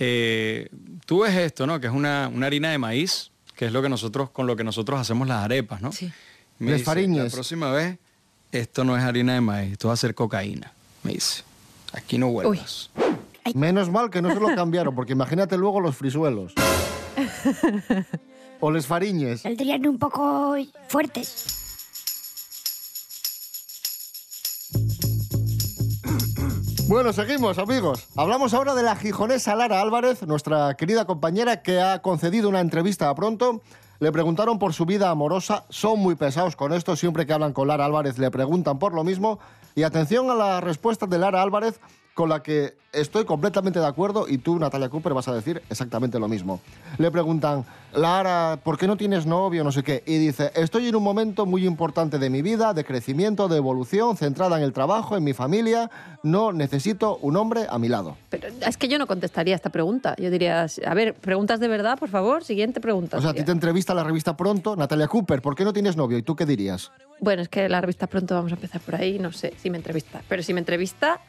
eh, 0.00 0.68
tú 1.06 1.20
ves 1.20 1.36
esto, 1.36 1.66
¿no? 1.66 1.80
Que 1.80 1.86
es 1.86 1.92
una, 1.92 2.28
una 2.32 2.46
harina 2.46 2.70
de 2.70 2.78
maíz, 2.78 3.30
que 3.54 3.66
es 3.66 3.72
lo 3.72 3.82
que 3.82 3.88
nosotros, 3.88 4.30
con 4.30 4.46
lo 4.48 4.56
que 4.56 4.64
nosotros 4.64 4.98
hacemos 5.00 5.28
las 5.28 5.44
arepas, 5.44 5.80
¿no? 5.80 5.92
Sí. 5.92 6.10
Me 6.58 6.72
Les 6.72 6.84
dice. 6.84 7.06
La 7.24 7.30
próxima 7.30 7.70
vez, 7.70 7.98
esto 8.50 8.84
no 8.84 8.96
es 8.96 9.04
harina 9.04 9.34
de 9.34 9.40
maíz, 9.40 9.72
esto 9.72 9.88
va 9.88 9.94
a 9.94 9.96
ser 9.96 10.14
cocaína, 10.16 10.72
me 11.04 11.12
dice. 11.12 11.42
Aquí 11.92 12.18
no 12.18 12.28
vuelvas. 12.30 12.90
Menos 13.54 13.90
mal 13.90 14.10
que 14.10 14.22
no 14.22 14.32
se 14.32 14.40
lo 14.40 14.54
cambiaron, 14.54 14.94
porque 14.94 15.12
imagínate 15.12 15.56
luego 15.56 15.80
los 15.80 15.96
frisuelos. 15.96 16.54
O 18.60 18.72
les 18.72 18.88
fariñes. 18.88 19.42
Saldrían 19.42 19.86
un 19.86 19.98
poco 20.00 20.56
fuertes. 20.88 21.68
Bueno, 26.88 27.12
seguimos, 27.12 27.58
amigos. 27.58 28.08
Hablamos 28.16 28.54
ahora 28.54 28.74
de 28.74 28.82
la 28.82 28.96
gijonesa 28.96 29.54
Lara 29.54 29.80
Álvarez, 29.80 30.26
nuestra 30.26 30.74
querida 30.74 31.04
compañera 31.04 31.62
que 31.62 31.80
ha 31.80 32.00
concedido 32.00 32.48
una 32.48 32.60
entrevista 32.60 33.10
a 33.10 33.14
pronto. 33.14 33.60
Le 34.00 34.10
preguntaron 34.10 34.58
por 34.58 34.72
su 34.72 34.86
vida 34.86 35.10
amorosa. 35.10 35.66
Son 35.68 35.98
muy 35.98 36.14
pesados 36.14 36.56
con 36.56 36.72
esto. 36.72 36.96
Siempre 36.96 37.26
que 37.26 37.34
hablan 37.34 37.52
con 37.52 37.68
Lara 37.68 37.84
Álvarez 37.84 38.18
le 38.18 38.30
preguntan 38.30 38.78
por 38.78 38.94
lo 38.94 39.04
mismo. 39.04 39.38
Y 39.74 39.82
atención 39.82 40.30
a 40.30 40.34
la 40.34 40.60
respuesta 40.60 41.06
de 41.06 41.18
Lara 41.18 41.42
Álvarez, 41.42 41.78
con 42.18 42.28
la 42.28 42.42
que 42.42 42.74
estoy 42.92 43.24
completamente 43.24 43.78
de 43.78 43.86
acuerdo 43.86 44.26
y 44.28 44.38
tú, 44.38 44.58
Natalia 44.58 44.88
Cooper, 44.88 45.14
vas 45.14 45.28
a 45.28 45.34
decir 45.34 45.62
exactamente 45.70 46.18
lo 46.18 46.26
mismo. 46.26 46.60
Le 46.96 47.12
preguntan, 47.12 47.64
Lara, 47.94 48.58
¿por 48.64 48.76
qué 48.76 48.88
no 48.88 48.96
tienes 48.96 49.24
novio? 49.24 49.62
No 49.62 49.70
sé 49.70 49.84
qué. 49.84 50.02
Y 50.04 50.18
dice, 50.18 50.50
estoy 50.56 50.88
en 50.88 50.96
un 50.96 51.04
momento 51.04 51.46
muy 51.46 51.64
importante 51.64 52.18
de 52.18 52.28
mi 52.28 52.42
vida, 52.42 52.74
de 52.74 52.84
crecimiento, 52.84 53.46
de 53.46 53.58
evolución, 53.58 54.16
centrada 54.16 54.56
en 54.56 54.64
el 54.64 54.72
trabajo, 54.72 55.16
en 55.16 55.22
mi 55.22 55.32
familia. 55.32 55.92
No 56.24 56.52
necesito 56.52 57.18
un 57.18 57.36
hombre 57.36 57.66
a 57.70 57.78
mi 57.78 57.86
lado. 57.86 58.16
Pero 58.30 58.48
es 58.66 58.76
que 58.76 58.88
yo 58.88 58.98
no 58.98 59.06
contestaría 59.06 59.54
esta 59.54 59.70
pregunta. 59.70 60.16
Yo 60.18 60.28
diría, 60.32 60.66
a 60.84 60.94
ver, 60.94 61.14
preguntas 61.14 61.60
de 61.60 61.68
verdad, 61.68 62.00
por 62.00 62.08
favor, 62.08 62.42
siguiente 62.42 62.80
pregunta. 62.80 63.18
O 63.18 63.20
sea, 63.20 63.30
a 63.30 63.34
ti 63.34 63.44
te 63.44 63.52
entrevista 63.52 63.94
la 63.94 64.02
revista 64.02 64.36
Pronto, 64.36 64.74
Natalia 64.74 65.06
Cooper, 65.06 65.40
¿por 65.40 65.54
qué 65.54 65.62
no 65.62 65.72
tienes 65.72 65.96
novio? 65.96 66.18
¿Y 66.18 66.22
tú 66.22 66.34
qué 66.34 66.46
dirías? 66.46 66.90
Bueno, 67.20 67.42
es 67.42 67.48
que 67.48 67.68
la 67.68 67.80
revista 67.80 68.08
pronto 68.08 68.34
vamos 68.34 68.50
a 68.50 68.56
empezar 68.56 68.80
por 68.80 68.96
ahí, 68.96 69.20
no 69.20 69.30
sé 69.30 69.54
si 69.62 69.70
me 69.70 69.76
entrevista. 69.76 70.20
Pero 70.28 70.42
si 70.42 70.52
me 70.52 70.58
entrevista, 70.58 71.20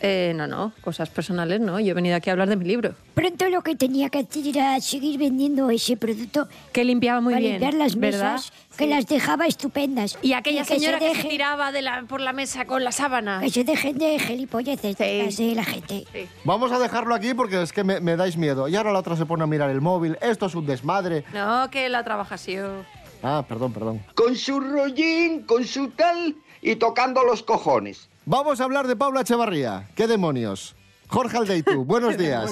eh, 0.00 0.32
no, 0.36 0.46
no, 0.46 0.72
cosas 0.82 1.08
personales 1.10 1.60
no. 1.60 1.80
Yo 1.80 1.90
he 1.90 1.94
venido 1.94 2.16
aquí 2.16 2.30
a 2.30 2.32
hablar 2.32 2.48
de 2.48 2.56
mi 2.56 2.64
libro. 2.64 2.94
Pronto 3.14 3.48
lo 3.48 3.62
que 3.62 3.74
tenía 3.74 4.08
que 4.10 4.18
hacer 4.20 4.46
era 4.48 4.80
seguir 4.80 5.18
vendiendo 5.18 5.70
ese 5.70 5.96
producto. 5.96 6.46
Que 6.72 6.84
limpiaba 6.84 7.20
muy 7.20 7.32
para 7.34 7.40
bien, 7.40 7.52
limpiar 7.54 7.74
las 7.74 7.96
¿verdad? 7.96 8.32
mesas, 8.34 8.52
que 8.76 8.86
las 8.86 9.06
dejaba 9.06 9.46
estupendas. 9.46 10.16
Y 10.22 10.34
aquella 10.34 10.62
que 10.62 10.68
se 10.68 10.74
señora 10.78 10.98
que 11.00 11.10
se 11.14 11.22
deje- 11.22 11.28
tiraba 11.30 11.72
de 11.72 11.82
la, 11.82 12.02
por 12.02 12.20
la 12.20 12.32
mesa 12.32 12.64
con 12.64 12.84
la 12.84 12.92
sábana. 12.92 13.40
Que 13.40 13.50
se 13.50 13.64
dejen 13.64 13.98
de 13.98 14.18
gilipolleces 14.20 14.96
de 14.96 15.52
la 15.56 15.64
gente. 15.64 16.04
Vamos 16.44 16.70
a 16.72 16.78
dejarlo 16.78 17.14
aquí 17.14 17.34
porque 17.34 17.60
es 17.60 17.72
que 17.72 17.82
me, 17.84 18.00
me 18.00 18.16
dais 18.16 18.36
miedo. 18.36 18.68
Y 18.68 18.76
ahora 18.76 18.92
la 18.92 19.00
otra 19.00 19.16
se 19.16 19.26
pone 19.26 19.42
a 19.42 19.46
mirar 19.46 19.70
el 19.70 19.80
móvil. 19.80 20.16
Esto 20.20 20.46
es 20.46 20.54
un 20.54 20.64
desmadre. 20.66 21.24
No, 21.34 21.68
que 21.70 21.88
la 21.88 22.04
trabajación. 22.04 22.84
Ah, 23.22 23.44
perdón, 23.48 23.72
perdón. 23.72 24.00
Con 24.14 24.36
su 24.36 24.60
rollín, 24.60 25.42
con 25.42 25.64
su 25.66 25.88
tal 25.90 26.36
y 26.62 26.76
tocando 26.76 27.24
los 27.24 27.42
cojones. 27.42 28.08
Vamos 28.30 28.60
a 28.60 28.64
hablar 28.64 28.86
de 28.86 28.94
Paula 28.94 29.22
Echevarría. 29.22 29.88
¿Qué 29.94 30.06
demonios? 30.06 30.76
Jorge 31.08 31.38
Aldeitu, 31.38 31.82
buenos 31.86 32.18
días. 32.18 32.50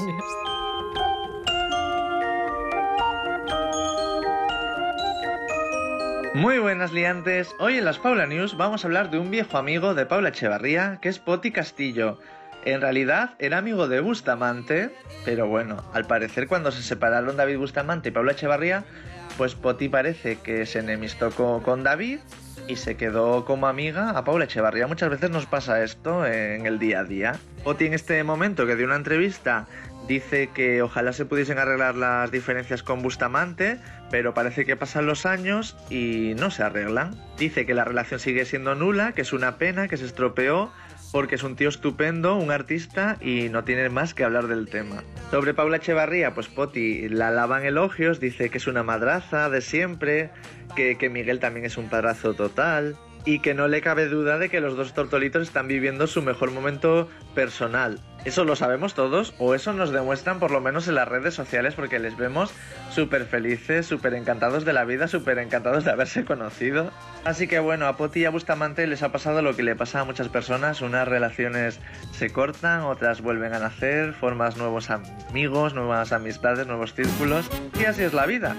Muy 6.34 6.58
buenas 6.58 6.92
liantes, 6.92 7.54
hoy 7.58 7.78
en 7.78 7.84
las 7.86 7.98
Paula 7.98 8.26
News 8.26 8.56
vamos 8.58 8.84
a 8.84 8.88
hablar 8.88 9.10
de 9.10 9.18
un 9.18 9.30
viejo 9.30 9.56
amigo 9.56 9.94
de 9.94 10.04
Paula 10.04 10.28
Echevarría 10.28 10.98
que 11.00 11.08
es 11.08 11.18
Poti 11.18 11.50
Castillo. 11.50 12.18
En 12.66 12.80
realidad 12.82 13.30
era 13.38 13.58
amigo 13.58 13.88
de 13.88 14.00
Bustamante, 14.00 14.94
pero 15.24 15.46
bueno, 15.48 15.82
al 15.94 16.04
parecer 16.06 16.46
cuando 16.46 16.72
se 16.72 16.82
separaron 16.82 17.36
David 17.36 17.58
Bustamante 17.58 18.10
y 18.10 18.12
Paula 18.12 18.32
Echevarría, 18.32 18.84
pues 19.38 19.54
Poti 19.54 19.88
parece 19.88 20.36
que 20.40 20.66
se 20.66 20.80
enemistó 20.80 21.30
co- 21.30 21.62
con, 21.62 21.82
David 21.84 22.18
y 22.68 22.76
se 22.76 22.96
quedó 22.96 23.44
como 23.44 23.66
amiga 23.66 24.10
a 24.10 24.24
Paula 24.24 24.44
Echevarría. 24.44 24.86
Muchas 24.86 25.10
veces 25.10 25.30
nos 25.30 25.46
pasa 25.46 25.82
esto 25.82 26.26
en 26.26 26.66
el 26.66 26.78
día 26.78 27.00
a 27.00 27.04
día. 27.04 27.36
Poti 27.64 27.86
en 27.86 27.94
este 27.94 28.22
momento 28.24 28.66
que 28.66 28.76
dio 28.76 28.86
una 28.86 28.96
entrevista 28.96 29.66
dice 30.06 30.50
que 30.54 30.82
ojalá 30.82 31.12
se 31.12 31.24
pudiesen 31.24 31.58
arreglar 31.58 31.96
las 31.96 32.30
diferencias 32.30 32.82
con 32.82 33.02
Bustamante, 33.02 33.78
pero 34.10 34.34
parece 34.34 34.64
que 34.64 34.76
pasan 34.76 35.06
los 35.06 35.26
años 35.26 35.76
y 35.90 36.34
no 36.38 36.50
se 36.50 36.62
arreglan. 36.62 37.20
Dice 37.38 37.66
que 37.66 37.74
la 37.74 37.84
relación 37.84 38.20
sigue 38.20 38.44
siendo 38.44 38.74
nula, 38.74 39.12
que 39.12 39.22
es 39.22 39.32
una 39.32 39.56
pena, 39.56 39.88
que 39.88 39.96
se 39.96 40.06
estropeó, 40.06 40.70
porque 41.16 41.36
es 41.36 41.44
un 41.44 41.56
tío 41.56 41.70
estupendo, 41.70 42.36
un 42.36 42.50
artista 42.50 43.16
y 43.22 43.48
no 43.48 43.64
tiene 43.64 43.88
más 43.88 44.12
que 44.12 44.22
hablar 44.22 44.48
del 44.48 44.68
tema. 44.68 45.02
Sobre 45.30 45.54
Paula 45.54 45.78
Echevarría, 45.78 46.34
pues 46.34 46.46
Poti 46.48 47.08
la 47.08 47.28
alaba 47.28 47.58
en 47.58 47.64
elogios, 47.64 48.20
dice 48.20 48.50
que 48.50 48.58
es 48.58 48.66
una 48.66 48.82
madraza 48.82 49.48
de 49.48 49.62
siempre, 49.62 50.28
que, 50.74 50.98
que 50.98 51.08
Miguel 51.08 51.40
también 51.40 51.64
es 51.64 51.78
un 51.78 51.88
padrazo 51.88 52.34
total 52.34 52.98
y 53.26 53.40
que 53.40 53.52
no 53.52 53.68
le 53.68 53.82
cabe 53.82 54.08
duda 54.08 54.38
de 54.38 54.48
que 54.48 54.60
los 54.60 54.76
dos 54.76 54.94
tortolitos 54.94 55.42
están 55.42 55.68
viviendo 55.68 56.06
su 56.06 56.22
mejor 56.22 56.52
momento 56.52 57.10
personal. 57.34 58.00
Eso 58.24 58.44
lo 58.44 58.56
sabemos 58.56 58.94
todos, 58.94 59.34
o 59.38 59.54
eso 59.54 59.72
nos 59.72 59.92
demuestran 59.92 60.40
por 60.40 60.50
lo 60.50 60.60
menos 60.60 60.88
en 60.88 60.94
las 60.96 61.06
redes 61.06 61.34
sociales, 61.34 61.74
porque 61.74 62.00
les 62.00 62.16
vemos 62.16 62.52
súper 62.90 63.24
felices, 63.26 63.86
súper 63.86 64.14
encantados 64.14 64.64
de 64.64 64.72
la 64.72 64.84
vida, 64.84 65.06
súper 65.06 65.38
encantados 65.38 65.84
de 65.84 65.92
haberse 65.92 66.24
conocido. 66.24 66.90
Así 67.24 67.46
que 67.46 67.58
bueno, 67.58 67.86
a 67.86 67.96
Poti 67.96 68.20
y 68.20 68.24
a 68.24 68.30
Bustamante 68.30 68.86
les 68.86 69.02
ha 69.02 69.12
pasado 69.12 69.42
lo 69.42 69.54
que 69.54 69.62
le 69.62 69.76
pasa 69.76 70.00
a 70.00 70.04
muchas 70.04 70.28
personas, 70.28 70.80
unas 70.80 71.06
relaciones 71.06 71.80
se 72.12 72.30
cortan, 72.30 72.82
otras 72.82 73.20
vuelven 73.20 73.54
a 73.54 73.58
nacer, 73.58 74.12
formas 74.12 74.56
nuevos 74.56 74.90
amigos, 74.90 75.74
nuevas 75.74 76.12
amistades, 76.12 76.66
nuevos 76.66 76.94
círculos, 76.94 77.48
y 77.78 77.84
así 77.84 78.02
es 78.02 78.14
la 78.14 78.26
vida. 78.26 78.56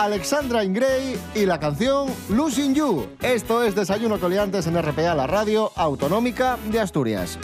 Alexandra 0.00 0.64
Ingray 0.64 1.14
y 1.34 1.44
la 1.44 1.60
canción 1.60 2.08
Losing 2.30 2.74
You. 2.74 3.06
Esto 3.20 3.62
es 3.62 3.74
Desayuno 3.74 4.18
Coliantes 4.18 4.66
en 4.66 4.80
RPA, 4.80 5.14
la 5.14 5.26
radio 5.26 5.70
autonómica 5.76 6.56
de 6.70 6.80
Asturias. 6.80 7.38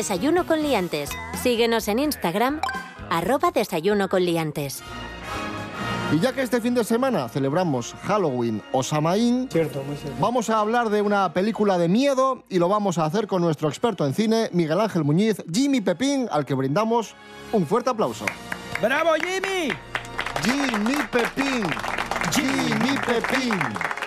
Desayuno 0.00 0.46
con 0.46 0.62
liantes. 0.62 1.10
Síguenos 1.42 1.86
en 1.86 1.98
Instagram, 1.98 2.62
arroba 3.10 3.50
desayuno 3.50 4.08
con 4.08 4.24
liantes. 4.24 4.82
Y 6.10 6.20
ya 6.20 6.32
que 6.32 6.40
este 6.40 6.62
fin 6.62 6.74
de 6.74 6.84
semana 6.84 7.28
celebramos 7.28 7.94
Halloween 8.04 8.62
o 8.72 8.82
Samaín, 8.82 9.46
vamos 10.18 10.48
a 10.48 10.60
hablar 10.60 10.88
de 10.88 11.02
una 11.02 11.34
película 11.34 11.76
de 11.76 11.88
miedo 11.88 12.44
y 12.48 12.58
lo 12.58 12.70
vamos 12.70 12.96
a 12.96 13.04
hacer 13.04 13.26
con 13.26 13.42
nuestro 13.42 13.68
experto 13.68 14.06
en 14.06 14.14
cine, 14.14 14.48
Miguel 14.54 14.80
Ángel 14.80 15.04
Muñiz, 15.04 15.44
Jimmy 15.52 15.82
Pepín, 15.82 16.28
al 16.32 16.46
que 16.46 16.54
brindamos 16.54 17.14
un 17.52 17.66
fuerte 17.66 17.90
aplauso. 17.90 18.24
¡Bravo, 18.80 19.10
Jimmy! 19.16 19.70
Jimmy 20.42 20.96
Pepín, 21.12 21.66
Jimmy 22.32 22.96
Pepín. 23.06 23.99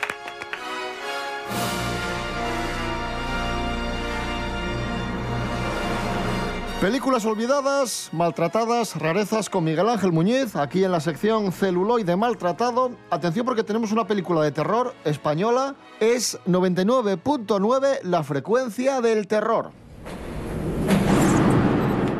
Películas 6.84 7.24
olvidadas, 7.24 8.10
maltratadas, 8.12 8.98
rarezas 8.98 9.50
con 9.50 9.64
Miguel 9.64 9.88
Ángel 9.88 10.12
Muñiz, 10.12 10.58
aquí 10.58 10.84
en 10.84 10.92
la 10.92 11.00
sección 11.00 11.54
celuloide 11.54 12.18
maltratado. 12.18 12.98
Atención 13.10 13.46
porque 13.46 13.64
tenemos 13.64 13.94
una 13.94 14.06
película 14.06 14.42
de 14.42 14.52
terror 14.52 14.94
española, 15.06 15.78
es 16.02 16.38
99.9 16.46 18.02
la 18.04 18.22
frecuencia 18.26 19.00
del 19.00 19.28
terror. 19.28 19.72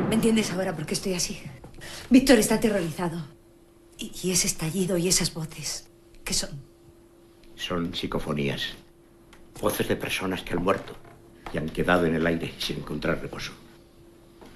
¿Me 0.08 0.16
entiendes 0.16 0.50
ahora 0.54 0.74
por 0.74 0.86
qué 0.86 0.94
estoy 0.94 1.16
así? 1.16 1.42
Víctor 2.10 2.40
está 2.40 2.56
aterrorizado. 2.56 3.22
Y, 3.98 4.14
y 4.24 4.32
ese 4.32 4.48
estallido 4.48 4.98
y 4.98 5.10
esas 5.10 5.34
voces, 5.34 5.90
¿qué 6.24 6.34
son? 6.34 6.52
Son 7.56 7.94
psicofonías. 7.94 8.76
Voces 9.60 9.90
de 9.90 9.98
personas 9.98 10.42
que 10.42 10.54
han 10.54 10.64
muerto 10.64 10.94
y 11.52 11.58
han 11.58 11.68
quedado 11.68 12.06
en 12.06 12.16
el 12.16 12.26
aire 12.26 12.54
sin 12.60 12.78
encontrar 12.78 13.20
reposo. 13.22 13.52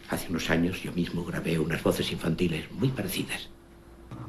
Hace 0.10 0.30
unos 0.30 0.50
años 0.50 0.82
yo 0.82 0.94
mismo 0.94 1.24
grabé 1.26 1.60
unas 1.60 1.84
voces 1.84 2.12
infantiles 2.12 2.72
muy 2.72 2.90
parecidas. 2.90 3.50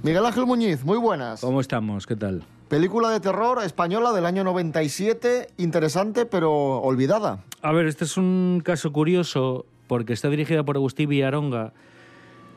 Miguel 0.03 0.27
Ángel 0.27 0.47
Muñiz, 0.47 0.85
muy 0.85 0.99
buenas. 0.99 1.41
¿Cómo 1.41 1.61
estamos? 1.61 2.07
¿Qué 2.07 2.17
tal? 2.17 2.43
Película 2.69 3.11
de 3.11 3.21
terror 3.21 3.63
española 3.65 4.13
del 4.13 4.27
año 4.27 4.45
97, 4.45 5.49
interesante 5.57 6.27
pero 6.27 6.81
olvidada. 6.81 7.45
A 7.63 7.73
ver, 7.73 7.87
este 7.87 8.05
es 8.05 8.17
un 8.17 8.61
caso 8.65 8.93
curioso 8.93 9.67
porque 9.87 10.13
está 10.13 10.29
dirigida 10.29 10.65
por 10.65 10.77
Agustín 10.77 11.09
Villaronga, 11.09 11.73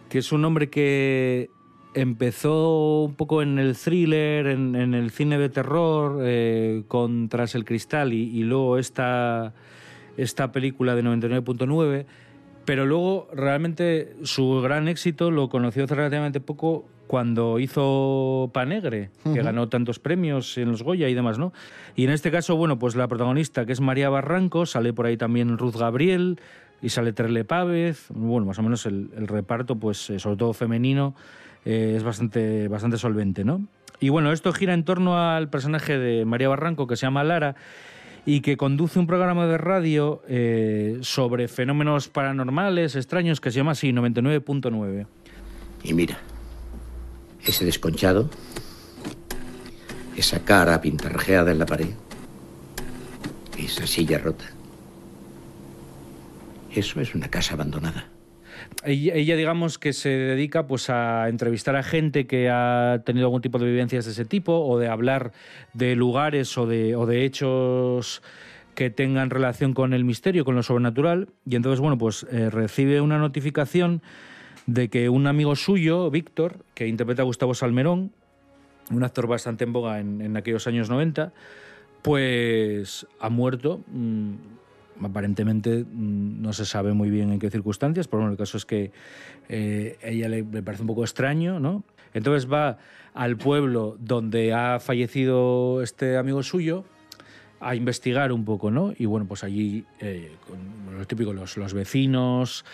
que 0.09 0.17
es 0.17 0.31
un 0.31 0.43
hombre 0.43 0.69
que 0.69 1.49
empezó 1.93 3.03
un 3.03 3.15
poco 3.15 3.41
en 3.41 3.59
el 3.59 3.77
thriller, 3.77 4.47
en, 4.47 4.75
en 4.75 4.93
el 4.93 5.11
cine 5.11 5.37
de 5.37 5.49
terror, 5.49 6.19
eh, 6.23 6.83
con 6.87 7.29
Tras 7.29 7.55
el 7.55 7.65
Cristal 7.65 8.13
y, 8.13 8.23
y 8.37 8.43
luego 8.43 8.77
esta, 8.77 9.53
esta 10.17 10.51
película 10.51 10.95
de 10.95 11.03
99.9. 11.03 12.05
Pero 12.65 12.85
luego 12.85 13.27
realmente 13.33 14.15
su 14.23 14.61
gran 14.61 14.87
éxito 14.87 15.31
lo 15.31 15.49
conoció 15.49 15.85
hace 15.85 15.95
relativamente 15.95 16.39
poco 16.39 16.85
cuando 17.07 17.59
hizo 17.59 18.49
Panegre, 18.53 19.09
que 19.23 19.41
ganó 19.41 19.67
tantos 19.67 19.99
premios 19.99 20.57
en 20.57 20.71
los 20.71 20.81
Goya 20.81 21.09
y 21.09 21.13
demás, 21.13 21.37
¿no? 21.37 21.51
Y 21.95 22.05
en 22.05 22.11
este 22.11 22.31
caso, 22.31 22.55
bueno, 22.55 22.79
pues 22.79 22.95
la 22.95 23.09
protagonista, 23.09 23.65
que 23.65 23.73
es 23.73 23.81
María 23.81 24.09
Barranco, 24.09 24.65
sale 24.65 24.93
por 24.93 25.07
ahí 25.07 25.17
también 25.17 25.57
Ruth 25.57 25.75
Gabriel 25.75 26.39
y 26.81 26.87
sale 26.87 27.11
Terle 27.11 27.43
Pávez. 27.43 28.05
Bueno, 28.13 28.45
más 28.45 28.59
o 28.59 28.63
menos 28.63 28.85
el, 28.85 29.09
el 29.17 29.27
reparto, 29.27 29.75
pues 29.75 30.09
eh, 30.09 30.19
sobre 30.19 30.37
todo 30.37 30.53
femenino, 30.53 31.13
eh, 31.65 31.95
es 31.97 32.03
bastante, 32.03 32.69
bastante 32.69 32.97
solvente, 32.97 33.43
¿no? 33.43 33.67
Y 33.99 34.09
bueno, 34.09 34.31
esto 34.31 34.51
gira 34.53 34.73
en 34.73 34.83
torno 34.83 35.19
al 35.19 35.49
personaje 35.49 35.99
de 35.99 36.25
María 36.25 36.49
Barranco, 36.49 36.87
que 36.87 36.95
se 36.95 37.05
llama 37.05 37.23
Lara, 37.23 37.55
y 38.25 38.41
que 38.41 38.57
conduce 38.57 38.99
un 38.99 39.07
programa 39.07 39.47
de 39.47 39.57
radio 39.57 40.21
eh, 40.27 40.99
sobre 41.01 41.47
fenómenos 41.47 42.07
paranormales, 42.07 42.95
extraños, 42.95 43.41
que 43.41 43.51
se 43.51 43.57
llama 43.57 43.71
así, 43.71 43.91
99.9. 43.91 45.07
Y 45.83 45.93
mira, 45.93 46.19
ese 47.43 47.65
desconchado, 47.65 48.29
esa 50.15 50.43
cara 50.43 50.81
pintarrajeada 50.81 51.51
en 51.51 51.59
la 51.59 51.65
pared, 51.65 51.89
esa 53.57 53.87
silla 53.87 54.19
rota. 54.19 54.45
Eso 56.73 57.01
es 57.01 57.15
una 57.15 57.27
casa 57.29 57.55
abandonada. 57.55 58.07
Ella, 58.83 59.35
digamos 59.35 59.77
que 59.77 59.93
se 59.93 60.09
dedica 60.09 60.65
pues 60.65 60.89
a 60.89 61.29
entrevistar 61.29 61.75
a 61.75 61.83
gente 61.83 62.25
que 62.25 62.49
ha 62.49 63.01
tenido 63.05 63.27
algún 63.27 63.41
tipo 63.41 63.59
de 63.59 63.67
vivencias 63.67 64.05
de 64.05 64.11
ese 64.11 64.25
tipo 64.25 64.53
o 64.53 64.79
de 64.79 64.87
hablar 64.87 65.33
de 65.73 65.95
lugares 65.95 66.57
o 66.57 66.65
de, 66.65 66.95
o 66.95 67.05
de 67.05 67.23
hechos 67.23 68.23
que 68.73 68.89
tengan 68.89 69.29
relación 69.29 69.73
con 69.73 69.93
el 69.93 70.03
misterio, 70.03 70.45
con 70.45 70.55
lo 70.55 70.63
sobrenatural. 70.63 71.29
Y 71.45 71.55
entonces, 71.55 71.79
bueno, 71.79 71.97
pues 71.97 72.25
eh, 72.31 72.49
recibe 72.49 73.01
una 73.01 73.19
notificación 73.19 74.01
de 74.65 74.89
que 74.89 75.09
un 75.09 75.27
amigo 75.27 75.55
suyo, 75.55 76.09
Víctor, 76.09 76.65
que 76.73 76.87
interpreta 76.87 77.21
a 77.21 77.25
Gustavo 77.25 77.53
Salmerón, 77.53 78.11
un 78.89 79.03
actor 79.03 79.27
bastante 79.27 79.63
en 79.63 79.73
boga 79.73 79.99
en, 79.99 80.21
en 80.21 80.37
aquellos 80.37 80.65
años 80.65 80.89
90, 80.89 81.33
pues 82.01 83.05
ha 83.19 83.29
muerto. 83.29 83.81
mm, 83.87 84.60
aparentemente 85.03 85.83
mm, 85.83 86.41
no 86.41 86.53
se 86.53 86.65
sabe 86.65 86.93
muy 86.93 87.09
bien 87.09 87.31
en 87.31 87.39
qué 87.39 87.49
circunstancias, 87.49 88.07
pero 88.07 88.21
bueno, 88.21 88.31
el 88.31 88.37
caso 88.37 88.57
es 88.57 88.65
que 88.65 88.91
eh, 89.49 89.97
ella 90.01 90.29
le, 90.29 90.43
parece 90.43 90.83
un 90.83 90.87
poco 90.87 91.03
extraño, 91.03 91.59
¿no? 91.59 91.83
Entonces 92.13 92.51
va 92.51 92.77
al 93.13 93.37
pueblo 93.37 93.97
donde 93.99 94.53
ha 94.53 94.79
fallecido 94.79 95.81
este 95.81 96.17
amigo 96.17 96.43
suyo 96.43 96.83
a 97.59 97.75
investigar 97.75 98.31
un 98.31 98.43
poco, 98.43 98.71
¿no? 98.71 98.93
Y 98.97 99.05
bueno, 99.05 99.27
pues 99.27 99.43
allí, 99.43 99.85
eh, 99.99 100.31
con 100.47 100.97
lo 100.97 101.05
típico, 101.05 101.31
los, 101.31 101.57
los 101.57 101.73
vecinos 101.73 102.65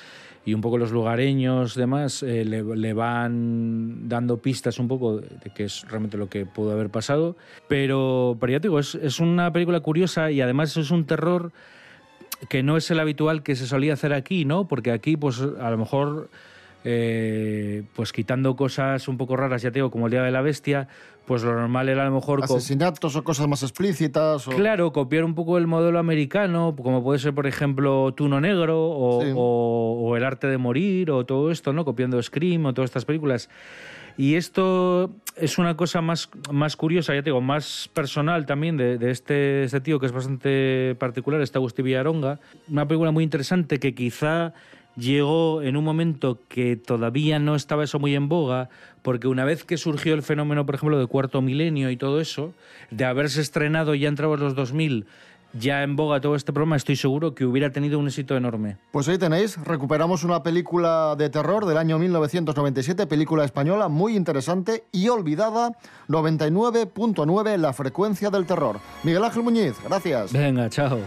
y 0.45 0.53
un 0.53 0.61
poco 0.61 0.78
los 0.78 0.91
lugareños, 0.91 1.75
demás, 1.75 2.23
eh, 2.23 2.45
le, 2.45 2.63
le 2.63 2.93
van 2.93 4.07
dando 4.07 4.38
pistas 4.38 4.80
un 4.80 4.88
poco 4.88 5.17
de 5.17 5.51
qué 5.53 5.65
es 5.65 5.86
realmente 5.89 6.17
lo 6.17 6.30
que 6.30 6.45
pudo 6.45 6.71
haber 6.71 6.89
pasado. 6.89 7.36
Pero, 7.67 8.38
pero 8.39 8.53
ya 8.53 8.59
te 8.61 8.69
digo, 8.69 8.80
es, 8.80 8.95
es 8.95 9.19
una 9.19 9.51
película 9.51 9.82
curiosa 9.82 10.32
y 10.32 10.39
además 10.39 10.78
es 10.78 10.89
un 10.89 11.05
terror 11.05 11.51
que 12.49 12.63
no 12.63 12.77
es 12.77 12.89
el 12.91 12.99
habitual 12.99 13.43
que 13.43 13.55
se 13.55 13.65
solía 13.67 13.93
hacer 13.93 14.13
aquí, 14.13 14.45
¿no? 14.45 14.67
Porque 14.67 14.91
aquí, 14.91 15.17
pues 15.17 15.41
a 15.41 15.69
lo 15.71 15.77
mejor, 15.77 16.29
eh, 16.83 17.83
pues 17.95 18.13
quitando 18.13 18.55
cosas 18.55 19.07
un 19.07 19.17
poco 19.17 19.35
raras, 19.35 19.61
ya 19.61 19.71
te 19.71 19.79
digo, 19.79 19.91
como 19.91 20.05
el 20.07 20.11
Día 20.11 20.23
de 20.23 20.31
la 20.31 20.41
Bestia, 20.41 20.88
pues 21.25 21.43
lo 21.43 21.53
normal 21.53 21.89
era 21.89 22.03
a 22.03 22.05
lo 22.09 22.15
mejor... 22.15 22.41
Asesinatos 22.43 23.15
o 23.17 23.23
cosas 23.23 23.47
más 23.49 23.61
explícitas. 23.63 24.47
O... 24.47 24.51
Claro, 24.51 24.93
copiar 24.93 25.25
un 25.25 25.35
poco 25.35 25.57
el 25.57 25.67
modelo 25.67 25.99
americano, 25.99 26.73
como 26.81 27.03
puede 27.03 27.19
ser, 27.19 27.33
por 27.33 27.47
ejemplo, 27.47 28.13
Tuno 28.15 28.39
Negro 28.39 28.79
o, 28.81 29.21
Sí. 29.21 29.31
o- 29.35 29.97
o 30.07 30.15
El 30.15 30.23
Arte 30.23 30.47
de 30.47 30.57
Morir 30.57 31.11
o 31.11 31.25
todo 31.25 31.51
esto, 31.51 31.73
¿no? 31.73 31.83
Copiando 31.83 32.21
Scream 32.23 32.65
o 32.67 32.73
todas 32.73 32.88
estas 32.89 33.03
películas. 33.03 33.49
Y 34.18 34.36
esto 34.36 35.11
es 35.36 35.59
una 35.59 35.78
cosa 35.78 36.01
más, 36.01 36.30
más 36.51 36.76
curiosa, 36.76 37.13
ya 37.13 37.22
te 37.22 37.30
digo, 37.30 37.41
más 37.41 37.89
personal 37.93 38.47
también 38.47 38.76
de, 38.76 38.97
este, 39.11 39.63
este 39.63 39.80
tío 39.80 39.99
que 39.99 40.07
es 40.07 40.11
bastante 40.11 40.95
particular, 40.97 41.39
este 41.41 41.59
Agustín 41.59 41.86
Villaronga. 41.86 42.39
Una 42.68 42.88
película 42.88 43.11
muy 43.11 43.24
interesante 43.24 43.80
que 43.80 43.93
quizá 43.93 44.53
llegó 44.95 45.61
en 45.61 45.78
un 45.78 45.84
momento 45.84 46.39
que 46.47 46.76
todavía 46.76 47.38
no 47.38 47.55
estaba 47.55 47.84
eso 47.84 47.99
muy 47.99 48.15
en 48.15 48.28
boga, 48.28 48.70
porque 49.03 49.28
una 49.28 49.45
vez 49.45 49.63
que 49.63 49.78
surgió 49.78 50.15
el 50.15 50.24
fenómeno, 50.24 50.65
por 50.65 50.76
ejemplo, 50.76 50.97
de 50.97 51.05
cuarto 51.05 51.41
milenio 51.41 51.91
y 51.91 51.97
todo 51.97 52.20
eso, 52.20 52.53
de 52.89 53.05
haberse 53.05 53.41
estrenado 53.41 53.93
ya 53.93 54.09
entrados 54.09 54.39
los 54.39 54.55
2000, 54.55 55.05
ya 55.60 55.84
en 55.84 55.95
boga 55.95 56.22
todo 56.22 56.36
este 56.36 56.53
programa, 56.53 56.76
estoy 56.76 56.95
seguro 56.95 57.36
que 57.36 57.45
hubiera 57.45 57.72
tenido 57.72 57.99
un 57.99 58.08
éxito 58.08 58.36
enorme. 58.36 58.78
Pues 58.91 59.08
ahí 59.08 59.18
tenéis, 59.18 59.58
recuperamos 59.64 60.24
una 60.24 60.43
película 60.43 61.16
de 61.18 61.30
terror 61.30 61.66
del 61.66 61.78
año 61.78 61.99
1997, 61.99 63.08
película 63.08 63.45
española 63.45 63.88
muy 63.88 64.16
interesante 64.16 64.86
y 64.91 65.10
olvidada, 65.10 65.78
99.9 66.08 67.58
la 67.58 67.74
frecuencia 67.74 68.30
del 68.30 68.45
terror. 68.45 68.80
Miguel 69.03 69.24
Ángel 69.24 69.43
Muñiz, 69.43 69.76
gracias. 69.84 70.32
Venga, 70.34 70.70
chao. 70.70 70.99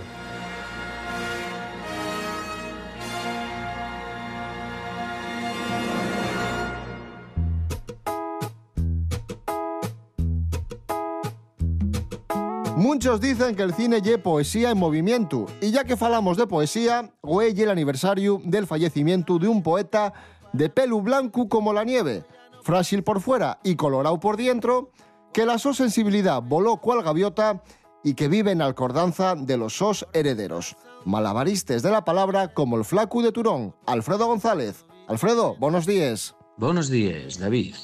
Muchos 12.92 13.20
dicen 13.20 13.54
que 13.54 13.62
el 13.62 13.72
cine 13.72 14.02
lle 14.02 14.18
poesía 14.18 14.72
en 14.72 14.78
movimiento, 14.78 15.46
y 15.60 15.70
ya 15.70 15.84
que 15.84 15.96
falamos 15.96 16.36
de 16.36 16.48
poesía, 16.48 17.14
hoy 17.20 17.54
el 17.56 17.70
aniversario 17.70 18.40
del 18.44 18.66
fallecimiento 18.66 19.38
de 19.38 19.46
un 19.46 19.62
poeta 19.62 20.12
de 20.52 20.68
pelo 20.70 21.00
blanco 21.00 21.48
como 21.48 21.72
la 21.72 21.84
nieve, 21.84 22.24
frágil 22.64 23.04
por 23.04 23.20
fuera 23.20 23.60
y 23.62 23.76
colorado 23.76 24.18
por 24.18 24.36
dentro, 24.36 24.90
que 25.32 25.46
la 25.46 25.58
so 25.58 25.72
sensibilidad 25.72 26.42
voló 26.42 26.78
cual 26.78 27.04
gaviota 27.04 27.62
y 28.02 28.14
que 28.14 28.26
vive 28.26 28.50
en 28.50 28.60
alcordanza 28.60 29.36
de 29.36 29.56
los 29.56 29.76
sos 29.76 30.08
herederos. 30.12 30.76
Malabaristes 31.04 31.84
de 31.84 31.92
la 31.92 32.04
palabra 32.04 32.52
como 32.54 32.76
el 32.76 32.84
flaco 32.84 33.22
de 33.22 33.30
Turón, 33.30 33.72
Alfredo 33.86 34.26
González. 34.26 34.84
Alfredo, 35.06 35.54
buenos 35.60 35.86
días. 35.86 36.34
Buenos 36.56 36.90
días, 36.90 37.38
David. 37.38 37.76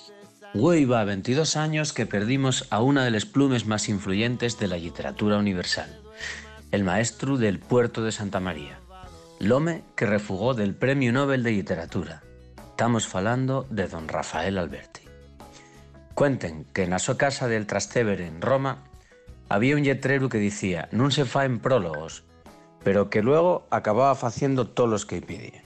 Güey 0.55 0.85
va 0.85 1.05
22 1.05 1.57
años 1.57 1.93
que 1.93 2.07
perdimos 2.07 2.67
a 2.71 2.81
una 2.81 3.05
de 3.05 3.11
las 3.11 3.27
plumes 3.27 3.67
más 3.67 3.89
influyentes 3.89 4.59
de 4.59 4.69
la 4.69 4.79
literatura 4.79 5.39
universal, 5.39 6.01
el 6.71 6.85
maestro 6.85 7.37
del 7.37 7.59
puerto 7.59 8.03
de 8.03 8.13
Santa 8.13 8.41
María, 8.41 8.79
l'home 9.39 9.83
que 9.97 10.07
refugó 10.07 10.55
del 10.55 10.75
Premio 10.75 11.13
Nobel 11.13 11.43
de 11.43 11.53
Literatura. 11.53 12.23
Estamos 12.71 13.07
falando 13.07 13.67
de 13.71 13.89
don 13.89 14.09
Rafael 14.09 14.59
Alberti. 14.59 15.03
Cuenten 16.15 16.65
que 16.73 16.85
en 16.85 16.91
la 16.91 16.99
su 16.99 17.17
casa 17.17 17.49
del 17.49 17.67
Trastevere 17.67 18.27
en 18.27 18.41
Roma 18.41 18.85
había 19.49 19.77
un 19.77 19.85
letrero 19.85 20.29
que 20.29 20.39
decía 20.39 20.89
«Non 20.91 21.13
se 21.13 21.29
faen 21.29 21.61
prólogos», 21.61 22.25
pero 22.83 23.11
que 23.11 23.21
luego 23.21 23.67
acababa 23.71 24.13
haciendo 24.13 24.69
todos 24.69 24.89
los 24.89 25.05
que 25.05 25.21
pedían. 25.21 25.65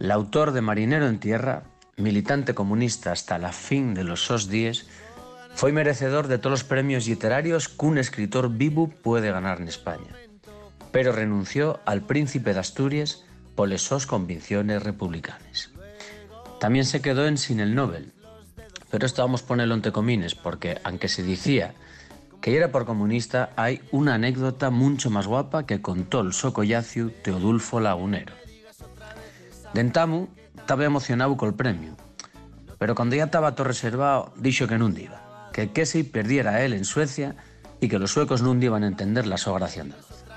El 0.00 0.10
autor 0.10 0.52
de 0.52 0.62
Marinero 0.62 1.06
en 1.06 1.20
Tierra, 1.20 1.62
militante 1.98 2.54
comunista 2.54 3.12
hasta 3.12 3.38
la 3.38 3.52
fin 3.52 3.94
de 3.94 4.04
los 4.04 4.24
sos 4.24 4.48
días, 4.48 4.86
fue 5.54 5.72
merecedor 5.72 6.28
de 6.28 6.38
todos 6.38 6.52
los 6.52 6.64
premios 6.64 7.06
literarios 7.06 7.68
que 7.68 7.86
un 7.86 7.98
escritor 7.98 8.50
vivo 8.50 8.88
puede 8.88 9.32
ganar 9.32 9.60
en 9.60 9.68
España, 9.68 10.14
pero 10.92 11.12
renunció 11.12 11.80
al 11.84 12.02
príncipe 12.02 12.54
de 12.54 12.60
Asturias 12.60 13.24
por 13.56 13.68
las 13.68 13.82
sus 13.82 14.06
convicciones 14.06 14.82
republicanas. 14.82 15.72
También 16.60 16.84
se 16.84 17.00
quedó 17.02 17.26
en 17.26 17.38
sin 17.38 17.58
el 17.60 17.74
Nobel, 17.74 18.12
pero 18.90 19.04
esto 19.04 19.22
vamos 19.22 19.42
a 19.42 19.46
ponerlo 19.46 19.74
entre 19.74 19.92
comines 19.92 20.34
porque, 20.34 20.78
aunque 20.84 21.08
se 21.08 21.22
decía 21.22 21.74
que 22.40 22.56
era 22.56 22.70
por 22.70 22.86
comunista, 22.86 23.50
hay 23.56 23.82
una 23.90 24.14
anécdota 24.14 24.70
mucho 24.70 25.10
más 25.10 25.26
guapa 25.26 25.66
que 25.66 25.82
contó 25.82 26.20
el 26.20 26.32
socollacio 26.32 27.10
Teodulfo 27.10 27.80
Lagunero. 27.80 28.32
Dentamu 29.74 30.28
estaba 30.68 30.84
emocionado 30.84 31.34
col 31.38 31.54
premio, 31.54 31.96
pero 32.76 32.94
cuando 32.94 33.16
ya 33.16 33.24
estaba 33.24 33.54
todo 33.54 33.68
reservado, 33.68 34.34
dijo 34.36 34.68
que 34.68 34.76
non 34.76 34.92
iba, 35.00 35.48
que 35.48 35.72
Kesey 35.72 36.04
perdiera 36.04 36.60
a 36.60 36.60
él 36.60 36.76
en 36.76 36.84
Suecia 36.84 37.40
y 37.80 37.88
que 37.88 37.96
los 37.96 38.12
suecos 38.12 38.44
non 38.44 38.60
a 38.60 38.84
entender 38.84 39.24
la 39.24 39.40
so 39.40 39.56
gracia 39.56 39.80
andaluza. 39.80 40.28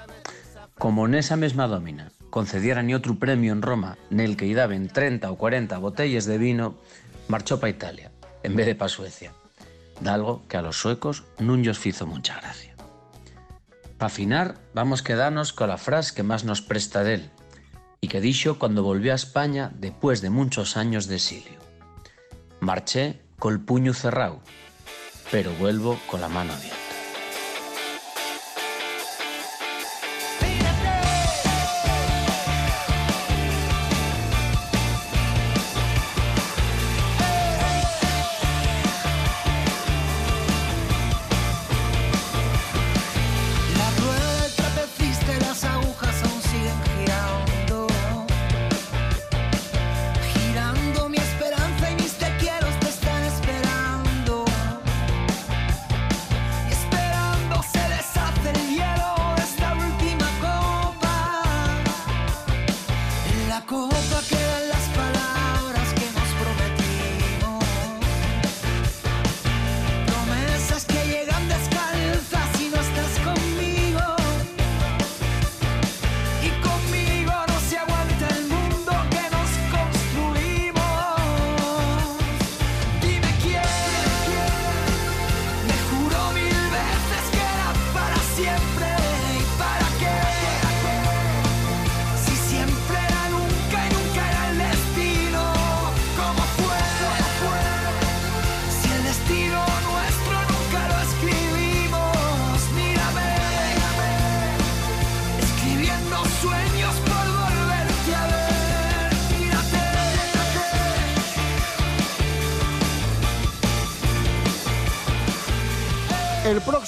Como 0.79 1.03
nesa 1.11 1.35
mesma 1.35 1.67
domina 1.67 2.15
concedieran 2.31 2.87
ni 2.87 2.95
otro 2.95 3.19
premio 3.19 3.51
en 3.51 3.59
Roma 3.59 3.99
nel 4.07 4.39
que 4.39 4.47
daban 4.55 4.87
30 4.87 5.27
o 5.27 5.35
40 5.35 5.75
botellas 5.83 6.23
de 6.23 6.39
vino, 6.39 6.79
marchó 7.27 7.59
para 7.59 7.75
Italia, 7.75 8.15
en 8.47 8.55
vez 8.55 8.71
de 8.71 8.79
para 8.79 8.87
Suecia. 8.87 9.35
Dalgo 9.99 10.47
que 10.47 10.55
a 10.55 10.63
los 10.63 10.79
suecos 10.79 11.27
nun 11.43 11.59
llos 11.59 11.75
fizo 11.75 12.07
mucha 12.07 12.39
gracia. 12.39 12.71
Pa 13.99 14.07
afinar, 14.07 14.55
vamos 14.71 15.03
quedarnos 15.03 15.51
con 15.51 15.67
la 15.67 15.75
frase 15.75 16.15
que 16.15 16.23
más 16.23 16.47
nos 16.47 16.63
presta 16.63 17.03
de 17.03 17.19
él, 17.19 17.23
y 18.03 18.07
que 18.07 18.19
dijo 18.19 18.57
cuando 18.57 18.81
volvió 18.81 19.11
a 19.11 19.15
España 19.15 19.71
después 19.75 20.21
de 20.21 20.31
muchos 20.31 20.75
años 20.75 21.05
de 21.07 21.15
exilio. 21.15 21.59
Marché 22.59 23.21
col 23.37 23.63
puño 23.63 23.93
cerrado, 23.93 24.41
pero 25.31 25.53
vuelvo 25.53 25.99
con 26.07 26.19
la 26.19 26.27
mano 26.27 26.51
abierta. 26.51 26.90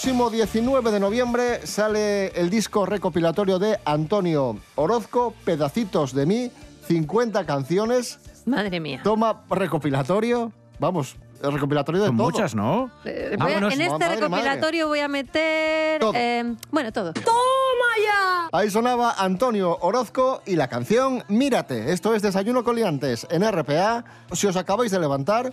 Próximo 0.03 0.29
19 0.29 0.91
de 0.91 0.99
noviembre 0.99 1.65
sale 1.65 2.27
el 2.37 2.49
disco 2.49 2.85
recopilatorio 2.85 3.57
de 3.57 3.79
Antonio 3.85 4.57
Orozco, 4.75 5.33
Pedacitos 5.45 6.13
de 6.13 6.25
mí, 6.25 6.51
50 6.89 7.45
canciones. 7.45 8.19
Madre 8.45 8.81
mía. 8.81 8.99
Toma 9.01 9.45
recopilatorio. 9.49 10.51
Vamos, 10.77 11.15
el 11.41 11.53
recopilatorio 11.53 12.01
de 12.01 12.07
Son 12.07 12.17
todo. 12.17 12.31
muchas, 12.31 12.53
¿no? 12.53 12.91
Eh, 13.05 13.37
voy 13.39 13.51
a- 13.51 13.55
Vámonos. 13.55 13.73
en 13.75 13.79
este 13.81 13.93
Madre, 13.93 14.07
madre. 14.07 14.19
recopilatorio 14.27 14.87
voy 14.89 14.99
a 14.99 15.07
meter. 15.07 16.01
Todo. 16.01 16.11
eh, 16.15 16.53
bueno, 16.69 16.91
todo. 16.91 17.13
¡Toma 17.13 17.93
ya! 18.05 18.49
Ahí 18.51 18.69
sonaba 18.69 19.15
Antonio 19.17 19.77
Orozco 19.79 20.41
y 20.45 20.57
la 20.57 20.67
canción 20.67 21.23
Mírate. 21.29 21.93
Esto 21.93 22.13
es 22.13 22.21
Desayuno 22.21 22.65
con 22.65 22.75
Liantes 22.75 23.25
en 23.31 23.41
RPA. 23.49 24.03
Si 24.33 24.47
os 24.47 24.57
acabáis 24.57 24.91
de 24.91 24.99
levantar, 24.99 25.49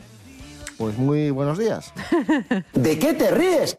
pues 0.76 0.98
muy 0.98 1.30
buenos 1.30 1.57
días. 1.57 1.92
¿De 2.74 2.98
qué 2.98 3.14
te 3.14 3.30
ríes? 3.30 3.78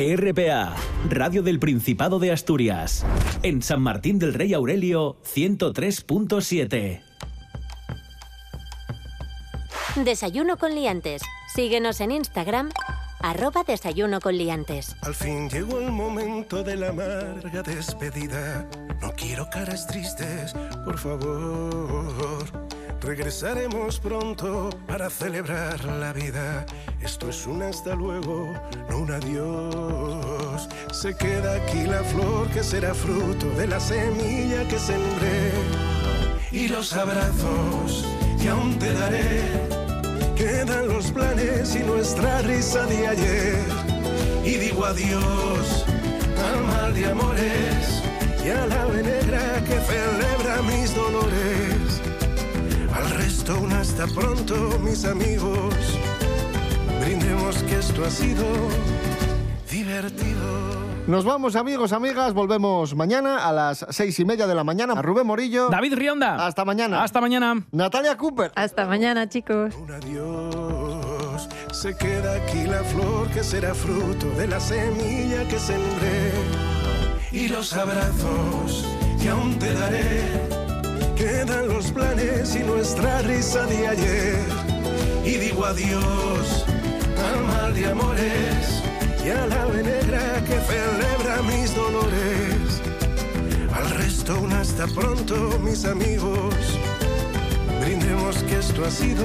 RPA, 0.00 0.74
Radio 1.10 1.42
del 1.42 1.58
Principado 1.58 2.18
de 2.18 2.32
Asturias. 2.32 3.04
En 3.42 3.60
San 3.60 3.82
Martín 3.82 4.18
del 4.18 4.32
Rey 4.32 4.54
Aurelio, 4.54 5.18
103.7. 5.24 7.02
Desayuno 9.96 10.56
con 10.56 10.74
liantes. 10.74 11.20
Síguenos 11.54 12.00
en 12.00 12.12
Instagram, 12.12 12.70
arroba 13.20 13.62
desayuno 13.64 14.20
con 14.20 14.38
liantes. 14.38 14.96
Al 15.02 15.14
fin 15.14 15.50
llegó 15.50 15.78
el 15.80 15.92
momento 15.92 16.62
de 16.62 16.76
la 16.76 16.88
amarga 16.88 17.62
despedida. 17.62 18.66
No 19.02 19.12
quiero 19.12 19.50
caras 19.50 19.86
tristes, 19.86 20.54
por 20.84 20.96
favor. 20.96 22.79
Regresaremos 23.02 23.98
pronto 23.98 24.68
para 24.86 25.08
celebrar 25.08 25.82
la 25.84 26.12
vida. 26.12 26.66
Esto 27.00 27.30
es 27.30 27.46
un 27.46 27.62
hasta 27.62 27.94
luego, 27.94 28.52
no 28.90 28.98
un 28.98 29.10
adiós. 29.10 30.68
Se 30.92 31.16
queda 31.16 31.54
aquí 31.54 31.84
la 31.84 32.04
flor 32.04 32.48
que 32.50 32.62
será 32.62 32.92
fruto 32.92 33.48
de 33.56 33.66
la 33.68 33.80
semilla 33.80 34.68
que 34.68 34.78
sembré. 34.78 35.52
Y 36.52 36.68
los 36.68 36.92
abrazos 36.92 38.04
que 38.40 38.50
aún 38.50 38.78
te 38.78 38.92
daré. 38.92 39.44
Quedan 40.36 40.88
los 40.88 41.10
planes 41.10 41.74
y 41.74 41.80
nuestra 41.80 42.42
risa 42.42 42.84
de 42.84 43.08
ayer. 43.08 43.64
Y 44.44 44.56
digo 44.56 44.84
adiós 44.84 45.84
al 46.52 46.64
mal 46.64 46.94
de 46.94 47.06
amores 47.06 48.02
y 48.44 48.50
a 48.50 48.66
la 48.66 48.82
ave 48.82 49.02
negra 49.02 49.62
que 49.66 49.78
celebra 49.80 50.62
mis 50.62 50.94
dolores. 50.94 51.69
Resto 53.50 53.64
un 53.64 53.72
hasta 53.72 54.06
pronto, 54.06 54.78
mis 54.80 55.04
amigos. 55.04 55.74
Brindemos 57.00 57.56
que 57.64 57.78
esto 57.78 58.04
ha 58.04 58.10
sido 58.10 58.44
divertido. 59.68 60.38
Nos 61.08 61.24
vamos, 61.24 61.56
amigos, 61.56 61.92
amigas. 61.92 62.32
Volvemos 62.32 62.94
mañana 62.94 63.48
a 63.48 63.52
las 63.52 63.86
seis 63.90 64.20
y 64.20 64.24
media 64.24 64.46
de 64.46 64.54
la 64.54 64.62
mañana. 64.62 64.92
A 64.92 65.02
Rubén 65.02 65.26
Morillo. 65.26 65.68
David 65.68 65.94
Rionda. 65.94 66.46
Hasta 66.46 66.64
mañana. 66.64 67.02
Hasta 67.02 67.20
mañana. 67.20 67.66
Natalia 67.72 68.16
Cooper. 68.16 68.52
Hasta 68.54 68.86
mañana, 68.86 69.28
chicos. 69.28 69.74
Adiós. 69.96 71.48
Se 71.72 71.96
queda 71.96 72.34
aquí 72.34 72.64
la 72.68 72.84
flor 72.84 73.28
que 73.30 73.42
será 73.42 73.74
fruto 73.74 74.30
de 74.36 74.46
la 74.46 74.60
semilla 74.60 75.48
que 75.48 75.58
sembré. 75.58 76.32
Y 77.32 77.48
los 77.48 77.72
abrazos 77.72 78.86
que 79.20 79.28
aún 79.28 79.58
te 79.58 79.74
daré. 79.74 80.60
Quedan 81.16 81.68
los 81.68 81.90
planes 81.90 82.19
de 83.40 83.88
ayer. 83.88 84.36
Y 85.24 85.30
digo 85.38 85.64
adiós 85.64 86.66
al 87.16 87.42
mal 87.44 87.74
de 87.74 87.86
amores 87.86 88.82
y 89.24 89.30
a 89.30 89.46
la 89.46 89.64
negra 89.82 90.44
que 90.44 90.60
celebra 90.60 91.40
mis 91.48 91.74
dolores. 91.74 92.82
Al 93.72 93.90
resto 93.96 94.38
un 94.38 94.52
hasta 94.52 94.86
pronto, 94.88 95.58
mis 95.60 95.86
amigos. 95.86 96.54
Brindemos 97.80 98.42
que 98.44 98.58
esto 98.58 98.84
ha 98.84 98.90
sido 98.90 99.24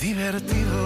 divertido. 0.00 0.80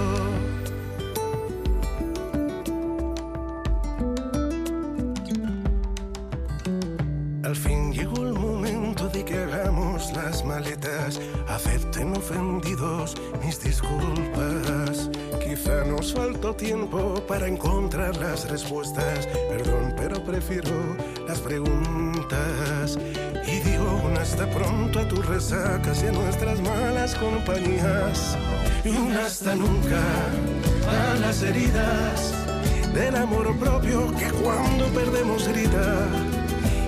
Al 7.44 7.56
fin 7.56 7.94
llegó 7.94 8.26
el 8.26 8.34
momento 8.34 9.08
de 9.08 9.24
que 9.24 9.38
hagamos 9.38 10.12
las 10.12 10.44
maletas. 10.44 11.18
Acepten 11.54 12.16
ofendidos 12.16 13.14
mis 13.40 13.62
disculpas. 13.62 15.08
Quizá 15.40 15.84
nos 15.84 16.12
faltó 16.12 16.52
tiempo 16.52 17.14
para 17.28 17.46
encontrar 17.46 18.16
las 18.16 18.50
respuestas. 18.50 19.28
Perdón, 19.48 19.94
pero 19.96 20.24
prefiero 20.24 20.96
las 21.28 21.38
preguntas. 21.38 22.98
Y 23.46 23.60
digo 23.60 24.00
un 24.04 24.16
hasta 24.16 24.50
pronto 24.50 24.98
a 24.98 25.06
tus 25.06 25.24
resacas 25.26 26.02
y 26.02 26.08
a 26.08 26.12
nuestras 26.12 26.60
malas 26.60 27.14
compañías. 27.14 28.36
Y 28.84 28.88
un 28.88 29.12
hasta 29.12 29.54
nunca 29.54 30.02
a 30.88 31.14
las 31.20 31.40
heridas 31.44 32.34
del 32.92 33.14
amor 33.14 33.56
propio 33.60 34.12
que 34.16 34.28
cuando 34.42 34.86
perdemos 34.88 35.46
grita. 35.46 36.08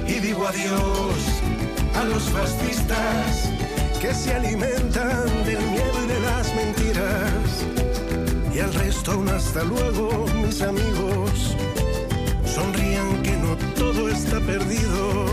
Y 0.09 0.15
digo 0.19 0.45
adiós 0.49 1.15
a 1.95 2.03
los 2.03 2.25
fascistas 2.31 3.56
que 4.01 4.15
se 4.15 4.33
alimentan 4.35 5.27
del 5.45 5.59
miedo 5.71 6.05
y 6.05 6.09
de 6.09 6.21
las 6.21 6.55
mentiras. 6.55 7.65
Y 8.55 8.59
al 8.61 8.73
resto 8.75 9.19
un 9.19 9.29
hasta 9.29 9.65
luego, 9.65 10.27
mis 10.43 10.63
amigos. 10.63 11.57
Sonrían 12.45 13.23
que 13.23 13.37
no 13.37 13.57
todo 13.75 14.09
está 14.09 14.41
perdido. 14.41 15.27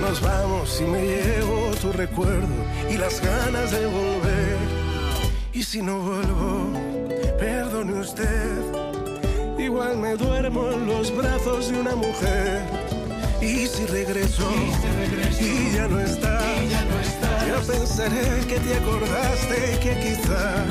Nos 0.00 0.20
vamos 0.20 0.80
y 0.80 0.84
me 0.84 1.02
llevo 1.02 1.70
tu 1.80 1.92
recuerdo 1.92 2.54
y 2.90 2.96
las 2.96 3.20
ganas 3.20 3.70
de 3.70 3.86
volver. 3.86 4.58
Y 5.52 5.62
si 5.62 5.80
no 5.82 5.98
vuelvo, 6.00 6.72
perdone 7.38 7.94
usted. 8.00 8.58
Igual 9.58 9.96
me 9.98 10.16
duermo 10.16 10.72
en 10.72 10.86
los 10.86 11.14
brazos 11.16 11.70
de 11.70 11.78
una 11.78 11.94
mujer. 11.94 12.62
Y 13.40 13.66
si 13.66 13.86
regreso, 13.86 14.48
y, 15.40 15.74
ya 15.74 15.88
no 15.88 15.98
estás, 16.00 16.31
ya 16.31 16.31
pensaré 17.66 18.46
que 18.48 18.58
te 18.58 18.74
acordaste 18.74 19.78
que 19.80 19.92
quizá 20.00 20.64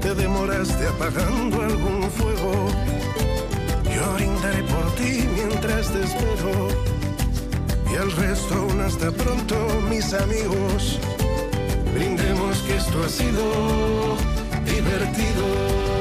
te 0.00 0.14
demoraste 0.14 0.86
apagando 0.86 1.62
algún 1.62 2.10
fuego. 2.10 2.68
Yo 3.94 4.14
brindaré 4.14 4.62
por 4.64 4.94
ti 4.94 5.28
mientras 5.34 5.92
te 5.92 6.04
espero. 6.04 6.68
Y 7.90 7.96
al 7.96 8.12
resto 8.12 8.66
un 8.70 8.80
hasta 8.80 9.10
pronto, 9.10 9.56
mis 9.90 10.12
amigos. 10.14 11.00
Brindemos 11.94 12.58
que 12.58 12.76
esto 12.76 13.02
ha 13.04 13.08
sido 13.08 14.16
divertido. 14.64 15.97